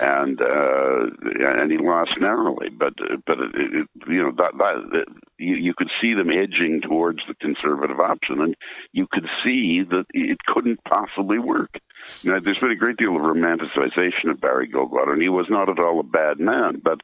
And 0.00 0.40
uh, 0.40 1.06
and 1.40 1.70
he 1.70 1.78
lost 1.78 2.12
narrowly. 2.20 2.68
But 2.68 2.94
but 3.26 3.38
it, 3.40 3.50
it, 3.54 3.88
you 4.08 4.22
know 4.22 4.32
that, 4.36 4.52
that 4.58 5.06
you, 5.38 5.56
you 5.56 5.74
could 5.74 5.90
see 6.00 6.14
them 6.14 6.30
edging 6.30 6.80
towards 6.80 7.20
the 7.28 7.34
conservative 7.34 8.00
option, 8.00 8.40
and 8.40 8.56
you 8.92 9.06
could 9.10 9.28
see 9.42 9.82
that 9.82 10.04
it 10.10 10.38
couldn't 10.46 10.82
possibly 10.84 11.38
work. 11.38 11.78
Now, 12.22 12.38
there's 12.40 12.58
been 12.58 12.70
a 12.70 12.76
great 12.76 12.96
deal 12.96 13.16
of 13.16 13.22
romanticization 13.22 14.30
of 14.30 14.40
Barry 14.40 14.68
Goldwater, 14.68 15.12
and 15.12 15.22
he 15.22 15.28
was 15.28 15.46
not 15.48 15.68
at 15.68 15.78
all 15.78 16.00
a 16.00 16.04
bad 16.04 16.38
man, 16.38 16.80
but 16.82 17.00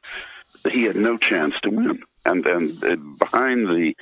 he 0.69 0.83
had 0.83 0.95
no 0.95 1.17
chance 1.17 1.55
to 1.63 1.69
win. 1.69 2.03
And 2.25 2.43
then 2.43 2.77
behind 3.17 3.67
the 3.67 3.93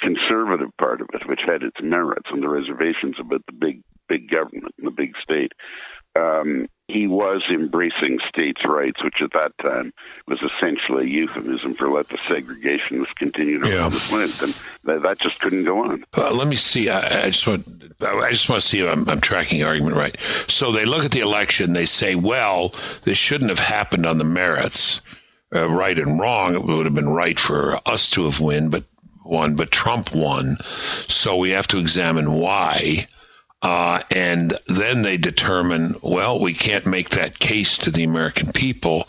conservative 0.00 0.70
part 0.78 1.00
of 1.00 1.08
it, 1.12 1.28
which 1.28 1.40
had 1.46 1.62
its 1.62 1.80
merits 1.82 2.28
and 2.30 2.42
the 2.42 2.48
reservations 2.48 3.16
about 3.20 3.44
the 3.46 3.52
big 3.52 3.82
big 4.08 4.30
government 4.30 4.74
and 4.78 4.86
the 4.86 4.90
big 4.90 5.14
state, 5.22 5.52
um, 6.16 6.66
he 6.88 7.06
was 7.06 7.42
embracing 7.50 8.18
states' 8.26 8.64
rights, 8.64 9.04
which 9.04 9.20
at 9.20 9.32
that 9.34 9.56
time 9.58 9.92
was 10.26 10.40
essentially 10.42 11.04
a 11.04 11.08
euphemism 11.08 11.74
for 11.74 11.90
let 11.90 12.08
the 12.08 12.16
segregationists 12.16 13.14
continue 13.14 13.60
to 13.60 13.68
yeah. 13.68 13.80
run 13.80 13.90
the 13.90 13.96
Flint, 13.96 14.42
and 14.42 14.60
that, 14.84 15.02
that, 15.02 15.18
just 15.18 15.38
couldn't 15.38 15.64
go 15.64 15.84
on. 15.84 16.04
Uh, 16.16 16.32
let 16.32 16.48
me 16.48 16.56
see. 16.56 16.88
I, 16.88 17.24
I, 17.24 17.30
just 17.30 17.46
want. 17.46 17.66
I 18.00 18.30
just 18.30 18.48
want 18.48 18.62
to 18.62 18.66
see 18.68 18.80
if 18.80 18.90
I'm, 18.90 19.06
I'm 19.06 19.20
tracking 19.20 19.58
the 19.58 19.66
argument 19.66 19.96
right. 19.96 20.16
So 20.48 20.72
they 20.72 20.86
look 20.86 21.04
at 21.04 21.10
the 21.10 21.20
election. 21.20 21.74
They 21.74 21.86
say, 21.86 22.14
"Well, 22.14 22.74
this 23.04 23.18
shouldn't 23.18 23.50
have 23.50 23.58
happened 23.58 24.06
on 24.06 24.18
the 24.18 24.24
merits." 24.24 25.02
Uh, 25.54 25.66
right 25.66 25.98
and 25.98 26.20
wrong. 26.20 26.54
It 26.54 26.62
would 26.62 26.84
have 26.84 26.94
been 26.94 27.08
right 27.08 27.38
for 27.38 27.80
us 27.86 28.10
to 28.10 28.26
have 28.26 28.38
won, 28.38 28.68
but 28.68 28.84
won, 29.24 29.56
but 29.56 29.70
Trump 29.70 30.14
won. 30.14 30.58
So 31.06 31.36
we 31.36 31.50
have 31.50 31.68
to 31.68 31.78
examine 31.78 32.32
why. 32.32 33.06
Uh, 33.60 34.02
and 34.14 34.56
then 34.68 35.02
they 35.02 35.16
determine, 35.16 35.96
well, 36.02 36.40
we 36.40 36.54
can't 36.54 36.86
make 36.86 37.10
that 37.10 37.38
case 37.38 37.78
to 37.78 37.90
the 37.90 38.04
American 38.04 38.52
people. 38.52 39.08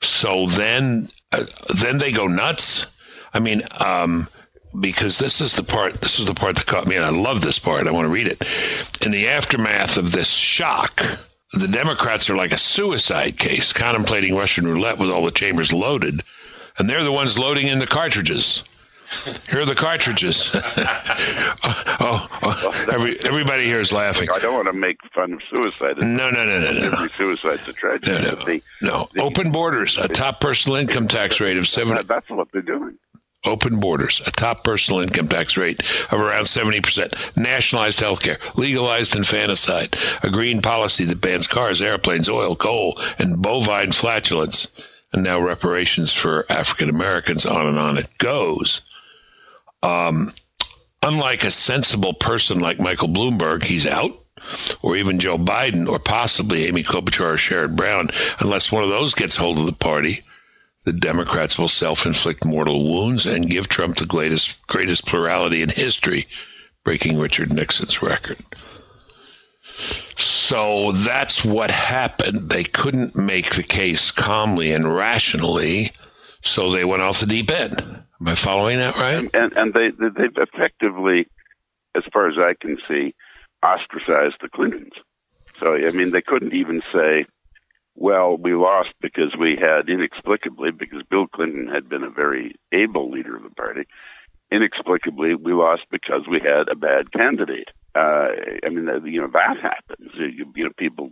So 0.00 0.46
then, 0.46 1.08
uh, 1.32 1.46
then 1.74 1.98
they 1.98 2.12
go 2.12 2.28
nuts. 2.28 2.86
I 3.34 3.40
mean, 3.40 3.62
um, 3.78 4.28
because 4.78 5.18
this 5.18 5.40
is 5.40 5.54
the 5.54 5.64
part, 5.64 6.00
this 6.00 6.20
is 6.20 6.26
the 6.26 6.34
part 6.34 6.56
that 6.56 6.66
caught 6.66 6.86
me, 6.86 6.96
and 6.96 7.04
I 7.04 7.10
love 7.10 7.40
this 7.40 7.58
part. 7.58 7.86
I 7.86 7.90
want 7.90 8.04
to 8.04 8.10
read 8.10 8.28
it. 8.28 8.42
In 9.04 9.10
the 9.10 9.28
aftermath 9.28 9.96
of 9.96 10.12
this 10.12 10.30
shock, 10.30 11.02
the 11.52 11.68
Democrats 11.68 12.28
are 12.30 12.36
like 12.36 12.52
a 12.52 12.58
suicide 12.58 13.38
case, 13.38 13.72
contemplating 13.72 14.36
Russian 14.36 14.66
roulette 14.66 14.98
with 14.98 15.10
all 15.10 15.24
the 15.24 15.30
chambers 15.30 15.72
loaded, 15.72 16.22
and 16.78 16.88
they're 16.88 17.04
the 17.04 17.12
ones 17.12 17.38
loading 17.38 17.66
in 17.66 17.78
the 17.78 17.86
cartridges. 17.86 18.62
Here 19.50 19.60
are 19.60 19.64
the 19.64 19.74
cartridges. 19.74 20.50
Oh, 22.00 22.28
oh, 22.42 22.58
oh, 22.62 22.86
every, 22.92 23.18
everybody 23.20 23.64
here 23.64 23.80
is 23.80 23.92
laughing. 23.92 24.30
I 24.30 24.38
don't 24.38 24.54
want 24.54 24.68
to 24.68 24.72
make 24.72 24.98
fun 25.12 25.32
of 25.32 25.42
suicide. 25.50 25.98
No, 25.98 26.30
no, 26.30 26.44
no, 26.44 26.60
no, 26.60 26.72
no. 26.72 26.92
Every 26.92 27.10
suicide's 27.10 27.66
a 27.68 27.72
tragedy. 27.72 28.12
No, 28.12 28.20
no. 28.20 28.44
The, 28.44 28.62
no. 28.80 29.08
The, 29.12 29.22
Open 29.22 29.50
borders, 29.50 29.98
a 29.98 30.06
top 30.06 30.40
personal 30.40 30.76
income 30.76 31.08
tax 31.08 31.40
rate 31.40 31.56
of 31.56 31.66
seven. 31.66 31.98
That's 32.06 32.30
what 32.30 32.48
they're 32.52 32.62
doing. 32.62 32.98
Open 33.44 33.80
borders, 33.80 34.22
a 34.24 34.30
top 34.30 34.62
personal 34.62 35.00
income 35.00 35.28
tax 35.28 35.56
rate 35.56 35.80
of 36.12 36.20
around 36.20 36.44
70%, 36.44 37.36
nationalized 37.36 38.00
health 38.00 38.22
care, 38.22 38.38
legalized 38.56 39.16
infanticide, 39.16 39.96
a 40.22 40.30
green 40.30 40.62
policy 40.62 41.04
that 41.04 41.20
bans 41.20 41.46
cars, 41.46 41.80
airplanes, 41.80 42.28
oil, 42.28 42.54
coal, 42.56 43.00
and 43.18 43.42
bovine 43.42 43.92
flatulence, 43.92 44.68
and 45.12 45.24
now 45.24 45.40
reparations 45.40 46.12
for 46.12 46.46
African 46.48 46.88
Americans, 46.90 47.44
on 47.46 47.66
and 47.66 47.78
on 47.78 47.98
it 47.98 48.08
goes. 48.18 48.82
Um, 49.82 50.32
unlike 51.02 51.44
a 51.44 51.50
sensible 51.50 52.14
person 52.14 52.58
like 52.58 52.80
Michael 52.80 53.08
Bloomberg, 53.08 53.62
he's 53.62 53.86
out, 53.86 54.12
or 54.82 54.96
even 54.96 55.20
Joe 55.20 55.38
Biden, 55.38 55.88
or 55.88 55.98
possibly 55.98 56.66
Amy 56.66 56.82
Klobuchar 56.82 57.34
or 57.34 57.36
Sherrod 57.36 57.76
Brown, 57.76 58.10
unless 58.40 58.72
one 58.72 58.82
of 58.82 58.90
those 58.90 59.14
gets 59.14 59.36
hold 59.36 59.58
of 59.58 59.66
the 59.66 59.72
party. 59.72 60.22
The 60.84 60.92
Democrats 60.92 61.58
will 61.58 61.68
self-inflict 61.68 62.44
mortal 62.44 62.82
wounds 62.82 63.26
and 63.26 63.50
give 63.50 63.68
Trump 63.68 63.98
the 63.98 64.06
greatest, 64.06 64.66
greatest 64.66 65.04
plurality 65.06 65.62
in 65.62 65.68
history, 65.68 66.26
breaking 66.82 67.18
Richard 67.18 67.52
Nixon's 67.52 68.00
record. 68.00 68.38
So 70.16 70.92
that's 70.92 71.44
what 71.44 71.70
happened. 71.70 72.48
They 72.48 72.64
couldn't 72.64 73.16
make 73.16 73.54
the 73.54 73.62
case 73.62 74.10
calmly 74.10 74.72
and 74.72 74.92
rationally, 74.92 75.92
so 76.42 76.72
they 76.72 76.84
went 76.84 77.02
off 77.02 77.20
the 77.20 77.26
deep 77.26 77.50
end. 77.50 78.04
Am 78.20 78.28
I 78.28 78.34
following 78.34 78.78
that 78.78 78.96
right? 78.96 79.30
And, 79.32 79.56
and 79.56 79.74
they 79.74 79.90
they've 79.90 80.36
effectively, 80.36 81.28
as 81.94 82.02
far 82.12 82.28
as 82.28 82.36
I 82.38 82.54
can 82.60 82.78
see, 82.88 83.14
ostracized 83.62 84.36
the 84.40 84.48
Clintons. 84.48 84.94
So 85.60 85.74
I 85.74 85.90
mean, 85.90 86.10
they 86.10 86.22
couldn't 86.22 86.54
even 86.54 86.82
say, 86.92 87.26
"Well, 87.94 88.36
we 88.36 88.54
lost 88.54 88.90
because 89.00 89.36
we 89.38 89.56
had 89.56 89.88
inexplicably 89.88 90.72
because 90.72 91.02
Bill 91.08 91.26
Clinton 91.28 91.68
had 91.68 91.88
been 91.88 92.02
a 92.02 92.10
very 92.10 92.54
able 92.72 93.10
leader 93.10 93.36
of 93.36 93.44
the 93.44 93.50
party. 93.50 93.84
Inexplicably, 94.50 95.34
we 95.34 95.52
lost 95.52 95.82
because 95.90 96.22
we 96.28 96.40
had 96.40 96.68
a 96.68 96.76
bad 96.76 97.12
candidate." 97.12 97.68
Uh, 97.94 98.28
I 98.64 98.68
mean, 98.68 98.88
you 99.06 99.20
know, 99.20 99.30
that 99.32 99.56
happens. 99.60 100.12
You, 100.14 100.52
you 100.54 100.64
know, 100.64 100.70
people 100.76 101.10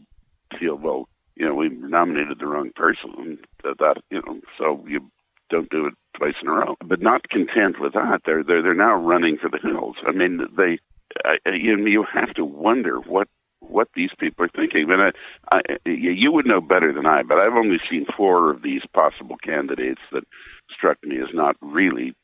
feel 0.58 0.76
well. 0.76 1.08
You 1.36 1.46
know, 1.46 1.54
we 1.54 1.68
nominated 1.68 2.38
the 2.38 2.46
wrong 2.46 2.70
person. 2.74 3.38
That, 3.62 3.78
that 3.78 3.96
you 4.10 4.22
know, 4.24 4.40
so 4.58 4.84
you 4.88 5.10
don't 5.50 5.70
do 5.70 5.86
it 5.86 5.94
twice 6.16 6.34
in 6.42 6.48
a 6.48 6.52
row. 6.52 6.76
But 6.84 7.00
not 7.00 7.28
content 7.28 7.80
with 7.80 7.94
that, 7.94 8.22
they're 8.24 8.44
they're 8.44 8.62
they're 8.62 8.74
now 8.74 8.94
running 8.94 9.38
for 9.38 9.48
the 9.48 9.58
hills. 9.58 9.96
I 10.06 10.12
mean, 10.12 10.46
they 10.56 10.78
I, 11.24 11.36
you 11.50 11.76
you 11.86 12.04
have 12.12 12.34
to 12.34 12.44
wonder 12.44 12.98
what 13.00 13.28
what 13.60 13.88
these 13.94 14.10
people 14.18 14.44
are 14.44 14.48
thinking. 14.48 14.88
Mean, 14.88 15.00
I, 15.00 15.12
I, 15.52 15.60
you 15.84 16.32
would 16.32 16.46
know 16.46 16.60
better 16.60 16.92
than 16.92 17.06
I, 17.06 17.22
but 17.22 17.38
I've 17.38 17.54
only 17.54 17.78
seen 17.90 18.06
four 18.16 18.50
of 18.50 18.62
these 18.62 18.82
possible 18.92 19.36
candidates 19.36 20.00
that 20.12 20.24
struck 20.70 21.02
me 21.02 21.18
as 21.18 21.28
not 21.32 21.56
really 21.60 22.14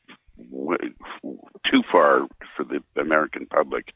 too 1.69 1.83
far 1.91 2.27
for 2.55 2.63
the 2.63 2.83
American 2.95 3.45
public, 3.45 3.93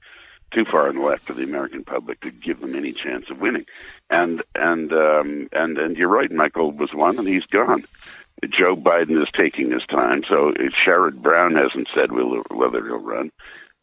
too 0.53 0.65
far 0.65 0.89
on 0.89 0.95
the 0.95 1.01
left 1.01 1.23
for 1.23 1.34
the 1.34 1.43
American 1.43 1.84
public 1.84 2.21
to 2.21 2.32
give 2.32 2.59
them 2.59 2.75
any 2.75 2.93
chance 2.93 3.25
of 3.30 3.39
winning. 3.39 3.65
And 4.09 4.43
and 4.55 4.91
um, 4.93 5.47
and 5.51 5.78
and 5.78 5.97
you're 5.97 6.07
right, 6.07 6.32
Michael 6.32 6.71
was 6.71 6.93
one, 6.93 7.17
and 7.17 7.28
he's 7.28 7.45
gone. 7.45 7.86
Joe 8.49 8.75
Biden 8.75 9.21
is 9.21 9.29
taking 9.33 9.71
his 9.71 9.85
time, 9.89 10.23
so 10.27 10.51
Sherrod 10.51 11.21
Brown 11.21 11.55
hasn't 11.55 11.89
said 11.93 12.11
whether 12.11 12.85
he'll 12.85 12.99
run, 12.99 13.31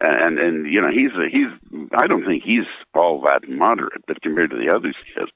and 0.00 0.38
and 0.38 0.72
you 0.72 0.80
know 0.80 0.90
he's 0.90 1.12
a, 1.12 1.28
he's 1.28 1.48
I 1.92 2.06
don't 2.06 2.24
think 2.24 2.44
he's 2.44 2.66
all 2.94 3.20
that 3.22 3.48
moderate, 3.48 4.04
but 4.06 4.22
compared 4.22 4.50
to 4.50 4.56
the 4.56 4.68
others 4.68 4.94
he 5.04 5.20
is, 5.20 5.28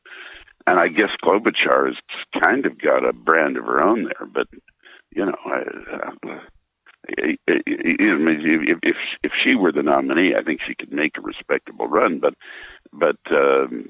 and 0.66 0.78
I 0.78 0.88
guess 0.88 1.10
Klobuchar 1.22 1.88
has 1.88 1.96
kind 2.42 2.64
of 2.64 2.80
got 2.80 3.04
a 3.04 3.12
brand 3.12 3.56
of 3.56 3.64
her 3.64 3.82
own 3.82 4.04
there, 4.04 4.26
but 4.32 4.46
you 5.14 5.26
know. 5.26 5.36
I, 5.44 5.62
uh, 5.92 6.40
if 7.08 7.38
if 8.82 8.96
if 9.22 9.32
she 9.42 9.54
were 9.54 9.72
the 9.72 9.82
nominee, 9.82 10.34
I 10.38 10.42
think 10.42 10.60
she 10.66 10.74
could 10.74 10.92
make 10.92 11.16
a 11.16 11.22
respectable 11.22 11.86
run. 11.86 12.18
But 12.18 12.34
but 12.92 13.16
um, 13.30 13.88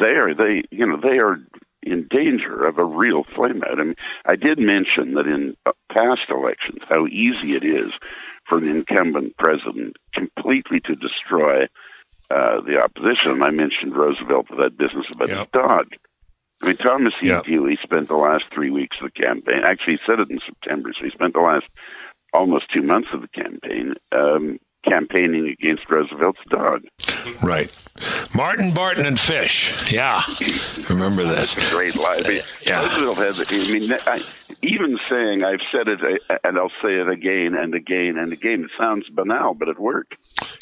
they 0.00 0.12
are 0.12 0.34
they 0.34 0.62
you 0.70 0.86
know 0.86 0.98
they 1.00 1.18
are 1.18 1.38
in 1.86 2.06
danger 2.08 2.66
of 2.66 2.78
a 2.78 2.84
real 2.84 3.24
flameout. 3.24 3.78
I 3.78 3.84
mean, 3.84 3.94
I 4.26 4.36
did 4.36 4.58
mention 4.58 5.14
that 5.14 5.26
in 5.26 5.56
past 5.92 6.28
elections, 6.28 6.80
how 6.88 7.06
easy 7.06 7.54
it 7.54 7.64
is 7.64 7.92
for 8.48 8.58
an 8.58 8.68
incumbent 8.68 9.36
president 9.36 9.96
completely 10.12 10.80
to 10.80 10.94
destroy 10.94 11.64
uh, 12.30 12.60
the 12.62 12.78
opposition. 12.82 13.42
I 13.42 13.50
mentioned 13.50 13.96
Roosevelt 13.96 14.50
with 14.50 14.58
that 14.58 14.76
business 14.76 15.06
about 15.12 15.28
yep. 15.28 15.38
his 15.38 15.46
dog. 15.52 15.86
I 16.62 16.66
mean, 16.66 16.76
Thomas 16.76 17.14
E. 17.22 17.28
Yep. 17.28 17.44
Dewey 17.44 17.78
spent 17.82 18.08
the 18.08 18.16
last 18.16 18.44
three 18.52 18.70
weeks 18.70 18.96
of 19.00 19.10
the 19.12 19.20
campaign. 19.20 19.62
Actually, 19.64 19.94
he 19.94 20.00
said 20.06 20.20
it 20.20 20.30
in 20.30 20.40
September, 20.46 20.92
so 20.96 21.04
he 21.04 21.10
spent 21.10 21.34
the 21.34 21.40
last 21.40 21.66
almost 22.32 22.70
two 22.72 22.82
months 22.82 23.08
of 23.12 23.20
the 23.20 23.28
campaign 23.28 23.94
um, 24.12 24.58
campaigning 24.84 25.48
against 25.48 25.88
Roosevelt's 25.88 26.40
dog. 26.50 26.82
Right. 27.42 27.72
Martin 28.34 28.72
Barton 28.72 29.06
and 29.06 29.18
Fish. 29.18 29.92
Yeah. 29.92 30.22
Remember 30.88 31.24
this. 31.24 31.54
That's 31.54 31.68
a 31.68 31.74
great 31.74 31.96
line. 31.96 32.24
I 32.24 32.28
mean, 32.28 32.42
yeah. 32.66 32.86
Roosevelt 32.86 33.18
had, 33.18 33.52
I 33.52 33.72
mean, 33.72 33.92
I, 33.92 34.22
even 34.62 34.98
saying 34.98 35.44
I've 35.44 35.60
said 35.70 35.88
it 35.88 36.00
and 36.42 36.58
I'll 36.58 36.72
say 36.82 36.94
it 36.94 37.08
again 37.08 37.54
and 37.54 37.74
again 37.74 38.18
and 38.18 38.32
again, 38.32 38.64
it 38.64 38.70
sounds 38.78 39.08
banal, 39.08 39.54
but 39.54 39.68
it 39.68 39.78
worked. 39.78 40.16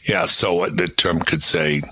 Yeah. 0.09 0.27
So 0.27 0.55
what 0.55 0.77
the 0.77 0.89
term 0.89 1.21
could 1.21 1.43
say 1.43 1.83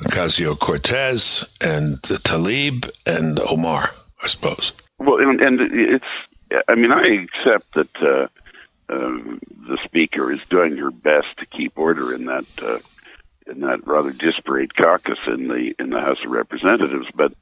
Ocasio 0.00 0.58
Cortez 0.58 1.44
and 1.60 2.00
Tlaib 2.02 2.90
and 3.06 3.38
Omar, 3.38 3.90
I 4.22 4.26
suppose. 4.26 4.72
Well, 4.98 5.20
and, 5.20 5.40
and 5.40 5.60
it's, 5.60 6.04
I 6.68 6.74
mean, 6.74 6.92
I 6.92 7.24
accept 7.24 7.74
that, 7.74 7.96
uh, 8.02 8.28
um, 8.88 9.40
the 9.68 9.78
speaker 9.84 10.32
is 10.32 10.40
doing 10.50 10.76
her 10.76 10.90
best 10.90 11.28
to 11.38 11.46
keep 11.46 11.78
order 11.78 12.14
in 12.14 12.26
that 12.26 12.46
uh, 12.62 12.78
in 13.46 13.60
that 13.60 13.86
rather 13.86 14.10
disparate 14.10 14.74
caucus 14.74 15.18
in 15.26 15.48
the 15.48 15.74
in 15.78 15.90
the 15.90 16.00
House 16.00 16.22
of 16.24 16.30
Representatives. 16.30 17.06
But 17.14 17.32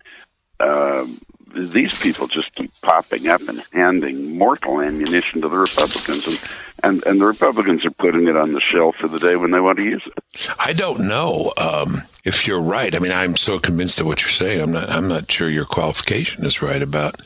um, 0.60 1.20
these 1.54 1.98
people 1.98 2.28
just 2.28 2.54
keep 2.54 2.72
popping 2.80 3.28
up 3.28 3.40
and 3.42 3.62
handing 3.72 4.38
mortal 4.38 4.80
ammunition 4.80 5.42
to 5.42 5.48
the 5.48 5.58
Republicans, 5.58 6.26
and, 6.26 6.40
and 6.82 7.06
and 7.06 7.20
the 7.20 7.26
Republicans 7.26 7.84
are 7.84 7.90
putting 7.90 8.28
it 8.28 8.36
on 8.36 8.52
the 8.52 8.60
shelf 8.60 8.96
for 9.00 9.08
the 9.08 9.18
day 9.18 9.36
when 9.36 9.50
they 9.50 9.60
want 9.60 9.78
to 9.78 9.84
use 9.84 10.02
it. 10.06 10.54
I 10.58 10.72
don't 10.72 11.06
know. 11.06 11.52
Um, 11.56 12.02
if 12.24 12.46
you're 12.46 12.62
right, 12.62 12.94
I 12.94 12.98
mean, 13.00 13.12
I'm 13.12 13.36
so 13.36 13.58
convinced 13.58 14.00
of 14.00 14.06
what 14.06 14.22
you're 14.22 14.30
saying. 14.30 14.60
I'm 14.60 14.72
not. 14.72 14.88
I'm 14.90 15.08
not 15.08 15.30
sure 15.30 15.48
your 15.48 15.66
qualification 15.66 16.44
is 16.46 16.62
right 16.62 16.82
about 16.82 17.20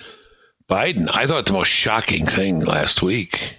Biden. 0.68 1.10
I 1.12 1.26
thought 1.26 1.46
the 1.46 1.52
most 1.52 1.68
shocking 1.68 2.26
thing 2.26 2.60
last 2.60 3.02
week. 3.02 3.56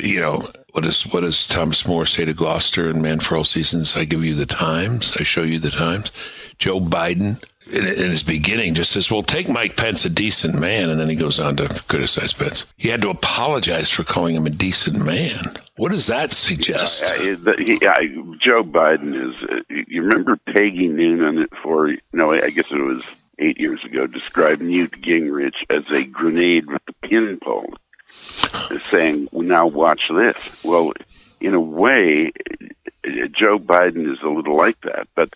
You 0.00 0.20
know, 0.20 0.50
what 0.72 0.84
does 0.84 1.02
what 1.04 1.20
does 1.20 1.46
Thomas 1.46 1.86
More 1.86 2.04
say 2.06 2.24
to 2.24 2.34
Gloucester 2.34 2.90
and 2.90 3.02
Man 3.02 3.20
for 3.20 3.36
All 3.36 3.44
Seasons? 3.44 3.96
I 3.96 4.04
give 4.04 4.24
you 4.24 4.34
the 4.34 4.46
times. 4.46 5.14
I 5.18 5.22
show 5.22 5.42
you 5.42 5.58
the 5.58 5.70
times. 5.70 6.12
Joe 6.58 6.80
Biden 6.80 7.42
in, 7.70 7.86
in, 7.86 8.10
his 8.10 8.22
beginning 8.22 8.74
just 8.74 8.92
says, 8.92 9.10
"Well, 9.10 9.22
take 9.22 9.48
Mike 9.48 9.76
Pence, 9.76 10.04
a 10.04 10.10
decent 10.10 10.58
man," 10.58 10.90
and 10.90 10.98
then 10.98 11.08
he 11.08 11.14
goes 11.14 11.38
on 11.38 11.56
to 11.56 11.68
criticize 11.88 12.32
Pence. 12.32 12.66
He 12.76 12.88
had 12.88 13.02
to 13.02 13.10
apologize 13.10 13.90
for 13.90 14.04
calling 14.04 14.34
him 14.34 14.46
a 14.46 14.50
decent 14.50 15.04
man. 15.04 15.52
What 15.76 15.92
does 15.92 16.06
that 16.06 16.32
suggest? 16.32 17.02
Uh, 17.02 17.14
he, 17.58 17.86
uh, 17.86 17.94
Joe 18.40 18.64
Biden 18.64 19.14
is. 19.14 19.34
Uh, 19.42 19.82
you 19.86 20.02
remember 20.02 20.36
Peggy 20.36 20.88
Noonan 20.88 21.48
for? 21.62 21.94
No, 22.12 22.32
I 22.32 22.50
guess 22.50 22.70
it 22.70 22.80
was 22.80 23.02
eight 23.38 23.60
years 23.60 23.84
ago. 23.84 24.06
Described 24.06 24.62
Newt 24.62 24.92
Gingrich 24.92 25.64
as 25.70 25.84
a 25.90 26.04
grenade 26.04 26.66
with 26.66 26.82
the 26.86 27.08
pin 27.08 27.38
pulled, 27.42 27.78
saying, 28.90 29.28
well, 29.32 29.46
"Now 29.46 29.66
watch 29.66 30.08
this." 30.08 30.36
Well, 30.64 30.92
in 31.40 31.54
a 31.54 31.60
way, 31.60 32.32
Joe 33.04 33.58
Biden 33.58 34.10
is 34.12 34.18
a 34.22 34.28
little 34.28 34.56
like 34.56 34.80
that, 34.82 35.08
but 35.14 35.34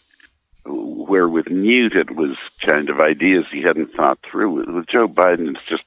where 0.64 1.28
with 1.28 1.51
Newt 1.51 1.97
it 1.97 2.14
was 2.14 2.37
kind 2.61 2.89
of 2.89 3.01
ideas 3.01 3.47
he 3.51 3.62
hadn't 3.62 3.95
thought 3.95 4.18
through. 4.22 4.74
With 4.74 4.87
Joe 4.87 5.09
Biden, 5.09 5.51
it's 5.51 5.66
just 5.68 5.85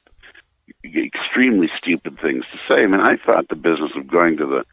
extremely 0.84 1.70
stupid 1.78 2.20
things 2.20 2.46
to 2.52 2.58
say. 2.68 2.84
I 2.84 2.88
mean, 2.88 3.00
I 3.00 3.18
thought 3.18 3.48
the 3.48 3.56
business 3.56 3.92
of 3.96 4.08
going 4.08 4.38
to 4.38 4.46
the 4.46 4.66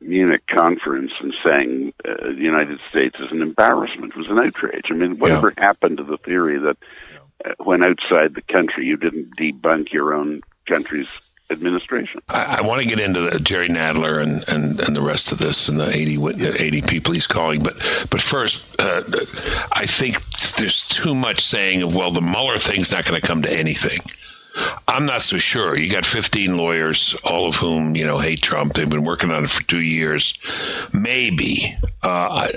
Munich 0.00 0.46
conference 0.46 1.12
and 1.20 1.34
saying 1.42 1.94
uh, 2.04 2.28
the 2.34 2.42
United 2.42 2.78
States 2.90 3.16
is 3.18 3.30
an 3.30 3.42
embarrassment 3.42 4.16
was 4.16 4.28
an 4.28 4.38
outrage. 4.38 4.86
I 4.90 4.94
mean, 4.94 5.18
whatever 5.18 5.52
yeah. 5.56 5.64
happened 5.64 5.96
to 5.98 6.04
the 6.04 6.18
theory 6.18 6.58
that 6.58 6.76
uh, 7.44 7.54
when 7.62 7.82
outside 7.82 8.34
the 8.34 8.42
country 8.42 8.86
you 8.86 8.96
didn't 8.96 9.36
debunk 9.36 9.92
your 9.92 10.14
own 10.14 10.42
country's 10.68 11.08
administration. 11.50 12.22
I, 12.28 12.58
I 12.58 12.60
want 12.62 12.82
to 12.82 12.88
get 12.88 13.00
into 13.00 13.20
the 13.20 13.38
Jerry 13.38 13.68
Nadler 13.68 14.22
and, 14.22 14.48
and, 14.48 14.80
and 14.80 14.96
the 14.96 15.02
rest 15.02 15.32
of 15.32 15.38
this 15.38 15.68
and 15.68 15.78
the 15.78 15.88
80, 15.88 16.42
80 16.42 16.82
people 16.82 17.12
he's 17.12 17.26
calling. 17.26 17.62
But 17.62 17.74
but 18.10 18.20
first, 18.20 18.80
uh, 18.80 19.02
I 19.72 19.86
think 19.86 20.22
there's 20.56 20.84
too 20.86 21.14
much 21.14 21.44
saying 21.44 21.82
of, 21.82 21.94
well, 21.94 22.10
the 22.10 22.22
Mueller 22.22 22.58
thing's 22.58 22.90
not 22.90 23.04
going 23.04 23.20
to 23.20 23.26
come 23.26 23.42
to 23.42 23.52
anything. 23.52 24.00
I'm 24.86 25.06
not 25.06 25.22
so 25.22 25.38
sure. 25.38 25.76
You 25.76 25.90
got 25.90 26.06
15 26.06 26.56
lawyers, 26.56 27.14
all 27.24 27.46
of 27.46 27.56
whom 27.56 27.96
you 27.96 28.06
know 28.06 28.18
hate 28.18 28.42
Trump. 28.42 28.74
They've 28.74 28.88
been 28.88 29.04
working 29.04 29.30
on 29.30 29.44
it 29.44 29.50
for 29.50 29.62
two 29.62 29.80
years. 29.80 30.38
Maybe. 30.92 31.76
Uh, 32.02 32.52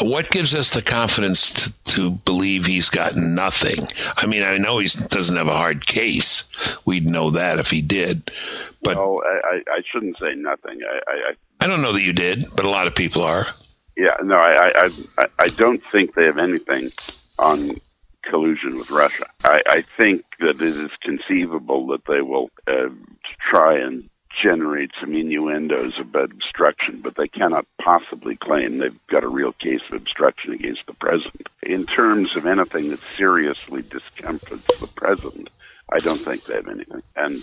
what 0.00 0.30
gives 0.30 0.54
us 0.54 0.72
the 0.72 0.82
confidence 0.82 1.52
to, 1.52 1.72
to, 1.84 2.10
believe 2.10 2.66
he's 2.66 2.90
got 2.90 3.16
nothing? 3.16 3.88
I 4.16 4.26
mean, 4.26 4.42
I 4.42 4.58
know 4.58 4.78
he 4.78 4.88
doesn't 4.88 5.36
have 5.36 5.48
a 5.48 5.56
hard 5.56 5.84
case. 5.84 6.44
We'd 6.84 7.06
know 7.06 7.30
that 7.30 7.58
if 7.58 7.70
he 7.70 7.80
did. 7.80 8.30
But 8.82 8.94
no, 8.94 9.22
I, 9.24 9.62
I 9.66 9.80
shouldn't 9.90 10.18
say 10.18 10.34
nothing. 10.34 10.80
I, 10.82 11.10
I, 11.10 11.32
I 11.60 11.66
don't 11.66 11.82
know 11.82 11.92
that 11.92 12.02
you 12.02 12.12
did, 12.12 12.44
but 12.54 12.66
a 12.66 12.70
lot 12.70 12.86
of 12.86 12.94
people 12.94 13.22
are. 13.22 13.46
Yeah, 13.96 14.16
no, 14.22 14.34
I, 14.34 14.72
I, 14.74 14.90
I, 15.18 15.26
I 15.38 15.48
don't 15.48 15.82
think 15.90 16.14
they 16.14 16.24
have 16.24 16.38
anything 16.38 16.90
on 17.38 17.80
collusion 18.22 18.76
with 18.76 18.90
Russia. 18.90 19.26
I, 19.44 19.62
I 19.66 19.84
think 19.96 20.24
that 20.38 20.60
it 20.60 20.62
is 20.62 20.90
conceivable 21.02 21.86
that 21.88 22.04
they 22.06 22.20
will 22.20 22.50
uh, 22.66 22.88
try 23.50 23.78
and 23.78 24.08
generate 24.30 24.92
some 25.00 25.14
innuendos 25.14 25.94
about 25.98 26.30
obstruction, 26.30 27.00
but 27.02 27.16
they 27.16 27.28
cannot 27.28 27.66
possibly 27.82 28.36
claim 28.36 28.78
they've 28.78 29.06
got 29.08 29.24
a 29.24 29.28
real 29.28 29.52
case 29.52 29.80
of 29.90 29.96
obstruction 29.96 30.52
against 30.52 30.86
the 30.86 30.94
president. 30.94 31.48
In 31.62 31.84
terms 31.86 32.36
of 32.36 32.46
anything 32.46 32.90
that 32.90 33.00
seriously 33.16 33.82
discomforts 33.82 34.78
the 34.80 34.86
president, 34.86 35.50
I 35.92 35.98
don't 35.98 36.20
think 36.20 36.44
they 36.44 36.54
have 36.54 36.68
anything. 36.68 37.02
And 37.16 37.42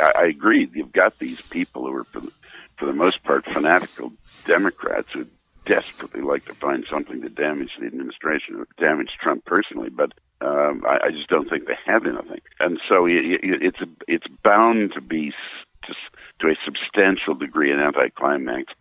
I, 0.00 0.12
I 0.16 0.24
agree, 0.24 0.68
you've 0.74 0.92
got 0.92 1.18
these 1.18 1.40
people 1.40 1.86
who 1.86 1.96
are, 1.96 2.04
for 2.04 2.20
the, 2.20 2.32
for 2.76 2.86
the 2.86 2.92
most 2.92 3.22
part, 3.22 3.44
fanatical 3.44 4.12
Democrats 4.46 5.08
who 5.12 5.26
desperately 5.64 6.22
like 6.22 6.44
to 6.46 6.54
find 6.54 6.84
something 6.90 7.20
to 7.22 7.28
damage 7.28 7.70
the 7.78 7.86
administration 7.86 8.56
or 8.56 8.66
damage 8.78 9.10
Trump 9.20 9.44
personally, 9.44 9.90
but 9.90 10.12
um, 10.40 10.82
I, 10.86 11.06
I 11.06 11.10
just 11.10 11.28
don't 11.28 11.48
think 11.48 11.66
they 11.66 11.78
have 11.86 12.06
anything. 12.06 12.40
And 12.58 12.80
so 12.88 13.06
it, 13.06 13.24
it, 13.42 13.62
it's 13.62 13.78
it's 14.08 14.26
bound 14.42 14.92
to 14.94 15.00
be 15.00 15.32
to, 15.84 15.94
to 16.40 16.48
a 16.48 16.56
substantial 16.64 17.34
degree 17.34 17.72
an 17.72 17.80
anticlimax, 17.80 18.72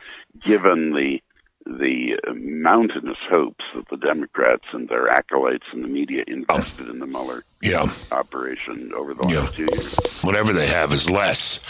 given 0.46 0.94
the 0.94 1.22
the 1.66 2.18
mountainous 2.34 3.18
hopes 3.30 3.64
that 3.76 3.88
the 3.90 3.98
Democrats 3.98 4.64
and 4.72 4.88
their 4.90 5.10
acolytes 5.10 5.66
in 5.74 5.82
the 5.82 5.88
media 5.88 6.24
invested 6.26 6.88
in 6.88 7.00
the 7.00 7.06
Mueller 7.06 7.44
yeah. 7.62 7.88
operation 8.12 8.92
over 8.96 9.14
the 9.14 9.24
last 9.24 9.60
yeah. 9.60 9.66
two 9.66 9.76
years. 9.76 9.94
Whatever 10.24 10.54
they 10.54 10.68
have 10.68 10.94
is 10.94 11.10
less 11.10 11.64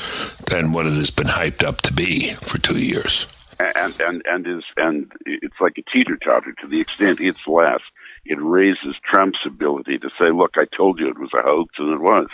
than 0.48 0.72
what 0.72 0.86
it 0.86 0.94
has 0.94 1.10
been 1.10 1.28
hyped 1.28 1.64
up 1.64 1.82
to 1.82 1.94
be 1.94 2.34
for 2.36 2.60
two 2.60 2.78
years 2.78 3.26
and 3.60 4.00
and 4.00 4.22
and 4.26 4.48
is 4.48 4.64
and 4.78 5.12
it's 5.26 5.60
like 5.60 5.78
a 5.78 5.92
teeter 5.92 6.18
totter 6.18 6.54
to 6.62 6.68
the 6.68 6.80
extent 6.80 7.20
it's 7.22 7.46
less. 7.48 7.82
It 8.26 8.38
raises 8.42 8.96
Trump's 9.04 9.40
ability 9.46 10.00
to 10.00 10.10
say, 10.20 10.32
"Look, 10.32 10.56
I 10.56 10.66
told 10.76 11.00
you 11.00 11.10
it 11.10 11.20
was 11.20 11.32
a 11.34 11.42
hoax, 11.42 11.76
and 11.78 11.94
it 11.94 12.02
was." 12.02 12.28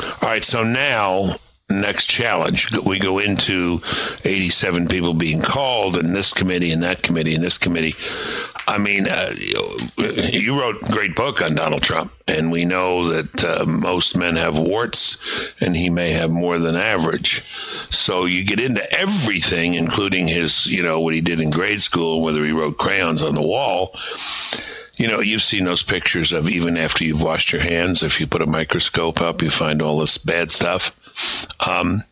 All 0.00 0.28
right, 0.28 0.44
so 0.44 0.64
now 0.64 1.36
next 1.68 2.06
challenge. 2.06 2.70
We 2.78 2.98
go 2.98 3.18
into 3.18 3.82
87 4.24 4.88
people 4.88 5.14
being 5.14 5.42
called, 5.42 5.96
and 5.96 6.14
this 6.14 6.32
committee, 6.32 6.72
and 6.72 6.82
that 6.82 7.02
committee, 7.02 7.34
and 7.34 7.44
this 7.44 7.58
committee. 7.58 7.94
I 8.66 8.78
mean, 8.78 9.06
uh, 9.06 9.34
you 9.36 10.58
wrote 10.58 10.82
a 10.82 10.92
great 10.92 11.14
book 11.14 11.42
on 11.42 11.54
Donald 11.54 11.82
Trump, 11.82 12.12
and 12.26 12.50
we 12.50 12.64
know 12.64 13.08
that 13.08 13.44
uh, 13.44 13.64
most 13.66 14.16
men 14.16 14.36
have 14.36 14.58
warts, 14.58 15.18
and 15.60 15.76
he 15.76 15.90
may 15.90 16.12
have 16.12 16.30
more 16.30 16.58
than 16.58 16.76
average. 16.76 17.42
So 17.90 18.24
you 18.24 18.44
get 18.44 18.60
into 18.60 18.90
everything, 18.92 19.74
including 19.74 20.28
his, 20.28 20.66
you 20.66 20.82
know, 20.82 21.00
what 21.00 21.14
he 21.14 21.20
did 21.20 21.40
in 21.40 21.50
grade 21.50 21.80
school, 21.80 22.22
whether 22.22 22.44
he 22.44 22.52
wrote 22.52 22.78
crayons 22.78 23.22
on 23.22 23.34
the 23.34 23.42
wall 23.42 23.94
you 24.98 25.06
know, 25.06 25.20
you've 25.20 25.42
seen 25.42 25.64
those 25.64 25.82
pictures 25.82 26.32
of 26.32 26.48
even 26.48 26.76
after 26.76 27.04
you've 27.04 27.22
washed 27.22 27.52
your 27.52 27.62
hands, 27.62 28.02
if 28.02 28.20
you 28.20 28.26
put 28.26 28.42
a 28.42 28.46
microscope 28.46 29.20
up, 29.20 29.42
you 29.42 29.50
find 29.50 29.80
all 29.80 29.98
this 29.98 30.18
bad 30.18 30.50
stuff. 30.50 30.94
Um, 31.66 32.02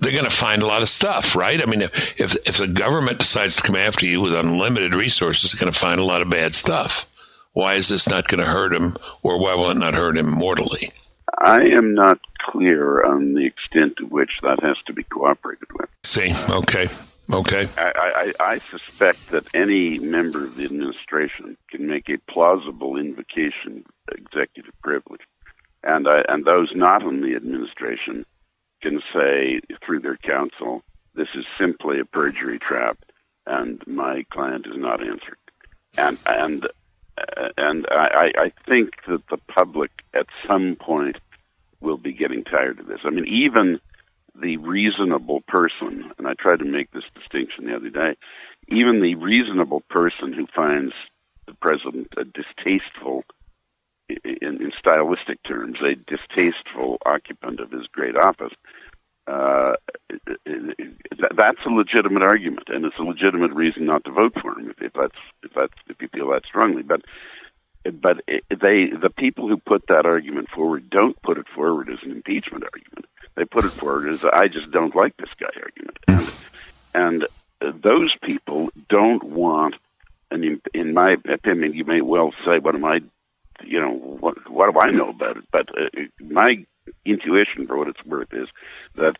they're 0.00 0.12
going 0.12 0.24
to 0.24 0.30
find 0.30 0.62
a 0.62 0.66
lot 0.66 0.82
of 0.82 0.88
stuff, 0.88 1.36
right? 1.36 1.60
I 1.62 1.66
mean, 1.66 1.82
if, 1.82 2.20
if, 2.20 2.36
if 2.46 2.58
the 2.58 2.66
government 2.66 3.18
decides 3.18 3.56
to 3.56 3.62
come 3.62 3.76
after 3.76 4.06
you 4.06 4.20
with 4.20 4.34
unlimited 4.34 4.94
resources, 4.94 5.52
they're 5.52 5.60
going 5.60 5.72
to 5.72 5.78
find 5.78 6.00
a 6.00 6.04
lot 6.04 6.22
of 6.22 6.30
bad 6.30 6.54
stuff. 6.54 7.06
Why 7.52 7.74
is 7.74 7.88
this 7.88 8.08
not 8.08 8.28
going 8.28 8.40
to 8.40 8.50
hurt 8.50 8.74
him, 8.74 8.96
or 9.22 9.40
why 9.40 9.54
will 9.54 9.70
it 9.70 9.76
not 9.76 9.94
hurt 9.94 10.18
him 10.18 10.30
mortally? 10.30 10.92
I 11.38 11.60
am 11.62 11.94
not 11.94 12.18
clear 12.38 13.02
on 13.02 13.34
the 13.34 13.46
extent 13.46 13.98
to 13.98 14.06
which 14.06 14.40
that 14.42 14.62
has 14.62 14.76
to 14.86 14.92
be 14.92 15.04
cooperated 15.04 15.68
with. 15.78 15.88
See, 16.02 16.32
okay. 16.50 16.88
Okay. 17.32 17.68
I, 17.76 18.32
I, 18.38 18.44
I 18.52 18.60
suspect 18.70 19.30
that 19.30 19.46
any 19.52 19.98
member 19.98 20.44
of 20.44 20.56
the 20.56 20.64
administration 20.64 21.56
can 21.70 21.86
make 21.86 22.08
a 22.08 22.18
plausible 22.30 22.96
invocation 22.96 23.84
of 24.08 24.16
executive 24.16 24.72
privilege, 24.82 25.22
and 25.82 26.06
I, 26.06 26.22
and 26.28 26.44
those 26.44 26.70
not 26.74 27.02
in 27.02 27.22
the 27.22 27.34
administration 27.34 28.24
can 28.80 29.00
say 29.12 29.60
through 29.84 30.00
their 30.00 30.18
counsel, 30.18 30.82
"This 31.14 31.28
is 31.34 31.44
simply 31.58 31.98
a 31.98 32.04
perjury 32.04 32.60
trap, 32.60 32.98
and 33.46 33.82
my 33.88 34.24
client 34.30 34.66
is 34.66 34.76
not 34.76 35.00
answered." 35.00 35.38
And 35.98 36.18
and 36.26 36.68
and 37.56 37.86
I, 37.90 38.32
I 38.38 38.52
think 38.68 38.90
that 39.08 39.22
the 39.30 39.38
public 39.48 39.90
at 40.14 40.26
some 40.46 40.76
point 40.78 41.16
will 41.80 41.96
be 41.96 42.12
getting 42.12 42.44
tired 42.44 42.78
of 42.78 42.86
this. 42.86 43.00
I 43.04 43.10
mean, 43.10 43.26
even 43.26 43.80
the 44.40 44.56
reasonable 44.58 45.42
person, 45.48 46.10
and 46.18 46.26
I 46.26 46.34
tried 46.34 46.58
to 46.60 46.64
make 46.64 46.90
this 46.92 47.04
distinction 47.14 47.66
the 47.66 47.76
other 47.76 47.90
day, 47.90 48.16
even 48.68 49.00
the 49.00 49.14
reasonable 49.14 49.82
person 49.88 50.32
who 50.32 50.46
finds 50.54 50.92
the 51.46 51.54
president 51.54 52.08
a 52.16 52.24
distasteful, 52.24 53.24
in, 54.08 54.36
in 54.40 54.72
stylistic 54.78 55.42
terms, 55.44 55.78
a 55.80 55.94
distasteful 55.94 56.98
occupant 57.06 57.60
of 57.60 57.70
his 57.70 57.86
great 57.92 58.16
office, 58.16 58.52
uh, 59.26 59.72
that's 61.36 61.58
a 61.66 61.70
legitimate 61.70 62.22
argument, 62.22 62.68
and 62.68 62.84
it's 62.84 62.98
a 62.98 63.02
legitimate 63.02 63.52
reason 63.52 63.84
not 63.84 64.04
to 64.04 64.12
vote 64.12 64.34
for 64.40 64.58
him 64.58 64.72
if, 64.80 64.92
that's 64.92 65.18
if 65.42 65.50
that's 65.54 65.74
if 65.88 65.96
you 66.00 66.08
feel 66.14 66.30
that 66.30 66.42
strongly. 66.46 66.82
But 66.82 67.02
but 68.00 68.18
they 68.50 68.90
the 68.90 69.10
people 69.16 69.48
who 69.48 69.56
put 69.56 69.88
that 69.88 70.06
argument 70.06 70.48
forward 70.54 70.88
don't 70.90 71.20
put 71.22 71.38
it 71.38 71.46
forward 71.54 71.88
as 71.90 71.98
an 72.04 72.12
impeachment 72.12 72.64
argument 72.64 73.06
they 73.36 73.44
put 73.44 73.64
it 73.64 73.72
forward 73.72 74.08
as 74.08 74.24
I 74.24 74.48
just 74.48 74.70
don't 74.70 74.94
like 74.96 75.16
this 75.16 75.30
guy 75.38 75.48
argument. 75.62 75.98
And, 76.94 77.26
and 77.64 77.82
those 77.82 78.14
people 78.22 78.70
don't 78.88 79.22
want, 79.22 79.74
and 80.30 80.44
in, 80.44 80.60
in 80.74 80.94
my 80.94 81.16
opinion, 81.32 81.74
you 81.74 81.84
may 81.84 82.00
well 82.00 82.32
say, 82.44 82.58
what 82.58 82.74
am 82.74 82.84
I, 82.84 83.00
you 83.64 83.80
know, 83.80 83.92
what, 83.92 84.50
what 84.50 84.72
do 84.72 84.80
I 84.80 84.90
know 84.90 85.10
about 85.10 85.36
it? 85.36 85.44
But 85.52 85.68
uh, 85.78 86.02
my 86.20 86.64
intuition, 87.04 87.66
for 87.66 87.76
what 87.76 87.88
it's 87.88 88.04
worth, 88.04 88.32
is 88.32 88.48
that 88.96 89.16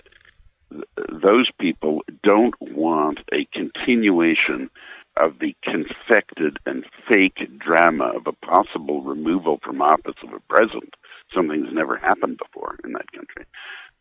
those 1.10 1.50
people 1.60 2.02
don't 2.22 2.54
want 2.60 3.20
a 3.32 3.46
continuation 3.52 4.70
of 5.16 5.38
the 5.38 5.54
confected 5.62 6.58
and 6.66 6.84
fake 7.08 7.38
drama 7.58 8.04
of 8.04 8.26
a 8.26 8.32
possible 8.32 9.02
removal 9.02 9.58
from 9.62 9.80
office 9.80 10.16
of 10.22 10.32
a 10.32 10.40
president, 10.48 10.94
something 11.34 11.62
that's 11.62 11.74
never 11.74 11.96
happened 11.96 12.38
before 12.38 12.76
in 12.84 12.92
that 12.92 13.10
country, 13.12 13.46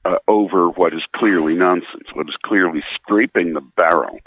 uh, 0.05 0.17
over 0.27 0.69
what 0.69 0.93
is 0.93 1.03
clearly 1.15 1.55
nonsense, 1.55 2.07
what 2.13 2.29
is 2.29 2.35
clearly 2.43 2.83
scraping 2.93 3.53
the 3.53 3.61
barrel 3.61 4.19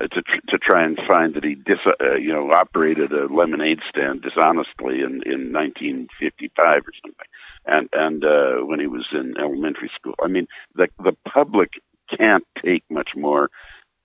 uh, 0.00 0.08
to 0.08 0.22
tr- 0.22 0.40
to 0.48 0.58
try 0.58 0.84
and 0.84 0.98
find 1.08 1.34
that 1.34 1.44
he 1.44 1.54
dis- 1.54 1.78
uh, 2.00 2.14
you 2.14 2.32
know 2.32 2.50
operated 2.50 3.12
a 3.12 3.32
lemonade 3.32 3.80
stand 3.88 4.22
dishonestly 4.22 5.00
in 5.00 5.22
in 5.24 5.52
1955 5.52 6.66
or 6.66 6.92
something, 7.04 7.26
and 7.66 7.88
and 7.92 8.24
uh, 8.24 8.64
when 8.66 8.80
he 8.80 8.86
was 8.86 9.06
in 9.12 9.34
elementary 9.38 9.90
school. 9.94 10.14
I 10.22 10.28
mean, 10.28 10.46
the 10.74 10.88
the 11.02 11.16
public 11.32 11.70
can't 12.18 12.44
take 12.62 12.84
much 12.90 13.10
more 13.16 13.48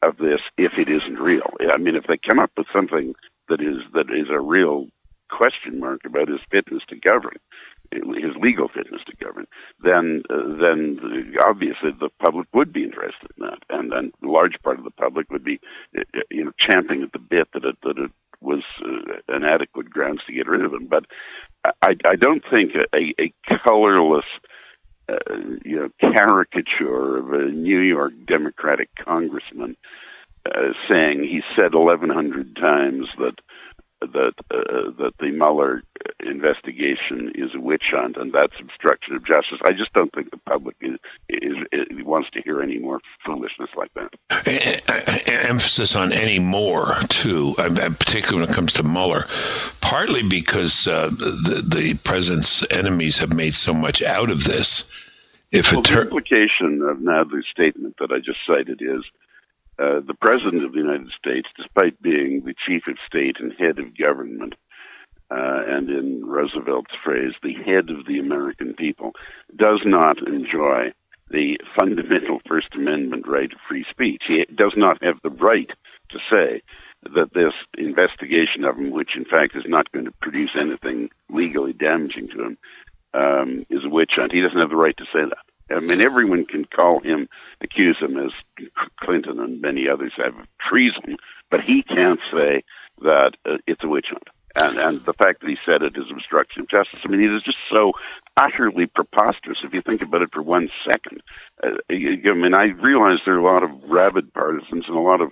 of 0.03 0.17
this 0.17 0.41
if 0.57 0.73
it 0.77 0.89
isn't 0.89 1.19
real. 1.19 1.53
I 1.73 1.77
mean, 1.77 1.95
if 1.95 2.05
they 2.07 2.17
come 2.17 2.39
up 2.39 2.51
with 2.57 2.67
something 2.71 3.15
that 3.49 3.61
is 3.61 3.81
that 3.93 4.09
is 4.11 4.27
a 4.29 4.39
real 4.39 4.87
question 5.29 5.79
mark 5.79 6.01
about 6.05 6.29
his 6.29 6.39
fitness 6.51 6.83
to 6.89 6.95
govern, 6.95 7.37
his 7.91 8.35
legal 8.41 8.67
fitness 8.67 9.01
to 9.05 9.15
govern, 9.23 9.47
then 9.83 10.23
uh, 10.29 10.55
then 10.59 10.99
obviously 11.45 11.91
the 11.99 12.09
public 12.19 12.47
would 12.53 12.73
be 12.73 12.83
interested 12.83 13.29
in 13.37 13.45
that, 13.45 13.59
and 13.69 13.91
then 13.91 14.11
a 14.23 14.27
large 14.27 14.55
part 14.63 14.77
of 14.77 14.83
the 14.83 14.91
public 14.91 15.29
would 15.31 15.43
be, 15.43 15.59
you 16.29 16.45
know, 16.45 16.51
champing 16.59 17.03
at 17.03 17.11
the 17.11 17.19
bit 17.19 17.47
that 17.53 17.65
it 17.65 17.77
that 17.83 17.97
it 17.97 18.11
was 18.41 18.63
uh, 18.83 19.33
an 19.35 19.43
adequate 19.43 19.89
grounds 19.89 20.21
to 20.27 20.33
get 20.33 20.47
rid 20.47 20.63
of 20.63 20.73
him. 20.73 20.87
But 20.87 21.05
I 21.81 21.95
I 22.05 22.15
don't 22.15 22.43
think 22.49 22.73
a, 22.75 23.13
a 23.21 23.33
colorless. 23.65 24.25
Uh, 25.09 25.37
you 25.63 25.77
know, 25.77 25.87
caricature 26.01 27.15
of 27.19 27.31
a 27.31 27.49
New 27.49 27.79
York 27.79 28.11
Democratic 28.27 28.89
congressman 29.01 29.77
uh, 30.45 30.73
saying 30.89 31.23
he 31.23 31.41
said 31.55 31.73
1,100 31.73 32.55
times 32.55 33.07
that 33.17 33.39
that 34.01 34.33
uh, 34.51 34.91
that 34.97 35.13
the 35.19 35.31
Mueller 35.31 35.83
investigation 36.19 37.31
is 37.35 37.53
a 37.55 37.59
witch 37.59 37.91
hunt 37.91 38.17
and 38.17 38.31
that's 38.33 38.53
obstruction 38.59 39.15
of 39.15 39.25
justice. 39.25 39.59
I 39.65 39.73
just 39.73 39.93
don't 39.93 40.13
think 40.13 40.31
the 40.31 40.37
public 40.37 40.75
is, 40.81 40.97
is, 41.29 41.55
is 41.71 42.03
wants 42.03 42.29
to 42.31 42.41
hear 42.41 42.61
any 42.61 42.79
more 42.79 42.99
foolishness 43.25 43.69
like 43.75 43.91
that. 43.95 45.27
Emphasis 45.27 45.95
on 45.95 46.13
any 46.13 46.39
more 46.39 46.95
too, 47.09 47.53
particularly 47.57 48.41
when 48.41 48.49
it 48.49 48.55
comes 48.55 48.73
to 48.73 48.83
Mueller, 48.83 49.25
partly 49.81 50.23
because 50.23 50.87
uh, 50.87 51.09
the, 51.09 51.63
the 51.75 51.93
president's 52.03 52.65
enemies 52.71 53.17
have 53.17 53.33
made 53.33 53.55
so 53.55 53.73
much 53.73 54.01
out 54.01 54.29
of 54.29 54.43
this. 54.43 54.85
If 55.51 55.71
well, 55.71 55.81
ter- 55.81 55.95
the 55.95 56.01
implication 56.01 56.81
of 56.81 56.97
Nadler's 56.97 57.47
statement 57.51 57.95
that 57.99 58.11
I 58.11 58.19
just 58.19 58.39
cited 58.45 58.81
is 58.81 59.03
uh, 59.79 59.99
the 60.05 60.15
President 60.19 60.63
of 60.63 60.73
the 60.73 60.79
United 60.79 61.11
States, 61.17 61.47
despite 61.55 62.01
being 62.01 62.43
the 62.43 62.55
chief 62.65 62.83
of 62.87 62.97
state 63.05 63.37
and 63.39 63.53
head 63.53 63.79
of 63.79 63.97
government, 63.97 64.55
uh, 65.29 65.61
and 65.67 65.89
in 65.89 66.25
Roosevelt's 66.25 66.95
phrase, 67.03 67.33
the 67.43 67.53
head 67.53 67.89
of 67.89 68.05
the 68.05 68.19
American 68.19 68.73
people, 68.73 69.11
does 69.55 69.81
not 69.85 70.17
enjoy 70.25 70.93
the 71.29 71.59
fundamental 71.77 72.39
First 72.47 72.69
Amendment 72.73 73.27
right 73.27 73.51
of 73.51 73.59
free 73.67 73.85
speech. 73.89 74.23
He 74.27 74.45
does 74.55 74.73
not 74.77 75.03
have 75.03 75.17
the 75.23 75.29
right 75.29 75.69
to 76.09 76.19
say 76.29 76.61
that 77.03 77.33
this 77.33 77.53
investigation 77.77 78.63
of 78.63 78.77
him, 78.77 78.91
which 78.91 79.15
in 79.15 79.25
fact 79.25 79.55
is 79.55 79.65
not 79.67 79.91
going 79.91 80.05
to 80.05 80.13
produce 80.21 80.51
anything 80.59 81.09
legally 81.29 81.73
damaging 81.73 82.29
to 82.29 82.43
him, 82.43 82.57
um, 83.13 83.65
is 83.69 83.83
a 83.83 83.89
witch 83.89 84.13
hunt. 84.15 84.31
He 84.31 84.41
doesn't 84.41 84.59
have 84.59 84.69
the 84.69 84.75
right 84.75 84.97
to 84.97 85.05
say 85.05 85.25
that. 85.25 85.46
I 85.69 85.79
mean, 85.79 86.01
everyone 86.01 86.45
can 86.45 86.65
call 86.65 86.99
him, 86.99 87.27
accuse 87.61 87.97
him, 87.97 88.17
as 88.17 88.31
Clinton 88.99 89.39
and 89.39 89.61
many 89.61 89.87
others 89.89 90.13
have, 90.17 90.37
of 90.37 90.47
treason, 90.59 91.17
but 91.49 91.61
he 91.61 91.83
can't 91.83 92.19
say 92.31 92.63
that 93.01 93.33
uh, 93.45 93.57
it's 93.67 93.83
a 93.83 93.87
witch 93.87 94.07
hunt. 94.09 94.27
And, 94.55 94.79
and 94.79 95.05
the 95.05 95.13
fact 95.13 95.41
that 95.41 95.49
he 95.49 95.57
said 95.63 95.83
it 95.83 95.95
is 95.97 96.05
obstruction 96.09 96.61
of 96.61 96.69
justice, 96.69 96.99
I 97.05 97.09
mean, 97.09 97.21
it 97.21 97.31
is 97.31 97.43
just 97.43 97.59
so 97.69 97.91
utterly 98.37 98.87
preposterous 98.87 99.59
if 99.63 99.73
you 99.73 99.83
think 99.83 100.01
about 100.01 100.23
it 100.23 100.33
for 100.33 100.41
one 100.41 100.69
second. 100.83 101.21
Uh, 101.63 101.77
I 101.89 102.33
mean, 102.33 102.55
I 102.55 102.65
realize 102.81 103.19
there 103.23 103.35
are 103.35 103.39
a 103.39 103.43
lot 103.43 103.63
of 103.63 103.69
rabid 103.83 104.33
partisans 104.33 104.85
and 104.87 104.97
a 104.97 104.99
lot 104.99 105.21
of 105.21 105.31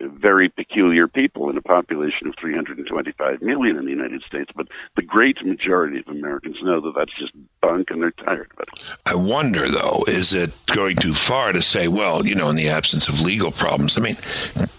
very 0.00 0.48
peculiar 0.48 1.08
people 1.08 1.48
in 1.48 1.56
a 1.56 1.62
population 1.62 2.28
of 2.28 2.34
325 2.38 3.42
million 3.42 3.76
in 3.76 3.84
the 3.84 3.90
United 3.90 4.22
States, 4.22 4.50
but 4.54 4.68
the 4.96 5.02
great 5.02 5.44
majority 5.44 5.98
of 5.98 6.08
Americans 6.08 6.56
know 6.62 6.80
that 6.80 6.92
that's 6.96 7.18
just 7.18 7.32
bunk 7.60 7.90
and 7.90 8.02
they're 8.02 8.10
tired 8.10 8.50
of 8.52 8.60
it. 8.60 8.96
I 9.06 9.14
wonder, 9.14 9.68
though, 9.68 10.04
is 10.06 10.32
it 10.32 10.52
going 10.66 10.96
too 10.96 11.14
far 11.14 11.52
to 11.52 11.62
say, 11.62 11.88
well, 11.88 12.26
you 12.26 12.34
know, 12.34 12.48
in 12.50 12.56
the 12.56 12.68
absence 12.68 13.08
of 13.08 13.20
legal 13.20 13.50
problems? 13.50 13.96
I 13.96 14.02
mean, 14.02 14.16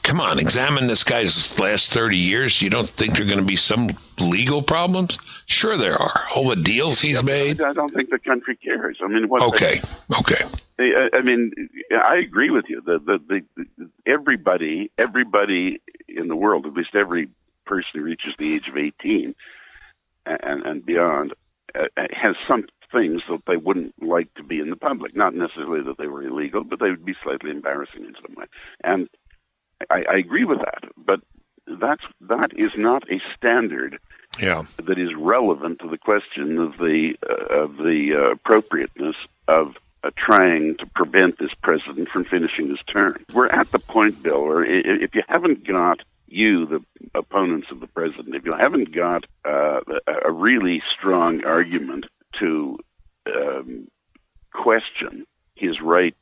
come 0.04 0.22
on, 0.22 0.40
examine 0.40 0.88
this 0.88 1.04
guy's 1.04 1.60
last 1.60 1.92
30 1.92 2.18
years. 2.18 2.62
You 2.62 2.70
don't 2.70 2.90
think 2.90 3.16
there 3.16 3.24
are 3.24 3.28
going 3.28 3.40
to 3.40 3.46
be 3.46 3.56
some 3.56 3.90
legal 4.20 4.62
problems? 4.62 5.18
Sure, 5.48 5.78
there 5.78 5.96
are. 5.96 6.24
All 6.36 6.50
the 6.50 6.58
deals 6.58 7.00
he's 7.00 7.24
made. 7.24 7.62
I 7.62 7.72
don't 7.72 7.94
think 7.94 8.10
the 8.10 8.20
country 8.20 8.58
cares. 8.58 8.98
I 9.02 9.08
mean, 9.08 9.30
what? 9.30 9.42
Okay, 9.44 9.80
they, 10.10 10.18
okay. 10.18 10.46
I, 10.78 11.18
I 11.18 11.22
mean, 11.22 11.52
I 11.92 12.18
agree 12.18 12.50
with 12.50 12.66
you. 12.68 12.82
The, 12.86 13.00
the, 13.00 13.20
the, 13.58 13.90
everybody, 14.06 14.92
everybody 14.98 15.82
in 16.10 16.28
the 16.28 16.36
world, 16.36 16.66
at 16.66 16.74
least 16.74 16.96
every 16.96 17.30
person 17.66 17.90
who 17.94 18.02
reaches 18.02 18.34
the 18.38 18.56
age 18.56 18.68
of 18.70 18.78
18 18.78 19.34
and, 20.26 20.66
and 20.66 20.86
beyond, 20.86 21.34
uh, 21.74 21.86
has 22.12 22.36
some 22.46 22.66
things 22.92 23.22
that 23.30 23.40
they 23.48 23.58
wouldn't 23.58 23.94
like 24.02 24.34
to 24.36 24.44
be 24.44 24.60
in 24.60 24.70
the 24.70 24.76
public. 24.76 25.16
Not 25.16 25.34
necessarily 25.34 25.82
that 25.84 25.98
they 25.98 26.08
were 26.08 26.24
illegal, 26.24 26.66
but 26.66 26.80
they 26.80 26.90
would 26.90 27.06
be 27.06 27.16
slightly 27.24 27.52
embarrassing 27.52 28.04
in 28.04 28.16
some 28.16 28.36
way. 28.36 28.46
And 28.84 29.08
I, 29.90 30.04
I 30.12 30.18
agree 30.18 30.44
with 30.44 30.60
that. 30.60 30.92
But 30.98 31.22
that's 31.80 32.04
that 32.22 32.52
is 32.58 32.72
not 32.78 33.04
a 33.12 33.22
standard 33.38 34.00
yeah. 34.40 34.64
that 34.84 34.98
is 34.98 35.14
relevant 35.16 35.80
to 35.80 35.90
the 35.90 35.98
question 35.98 36.58
of 36.58 36.78
the 36.78 37.16
uh, 37.28 37.64
of 37.64 37.78
the 37.78 38.14
uh, 38.14 38.32
appropriateness 38.32 39.16
of 39.48 39.76
uh, 40.04 40.12
trying 40.16 40.76
to 40.78 40.86
prevent 40.88 41.40
this 41.40 41.54
president 41.62 42.10
from 42.10 42.26
finishing 42.26 42.70
his 42.70 42.80
term. 42.92 43.24
We're 43.34 43.48
at 43.48 43.72
the 43.72 43.80
point, 43.80 44.22
Bill, 44.22 44.44
where 44.44 44.64
if 44.64 45.16
you 45.16 45.24
haven't 45.28 45.68
got 45.68 46.02
you, 46.28 46.66
the 46.66 46.84
opponents 47.16 47.68
of 47.72 47.80
the 47.80 47.88
president, 47.88 48.36
if 48.36 48.46
you 48.46 48.54
haven't 48.54 48.94
got 48.94 49.26
uh, 49.46 49.80
a 50.26 50.32
really 50.32 50.82
strong 50.98 51.44
argument 51.46 52.06
to 52.40 52.78
um, 53.34 53.88
question 54.54 55.26
his 55.56 55.82
right 55.82 56.16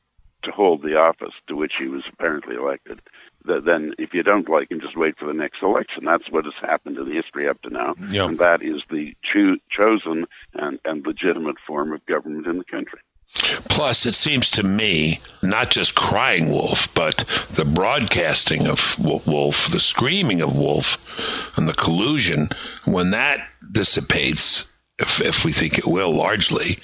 to 0.45 0.51
hold 0.51 0.81
the 0.81 0.95
office 0.95 1.33
to 1.47 1.55
which 1.55 1.73
he 1.77 1.87
was 1.87 2.03
apparently 2.11 2.55
elected, 2.55 3.01
then 3.43 3.93
if 3.97 4.13
you 4.13 4.23
don't 4.23 4.49
like 4.49 4.71
him, 4.71 4.79
just 4.79 4.97
wait 4.97 5.17
for 5.17 5.25
the 5.25 5.33
next 5.33 5.61
election. 5.61 6.05
That's 6.05 6.29
what 6.31 6.45
has 6.45 6.53
happened 6.61 6.97
in 6.97 7.07
the 7.07 7.15
history 7.15 7.47
up 7.47 7.61
to 7.63 7.69
now, 7.69 7.95
yep. 8.09 8.29
and 8.29 8.37
that 8.39 8.61
is 8.61 8.81
the 8.89 9.15
cho- 9.23 9.57
chosen 9.69 10.25
and, 10.53 10.79
and 10.85 11.05
legitimate 11.05 11.57
form 11.65 11.93
of 11.93 12.05
government 12.05 12.47
in 12.47 12.57
the 12.57 12.63
country. 12.63 12.99
Plus, 13.69 14.05
it 14.05 14.13
seems 14.13 14.51
to 14.51 14.63
me, 14.63 15.19
not 15.41 15.71
just 15.71 15.95
crying 15.95 16.49
wolf, 16.49 16.93
but 16.93 17.17
the 17.51 17.65
broadcasting 17.65 18.67
of 18.67 18.97
wolf, 18.99 19.67
the 19.71 19.79
screaming 19.79 20.41
of 20.41 20.55
wolf, 20.55 21.57
and 21.57 21.67
the 21.67 21.73
collusion, 21.73 22.49
when 22.85 23.11
that 23.11 23.45
dissipates, 23.71 24.65
if, 24.97 25.21
if 25.21 25.45
we 25.45 25.51
think 25.51 25.77
it 25.77 25.85
will 25.85 26.13
largely, 26.15 26.79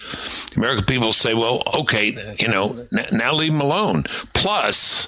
American 0.55 0.86
people 0.86 1.14
say, 1.14 1.34
well, 1.34 1.64
okay, 1.82 2.36
you 2.39 2.47
know, 2.47 2.88
n- 2.95 3.07
now 3.12 3.34
leave 3.34 3.53
him 3.53 3.62
alone. 3.62 4.03
Plus, 4.34 5.07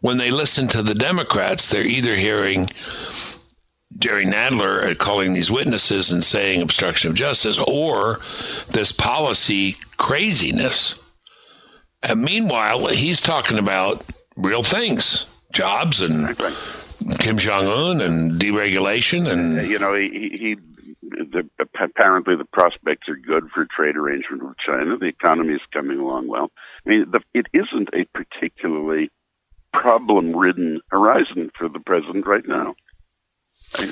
when 0.00 0.18
they 0.18 0.30
listen 0.30 0.68
to 0.68 0.82
the 0.82 0.94
Democrats, 0.94 1.68
they're 1.68 1.82
either 1.82 2.14
hearing 2.14 2.68
Jerry 3.96 4.26
Nadler 4.26 4.96
calling 4.96 5.32
these 5.32 5.50
witnesses 5.50 6.12
and 6.12 6.22
saying 6.22 6.62
obstruction 6.62 7.10
of 7.10 7.16
justice 7.16 7.58
or 7.58 8.20
this 8.70 8.92
policy 8.92 9.76
craziness. 9.96 10.94
And 12.02 12.22
meanwhile, 12.22 12.86
he's 12.86 13.20
talking 13.20 13.58
about 13.58 14.04
real 14.36 14.62
things, 14.62 15.26
jobs 15.52 16.00
and 16.00 16.36
Kim 17.18 17.38
Jong 17.38 17.66
Un 17.66 18.00
and 18.00 18.40
deregulation 18.40 19.28
and 19.30 19.66
you 19.66 19.78
know 19.78 19.94
he, 19.94 20.08
he 20.08 20.56
the, 21.02 21.48
apparently 21.80 22.36
the 22.36 22.44
prospects 22.44 23.08
are 23.08 23.16
good 23.16 23.50
for 23.54 23.66
trade 23.66 23.96
arrangement 23.96 24.42
with 24.42 24.58
China. 24.58 24.96
The 24.96 25.06
economy 25.06 25.54
is 25.54 25.60
coming 25.72 25.98
along 25.98 26.28
well. 26.28 26.50
I 26.86 26.90
mean, 26.90 27.10
the, 27.10 27.20
it 27.34 27.46
isn't 27.52 27.90
a 27.94 28.04
particularly 28.14 29.10
problem-ridden 29.72 30.80
horizon 30.90 31.50
for 31.56 31.68
the 31.68 31.80
president 31.80 32.26
right 32.26 32.46
now. 32.46 32.74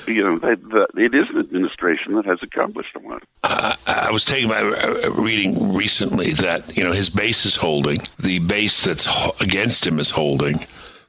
You 0.06 0.22
know, 0.22 0.38
they, 0.38 0.54
the, 0.54 0.86
it 0.96 1.14
is 1.14 1.28
an 1.28 1.38
administration 1.38 2.14
that 2.14 2.24
has 2.24 2.38
accomplished 2.42 2.96
a 2.96 3.06
lot. 3.06 3.22
Uh, 3.44 3.76
I 3.86 4.10
was 4.10 4.24
taking 4.24 4.48
my 4.48 4.60
uh, 4.60 5.10
reading 5.10 5.74
recently 5.74 6.32
that 6.32 6.78
you 6.78 6.82
know 6.82 6.92
his 6.92 7.10
base 7.10 7.44
is 7.44 7.56
holding, 7.56 8.00
the 8.18 8.38
base 8.38 8.84
that's 8.84 9.06
against 9.38 9.86
him 9.86 9.98
is 9.98 10.08
holding, 10.08 10.64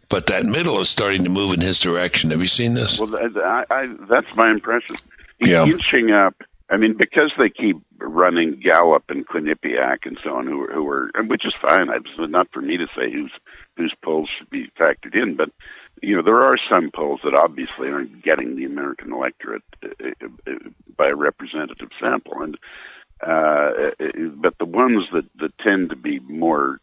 but 0.10 0.28
that 0.28 0.46
middle 0.46 0.82
is 0.82 0.90
starting 0.90 1.24
to 1.24 1.30
move 1.30 1.54
in 1.54 1.62
his 1.62 1.80
direction. 1.80 2.32
Have 2.32 2.42
you 2.42 2.50
seen 2.50 2.74
this? 2.74 3.00
Well, 3.00 3.16
I, 3.16 3.64
I, 3.70 3.96
that's 4.10 4.36
my 4.36 4.52
impression. 4.52 4.98
He's 5.40 5.50
yeah. 5.50 5.66
inching 5.66 6.12
up. 6.12 6.36
I 6.70 6.76
mean, 6.76 6.98
because 6.98 7.32
they 7.38 7.50
keep 7.50 7.78
running 8.00 8.60
Gallup 8.60 9.06
and 9.10 9.26
Quinnipiac 9.26 10.00
and 10.06 10.20
so 10.22 10.36
on, 10.36 10.48
who 10.48 10.64
are, 10.64 10.74
who 10.74 10.88
are 10.90 11.24
which 11.24 11.46
is 11.46 11.54
fine. 11.62 11.90
It's 11.90 12.10
not 12.32 12.50
for 12.52 12.62
me 12.62 12.78
to 12.78 12.88
say 12.88 13.12
whose 13.12 13.32
whose 13.78 13.94
polls 14.04 14.30
should 14.38 14.50
be 14.50 14.70
factored 14.78 15.16
in, 15.16 15.36
but 15.36 15.50
you 16.02 16.16
know, 16.16 16.22
there 16.22 16.44
are 16.44 16.58
some 16.70 16.92
polls 16.94 17.22
that 17.24 17.34
obviously 17.34 17.90
aren't 17.90 18.24
getting 18.24 18.56
the 18.56 18.66
American 18.66 19.14
electorate 19.14 19.64
uh, 19.84 20.10
uh, 20.22 20.52
by 20.96 21.08
a 21.08 21.16
representative 21.16 21.90
sample, 22.00 22.42
and 22.42 22.58
uh, 23.22 23.92
but 24.36 24.58
the 24.60 24.66
ones 24.66 25.06
that 25.14 25.26
that 25.40 25.58
tend 25.60 25.90
to 25.90 25.96
be 25.96 26.20
more 26.20 26.80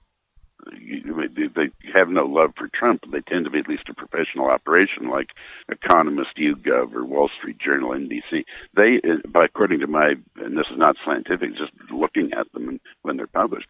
they 0.64 1.70
have 1.92 2.08
no 2.08 2.24
love 2.24 2.52
for 2.56 2.68
Trump. 2.68 3.04
They 3.10 3.20
tend 3.20 3.44
to 3.44 3.50
be 3.50 3.60
at 3.60 3.68
least 3.68 3.88
a 3.88 3.94
professional 3.94 4.50
operation, 4.50 5.08
like 5.08 5.30
Economist, 5.68 6.36
YouGov, 6.36 6.94
or 6.94 7.04
Wall 7.04 7.30
Street 7.38 7.58
Journal, 7.58 7.90
NBC. 7.90 8.44
They, 8.74 9.00
by 9.28 9.44
according 9.46 9.80
to 9.80 9.86
my, 9.86 10.14
and 10.36 10.56
this 10.56 10.66
is 10.70 10.78
not 10.78 10.96
scientific, 11.04 11.50
just 11.56 11.72
looking 11.90 12.32
at 12.32 12.50
them 12.52 12.80
when 13.02 13.16
they're 13.16 13.26
published, 13.26 13.68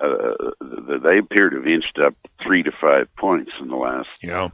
uh, 0.00 0.50
they 0.60 1.18
appear 1.18 1.50
to 1.50 1.56
have 1.56 1.66
inched 1.66 1.98
up 1.98 2.14
three 2.42 2.62
to 2.62 2.72
five 2.80 3.08
points 3.16 3.52
in 3.60 3.68
the 3.68 3.76
last 3.76 4.08
yeah. 4.20 4.48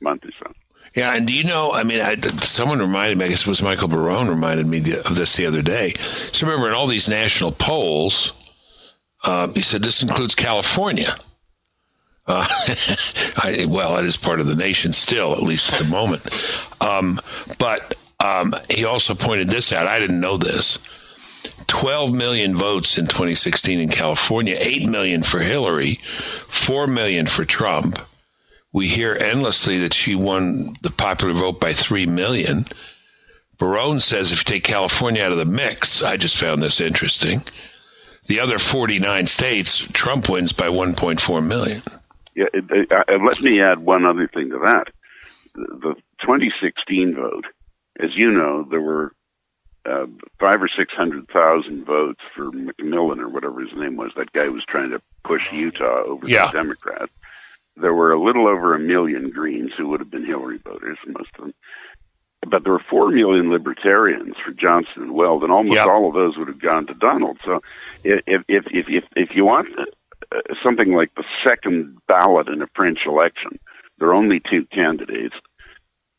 month 0.00 0.24
or 0.24 0.32
so. 0.38 0.52
Yeah, 0.94 1.14
and 1.14 1.26
do 1.26 1.32
you 1.32 1.44
know? 1.44 1.70
I 1.72 1.84
mean, 1.84 2.00
I, 2.00 2.16
someone 2.16 2.80
reminded 2.80 3.18
me. 3.18 3.26
I 3.26 3.28
guess 3.28 3.42
it 3.42 3.46
was 3.46 3.62
Michael 3.62 3.88
Barone 3.88 4.28
reminded 4.28 4.66
me 4.66 4.78
of 4.78 5.14
this 5.14 5.36
the 5.36 5.46
other 5.46 5.62
day. 5.62 5.94
So 6.32 6.46
remember, 6.46 6.68
in 6.68 6.74
all 6.74 6.86
these 6.86 7.08
national 7.08 7.52
polls, 7.52 8.32
uh, 9.24 9.48
he 9.48 9.62
said 9.62 9.82
this 9.82 10.02
includes 10.02 10.34
California. 10.34 11.16
Uh, 12.26 12.46
I, 13.36 13.66
well, 13.68 13.96
it 13.96 14.04
is 14.04 14.16
part 14.16 14.40
of 14.40 14.46
the 14.46 14.54
nation 14.54 14.92
still, 14.92 15.32
at 15.32 15.42
least 15.42 15.72
at 15.72 15.78
the 15.78 15.84
moment. 15.84 16.22
Um, 16.80 17.20
but 17.58 17.94
um, 18.20 18.54
he 18.68 18.84
also 18.84 19.14
pointed 19.14 19.48
this 19.48 19.72
out. 19.72 19.86
I 19.86 19.98
didn't 19.98 20.20
know 20.20 20.36
this. 20.36 20.78
12 21.68 22.12
million 22.12 22.56
votes 22.56 22.98
in 22.98 23.06
2016 23.06 23.80
in 23.80 23.88
California, 23.88 24.56
8 24.58 24.88
million 24.88 25.22
for 25.22 25.38
Hillary, 25.38 25.94
4 25.94 26.86
million 26.86 27.26
for 27.26 27.44
Trump. 27.44 27.98
We 28.72 28.88
hear 28.88 29.14
endlessly 29.14 29.80
that 29.80 29.94
she 29.94 30.14
won 30.14 30.76
the 30.82 30.90
popular 30.90 31.34
vote 31.34 31.60
by 31.60 31.72
3 31.72 32.06
million. 32.06 32.66
Barone 33.58 34.00
says 34.00 34.30
if 34.30 34.38
you 34.38 34.44
take 34.44 34.64
California 34.64 35.22
out 35.22 35.32
of 35.32 35.38
the 35.38 35.44
mix, 35.44 36.02
I 36.02 36.16
just 36.16 36.36
found 36.36 36.62
this 36.62 36.80
interesting. 36.80 37.42
The 38.28 38.40
other 38.40 38.58
49 38.58 39.26
states, 39.26 39.78
Trump 39.78 40.28
wins 40.28 40.52
by 40.52 40.68
1.4 40.68 41.44
million. 41.44 41.82
Yeah, 42.34 42.44
uh, 42.54 43.18
let 43.24 43.40
me 43.42 43.60
add 43.60 43.78
one 43.78 44.04
other 44.04 44.28
thing 44.28 44.50
to 44.50 44.58
that. 44.64 44.88
The 45.54 45.94
2016 46.20 47.16
vote, 47.16 47.46
as 47.98 48.10
you 48.14 48.30
know, 48.30 48.64
there 48.70 48.80
were 48.80 49.12
uh, 49.86 50.06
five 50.38 50.62
or 50.62 50.68
six 50.68 50.92
hundred 50.92 51.26
thousand 51.28 51.84
votes 51.84 52.20
for 52.36 52.50
McMullin 52.50 53.18
or 53.18 53.28
whatever 53.28 53.60
his 53.60 53.72
name 53.74 53.96
was. 53.96 54.12
That 54.16 54.32
guy 54.32 54.44
who 54.44 54.52
was 54.52 54.64
trying 54.68 54.90
to 54.90 55.00
push 55.24 55.42
Utah 55.52 56.02
over 56.06 56.28
yeah. 56.28 56.46
the 56.46 56.52
Democrats. 56.52 57.12
There 57.76 57.94
were 57.94 58.12
a 58.12 58.22
little 58.22 58.46
over 58.46 58.74
a 58.74 58.78
million 58.78 59.30
Greens 59.30 59.70
who 59.76 59.88
would 59.88 60.00
have 60.00 60.10
been 60.10 60.26
Hillary 60.26 60.58
voters, 60.58 60.98
most 61.06 61.30
of 61.38 61.44
them. 61.44 61.54
But 62.46 62.62
there 62.62 62.72
were 62.72 62.84
four 62.88 63.10
million 63.10 63.50
Libertarians 63.50 64.36
for 64.44 64.52
Johnson 64.52 65.02
and 65.02 65.14
Weld, 65.14 65.42
and 65.42 65.52
almost 65.52 65.74
yep. 65.74 65.88
all 65.88 66.08
of 66.08 66.14
those 66.14 66.36
would 66.36 66.48
have 66.48 66.60
gone 66.60 66.86
to 66.86 66.94
Donald. 66.94 67.38
So, 67.44 67.60
if 68.04 68.22
if 68.26 68.42
if 68.48 68.86
if, 68.88 69.04
if 69.16 69.34
you 69.34 69.44
want 69.44 69.68
uh, 70.30 70.40
something 70.62 70.92
like 70.92 71.14
the 71.14 71.24
second 71.42 71.96
ballot 72.06 72.48
in 72.48 72.60
a 72.60 72.68
French 72.74 73.06
election. 73.06 73.58
There 73.98 74.08
are 74.08 74.14
only 74.14 74.40
two 74.40 74.66
candidates. 74.66 75.34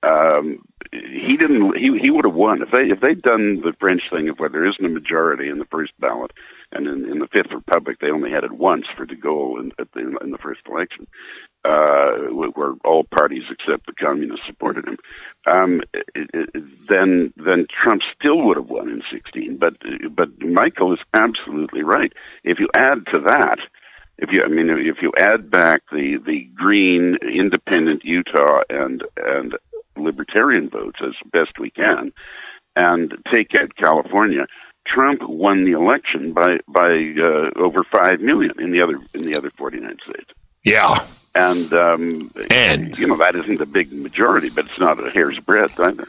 Um, 0.01 0.63
he 0.91 1.38
didn't. 1.38 1.78
He 1.78 1.97
he 1.99 2.09
would 2.09 2.26
have 2.26 2.34
won 2.34 2.61
if 2.61 2.72
they 2.72 2.89
if 2.89 3.01
they'd 3.01 3.22
done 3.22 3.61
the 3.61 3.74
French 3.80 4.03
thing 4.09 4.30
of 4.30 4.39
where 4.39 4.49
there 4.49 4.65
isn't 4.65 4.86
a 4.86 4.89
majority 4.89 5.49
in 5.49 5.59
the 5.59 5.65
first 5.65 5.91
ballot, 5.99 6.32
and 6.72 6.88
in, 6.88 7.11
in 7.11 7.20
the 7.20 7.28
Fifth 7.28 7.51
Republic 7.51 7.97
they 7.99 8.09
only 8.09 8.32
had 8.32 8.43
it 8.43 8.53
once 8.53 8.86
for 8.95 9.05
De 9.05 9.15
Gaulle 9.15 9.59
in, 9.59 9.72
at 9.78 9.91
the, 9.91 10.17
in 10.22 10.32
the 10.32 10.38
first 10.38 10.61
election, 10.67 11.05
uh, 11.66 12.12
where 12.32 12.74
all 12.86 13.03
parties 13.03 13.43
except 13.49 13.86
the 13.86 13.93
communists 13.93 14.45
supported 14.47 14.88
him. 14.88 14.97
Um, 15.45 15.82
then 16.89 17.34
then 17.38 17.68
Trump 17.70 18.01
still 18.18 18.41
would 18.43 18.57
have 18.57 18.70
won 18.70 18.89
in 18.89 19.03
16. 19.12 19.57
But 19.57 19.76
but 20.12 20.41
Michael 20.41 20.93
is 20.93 20.99
absolutely 21.14 21.84
right. 21.84 22.14
If 22.43 22.60
you 22.60 22.70
add 22.76 23.05
to 23.07 23.20
that 23.28 23.60
if 24.22 24.32
you, 24.32 24.43
I 24.43 24.49
mean, 24.49 24.70
if 24.70 25.01
you 25.01 25.14
add 25.18 25.49
back 25.49 25.84
the 25.91 26.18
the 26.26 26.43
Green, 26.55 27.18
Independent 27.22 28.03
Utah, 28.03 28.62
and 28.70 29.03
and 29.18 29.55
Libertarian 29.95 30.70
votes 30.70 30.99
as 31.01 31.14
best 31.32 31.57
we 31.57 31.70
can, 31.70 32.12
and 32.76 33.14
take 33.32 33.55
out 33.55 33.76
California, 33.78 34.45
Trump 34.86 35.22
won 35.24 35.64
the 35.64 35.72
election 35.72 36.34
by 36.34 36.57
by 36.68 37.14
uh, 37.18 37.57
over 37.57 37.84
five 37.84 38.20
million 38.20 38.60
in 38.60 38.72
the 38.72 38.82
other 38.82 38.99
in 39.14 39.24
the 39.24 39.38
other 39.38 39.51
forty 39.57 39.80
nine 39.80 39.97
states. 40.03 40.32
Yeah, 40.64 40.95
and 41.36 41.74
um, 41.74 42.32
and 42.49 42.97
you 42.97 43.07
know 43.07 43.18
that 43.18 43.36
isn't 43.36 43.62
a 43.62 43.66
big 43.66 43.91
majority, 43.91 44.49
but 44.49 44.66
it's 44.66 44.80
not 44.80 45.03
a 45.03 45.10
hair's 45.10 45.39
breadth 45.39 45.80
either. 45.80 46.07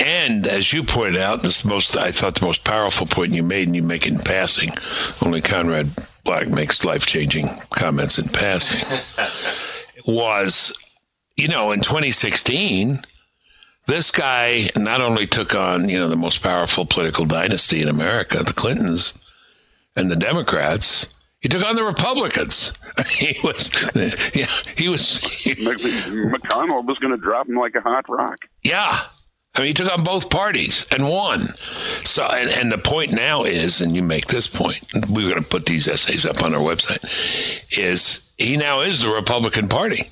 And 0.00 0.46
as 0.46 0.72
you 0.72 0.84
pointed 0.84 1.20
out, 1.20 1.42
this 1.42 1.64
most 1.64 1.96
I 1.96 2.12
thought 2.12 2.36
the 2.36 2.46
most 2.46 2.64
powerful 2.64 3.06
point 3.06 3.32
you 3.32 3.42
made, 3.42 3.68
and 3.68 3.76
you 3.76 3.82
make 3.82 4.06
it 4.06 4.14
in 4.14 4.18
passing. 4.18 4.70
Only 5.20 5.40
Conrad 5.40 5.90
Black 6.24 6.48
makes 6.48 6.84
life 6.84 7.06
changing 7.06 7.48
comments 7.70 8.18
in 8.18 8.28
passing. 8.28 8.86
was, 10.06 10.76
you 11.36 11.48
know, 11.48 11.72
in 11.72 11.80
2016, 11.80 13.02
this 13.86 14.10
guy 14.10 14.68
not 14.76 15.00
only 15.00 15.26
took 15.26 15.54
on 15.54 15.88
you 15.88 15.98
know 15.98 16.08
the 16.08 16.16
most 16.16 16.42
powerful 16.42 16.86
political 16.86 17.24
dynasty 17.24 17.82
in 17.82 17.88
America, 17.88 18.42
the 18.42 18.52
Clintons 18.52 19.14
and 19.96 20.10
the 20.10 20.16
Democrats 20.16 21.21
he 21.42 21.48
took 21.48 21.64
on 21.64 21.76
the 21.76 21.84
Republicans. 21.84 22.72
He 23.08 23.38
was, 23.42 23.70
yeah, 24.34 24.50
he 24.76 24.88
was. 24.88 25.18
He, 25.18 25.54
McConnell 25.54 26.84
was 26.84 26.98
going 26.98 27.12
to 27.12 27.16
drop 27.16 27.48
him 27.48 27.56
like 27.56 27.74
a 27.74 27.80
hot 27.80 28.04
rock. 28.08 28.36
Yeah, 28.62 29.00
I 29.54 29.58
mean, 29.58 29.68
he 29.68 29.74
took 29.74 29.92
on 29.92 30.04
both 30.04 30.30
parties 30.30 30.86
and 30.90 31.08
won. 31.08 31.48
So, 32.04 32.24
and, 32.24 32.50
and 32.50 32.72
the 32.72 32.78
point 32.78 33.12
now 33.12 33.44
is, 33.44 33.80
and 33.80 33.94
you 33.94 34.02
make 34.02 34.26
this 34.26 34.46
point, 34.46 34.82
we're 35.08 35.28
going 35.28 35.42
to 35.42 35.48
put 35.48 35.66
these 35.66 35.88
essays 35.88 36.24
up 36.24 36.42
on 36.42 36.54
our 36.54 36.60
website, 36.60 37.02
is 37.78 38.32
he 38.38 38.56
now 38.56 38.80
is 38.80 39.00
the 39.00 39.10
Republican 39.10 39.68
Party, 39.68 40.08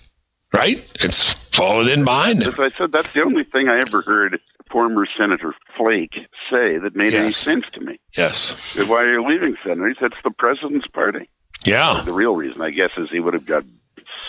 right? 0.52 0.78
It's 1.00 1.32
fallen 1.32 1.88
in 1.88 2.04
behind 2.04 2.42
him. 2.42 2.48
As 2.48 2.58
I 2.58 2.70
said, 2.70 2.92
that's 2.92 3.12
the 3.12 3.24
only 3.24 3.44
thing 3.44 3.68
I 3.68 3.80
ever 3.80 4.02
heard 4.02 4.40
former 4.70 5.06
Senator 5.18 5.54
Flake 5.76 6.14
say 6.50 6.78
that 6.78 6.94
made 6.94 7.12
yes. 7.12 7.20
any 7.20 7.30
sense 7.30 7.64
to 7.74 7.80
me. 7.80 7.98
Yes. 8.16 8.76
Why 8.76 9.02
are 9.02 9.12
you 9.12 9.26
leaving, 9.26 9.56
Senator? 9.62 9.88
He 9.88 9.94
said 9.94 10.12
it's 10.12 10.22
the 10.22 10.30
president's 10.30 10.86
party. 10.86 11.28
Yeah. 11.64 12.02
The 12.04 12.12
real 12.12 12.34
reason, 12.34 12.62
I 12.62 12.70
guess, 12.70 12.92
is 12.96 13.10
he 13.10 13.20
would 13.20 13.34
have 13.34 13.46
got 13.46 13.64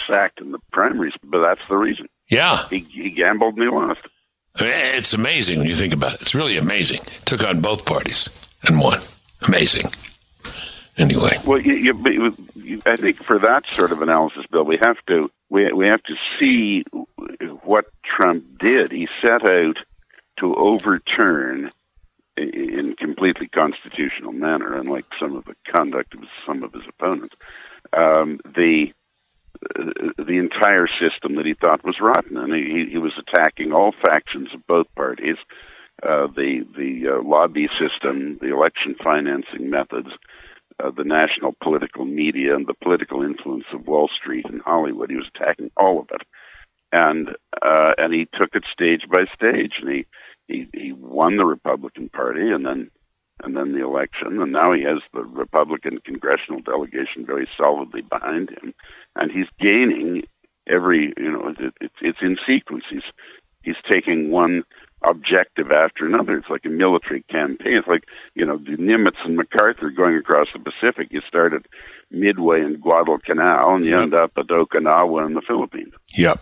sacked 0.08 0.42
in 0.42 0.52
the 0.52 0.60
primaries, 0.72 1.14
but 1.24 1.42
that's 1.42 1.66
the 1.68 1.78
reason. 1.78 2.10
Yeah. 2.30 2.68
He, 2.70 2.80
he 2.80 3.12
gambled 3.12 3.56
and 3.56 3.64
he 3.64 3.70
lost. 3.70 4.02
I 4.56 4.64
mean, 4.64 4.74
it's 4.74 5.14
amazing 5.14 5.60
when 5.60 5.68
you 5.68 5.76
think 5.76 5.94
about 5.94 6.16
it. 6.16 6.22
It's 6.22 6.36
really 6.36 6.58
amazing. 6.58 7.00
Took 7.26 7.44
on 7.44 7.62
both 7.62 7.86
parties 7.86 8.30
and 8.64 8.80
won. 8.80 9.00
Amazing. 9.42 9.90
Anyway. 10.98 11.38
Well, 11.46 11.60
you, 11.60 11.74
you, 11.74 12.36
you, 12.56 12.82
I 12.86 12.98
think 12.98 13.24
for 13.24 13.40
that 13.40 13.72
sort 13.72 13.92
of 13.92 14.02
analysis, 14.02 14.46
Bill, 14.52 14.64
we 14.64 14.78
have 14.82 14.98
to 15.08 15.32
we 15.50 15.72
we 15.72 15.88
have 15.88 16.04
to 16.04 16.16
see 16.40 16.84
what 17.64 17.86
Trump 18.04 18.60
did. 18.60 18.92
He 18.92 19.08
set 19.22 19.50
out 19.50 19.78
to 20.42 20.54
overturn 20.56 21.72
in 22.38 22.96
completely 22.98 23.48
constitutional 23.48 24.32
manner, 24.32 24.76
unlike 24.76 25.06
some 25.20 25.36
of 25.36 25.46
the 25.46 25.56
conduct 25.74 26.14
of 26.14 26.22
some 26.46 26.64
of 26.64 26.74
his 26.74 26.84
opponents, 26.88 27.36
um, 27.94 28.40
the 28.44 28.92
uh, 29.80 29.84
the 30.18 30.38
entire 30.38 30.88
system 30.88 31.36
that 31.36 31.46
he 31.46 31.54
thought 31.54 31.84
was 31.84 32.00
rotten, 32.02 32.38
and 32.38 32.54
he, 32.54 32.90
he 32.90 32.98
was 32.98 33.14
attacking 33.18 33.72
all 33.72 33.94
factions 34.04 34.50
of 34.54 34.66
both 34.66 34.88
parties, 34.96 35.36
uh, 36.04 36.26
the 36.28 36.66
the 36.76 37.10
uh, 37.10 37.24
lobby 37.24 37.70
system, 37.80 38.40
the 38.42 38.52
election 38.52 38.96
financing 39.04 39.70
methods, 39.70 40.10
uh, 40.84 40.90
the 40.90 41.04
national 41.04 41.56
political 41.62 42.06
media, 42.06 42.56
and 42.56 42.66
the 42.66 42.74
political 42.74 43.22
influence 43.22 43.66
of 43.74 43.88
Wall 43.88 44.10
Street 44.20 44.46
and 44.46 44.62
Hollywood. 44.62 45.12
He 45.12 45.18
was 45.18 45.30
attacking 45.36 45.70
all 45.78 46.00
of 46.00 46.08
it, 46.12 46.22
and 46.92 47.30
uh, 47.62 47.94
and 47.98 48.14
he 48.14 48.28
took 48.40 48.56
it 48.56 48.64
stage 48.72 49.04
by 49.14 49.26
stage, 49.36 49.74
and 49.82 49.92
he 49.92 50.06
he 50.48 50.68
he 50.74 50.92
won 50.92 51.38
the 51.38 51.46
Republican 51.46 52.10
Party, 52.10 52.50
and 52.52 52.66
then 52.66 52.90
and 53.44 53.56
then 53.56 53.74
the 53.74 53.84
election, 53.84 54.42
and 54.42 54.52
now 54.52 54.72
he 54.74 54.84
has 54.84 55.00
the 55.14 55.24
Republican 55.24 56.00
congressional 56.06 56.62
delegation 56.62 57.26
very 57.26 57.48
solidly 57.58 58.02
behind 58.02 58.50
him, 58.50 58.74
and 59.16 59.32
he's 59.32 59.48
gaining 59.60 60.24
every 60.68 61.14
you 61.18 61.32
know 61.32 61.50
it, 61.50 61.74
it, 61.82 61.92
it's 62.02 62.20
in 62.22 62.38
sequence. 62.46 62.84
He's 62.90 63.04
he's 63.64 63.76
taking 63.90 64.32
one 64.32 64.64
objective 65.04 65.72
after 65.72 66.06
another. 66.06 66.38
It's 66.38 66.50
like 66.50 66.66
a 66.66 66.70
military 66.70 67.24
campaign. 67.24 67.78
It's 67.78 67.88
like 67.88 68.04
you 68.36 68.46
know 68.46 68.58
the 68.58 68.78
Nimitz 68.78 69.26
and 69.26 69.36
MacArthur 69.36 69.90
going 69.90 70.16
across 70.16 70.48
the 70.54 70.60
Pacific. 70.60 71.08
You 71.12 71.22
start 71.28 71.54
at 71.54 71.66
Midway 72.12 72.62
in 72.62 72.80
Guadalcanal, 72.80 73.76
and 73.76 73.86
you 73.86 73.98
end 73.98 74.14
up 74.14 74.32
at 74.38 74.48
Okinawa 74.48 75.26
in 75.26 75.34
the 75.34 75.42
Philippines. 75.42 75.94
Yep. 76.14 76.40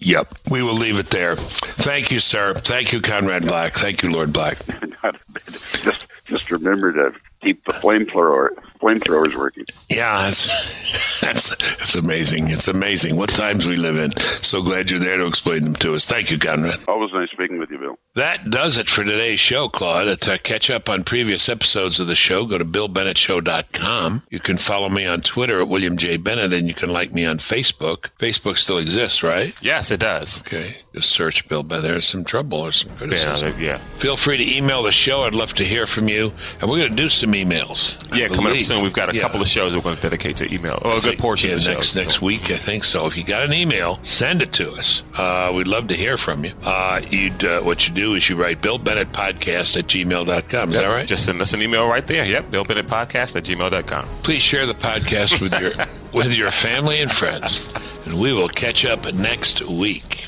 Yep. 0.00 0.34
We 0.50 0.62
will 0.62 0.74
leave 0.74 0.98
it 0.98 1.10
there. 1.10 1.36
Thank 1.36 2.10
you, 2.10 2.20
sir. 2.20 2.54
Thank 2.54 2.92
you, 2.92 3.00
Conrad 3.00 3.46
Black. 3.46 3.74
Thank 3.74 4.02
you, 4.02 4.10
Lord 4.10 4.32
Black. 4.32 4.58
just 5.82 6.06
just 6.26 6.50
remember 6.50 6.92
to 6.92 7.18
keep 7.42 7.64
the 7.64 7.72
flame 7.74 8.06
flamethrower 8.06 8.50
flamethrower's 8.80 9.36
working. 9.36 9.66
Yeah, 9.88 10.22
that's, 10.22 11.20
that's 11.20 11.50
that's 11.50 11.94
amazing. 11.94 12.48
It's 12.48 12.68
amazing 12.68 13.16
what 13.16 13.30
times 13.30 13.66
we 13.66 13.76
live 13.76 13.96
in. 13.96 14.16
So 14.18 14.62
glad 14.62 14.90
you're 14.90 15.00
there 15.00 15.18
to 15.18 15.26
explain 15.26 15.64
them 15.64 15.76
to 15.76 15.94
us. 15.94 16.08
Thank 16.08 16.30
you, 16.30 16.38
Conrad. 16.38 16.80
Always 16.88 17.12
nice 17.12 17.30
speaking 17.30 17.58
with 17.58 17.70
you, 17.70 17.78
Bill. 17.78 17.98
That 18.14 18.48
does 18.48 18.78
it 18.78 18.88
for 18.88 19.04
today's 19.04 19.40
show, 19.40 19.68
Claude. 19.68 20.08
Uh, 20.08 20.16
to 20.16 20.38
catch 20.38 20.70
up 20.70 20.88
on 20.88 21.04
previous 21.04 21.48
episodes 21.48 22.00
of 22.00 22.06
the 22.06 22.16
show, 22.16 22.46
go 22.46 22.58
to 22.58 22.64
BillBennettShow.com. 22.64 24.22
You 24.30 24.40
can 24.40 24.58
follow 24.58 24.88
me 24.88 25.06
on 25.06 25.20
Twitter 25.20 25.60
at 25.60 25.68
William 25.68 25.96
J. 25.96 26.16
Bennett, 26.16 26.52
and 26.52 26.66
you 26.66 26.74
can 26.74 26.90
like 26.90 27.12
me 27.12 27.26
on 27.26 27.38
Facebook. 27.38 28.08
Facebook 28.18 28.56
still 28.58 28.78
exists, 28.78 29.22
right? 29.22 29.54
Yes, 29.60 29.90
it 29.90 30.00
does. 30.00 30.40
Okay. 30.42 30.76
Just 30.94 31.10
search 31.10 31.48
Bill 31.48 31.62
Bennett. 31.62 31.84
There's 31.84 32.06
some 32.06 32.24
trouble 32.24 32.60
or 32.60 32.72
some 32.72 32.96
criticism. 32.96 33.54
Yeah, 33.58 33.66
yeah. 33.66 33.78
Feel 33.98 34.16
free 34.16 34.38
to 34.38 34.56
email 34.56 34.82
the 34.82 34.92
show. 34.92 35.22
I'd 35.22 35.34
love 35.34 35.54
to 35.54 35.64
hear 35.64 35.86
from 35.86 36.08
you. 36.08 36.32
And 36.60 36.70
we're 36.70 36.78
going 36.78 36.90
to 36.90 36.96
do 36.96 37.08
some 37.08 37.32
emails. 37.32 37.96
Yeah, 38.16 38.28
coming 38.28 38.46
up 38.46 38.52
believe. 38.52 38.66
Soon. 38.74 38.82
We've 38.82 38.92
got 38.92 39.10
a 39.10 39.14
Yeah. 39.14 39.22
couple 39.22 39.40
of 39.42 39.48
shows 39.48 39.74
we're 39.74 39.82
going 39.82 39.96
to 39.96 40.02
dedicate 40.02 40.38
to 40.38 40.52
email. 40.54 40.80
Oh, 40.84 40.98
a 40.98 41.00
good 41.00 41.18
portion 41.18 41.50
yeah, 41.50 41.56
of 41.56 41.64
the 41.64 41.74
next 41.74 41.86
shows. 41.88 41.96
next 41.96 42.22
week, 42.22 42.50
I 42.50 42.56
think 42.56 42.84
so. 42.84 43.06
If 43.06 43.16
you 43.16 43.24
got 43.24 43.42
an 43.42 43.52
email, 43.52 43.98
send 44.02 44.42
it 44.42 44.52
to 44.54 44.72
us. 44.72 45.02
Uh, 45.16 45.52
we'd 45.54 45.66
love 45.68 45.88
to 45.88 45.96
hear 45.96 46.16
from 46.16 46.44
you. 46.44 46.52
Uh, 46.62 47.00
you'd 47.10 47.44
uh, 47.44 47.60
what 47.60 47.86
you 47.88 47.94
do 47.94 48.14
is 48.14 48.28
you 48.28 48.36
write 48.36 48.60
Bill 48.62 48.78
Bennett 48.78 49.12
podcast 49.12 49.76
at 49.76 49.86
gmail.com. 49.86 50.68
Is 50.68 50.74
that 50.74 50.86
right? 50.86 51.06
Just 51.08 51.24
send 51.24 51.40
us 51.42 51.52
an 51.52 51.62
email 51.62 51.86
right 51.88 52.06
there. 52.06 52.24
Yep, 52.24 52.50
Bill 52.50 52.64
Bennett 52.64 52.86
Podcast 52.86 53.36
at 53.36 53.44
gmail.com. 53.44 54.06
Please 54.22 54.42
share 54.42 54.66
the 54.66 54.74
podcast 54.74 55.40
with 55.40 55.60
your 55.60 55.72
with 56.12 56.34
your 56.34 56.50
family 56.50 57.00
and 57.00 57.10
friends, 57.10 57.68
and 58.06 58.20
we 58.20 58.32
will 58.32 58.48
catch 58.48 58.84
up 58.84 59.12
next 59.14 59.62
week. 59.62 60.26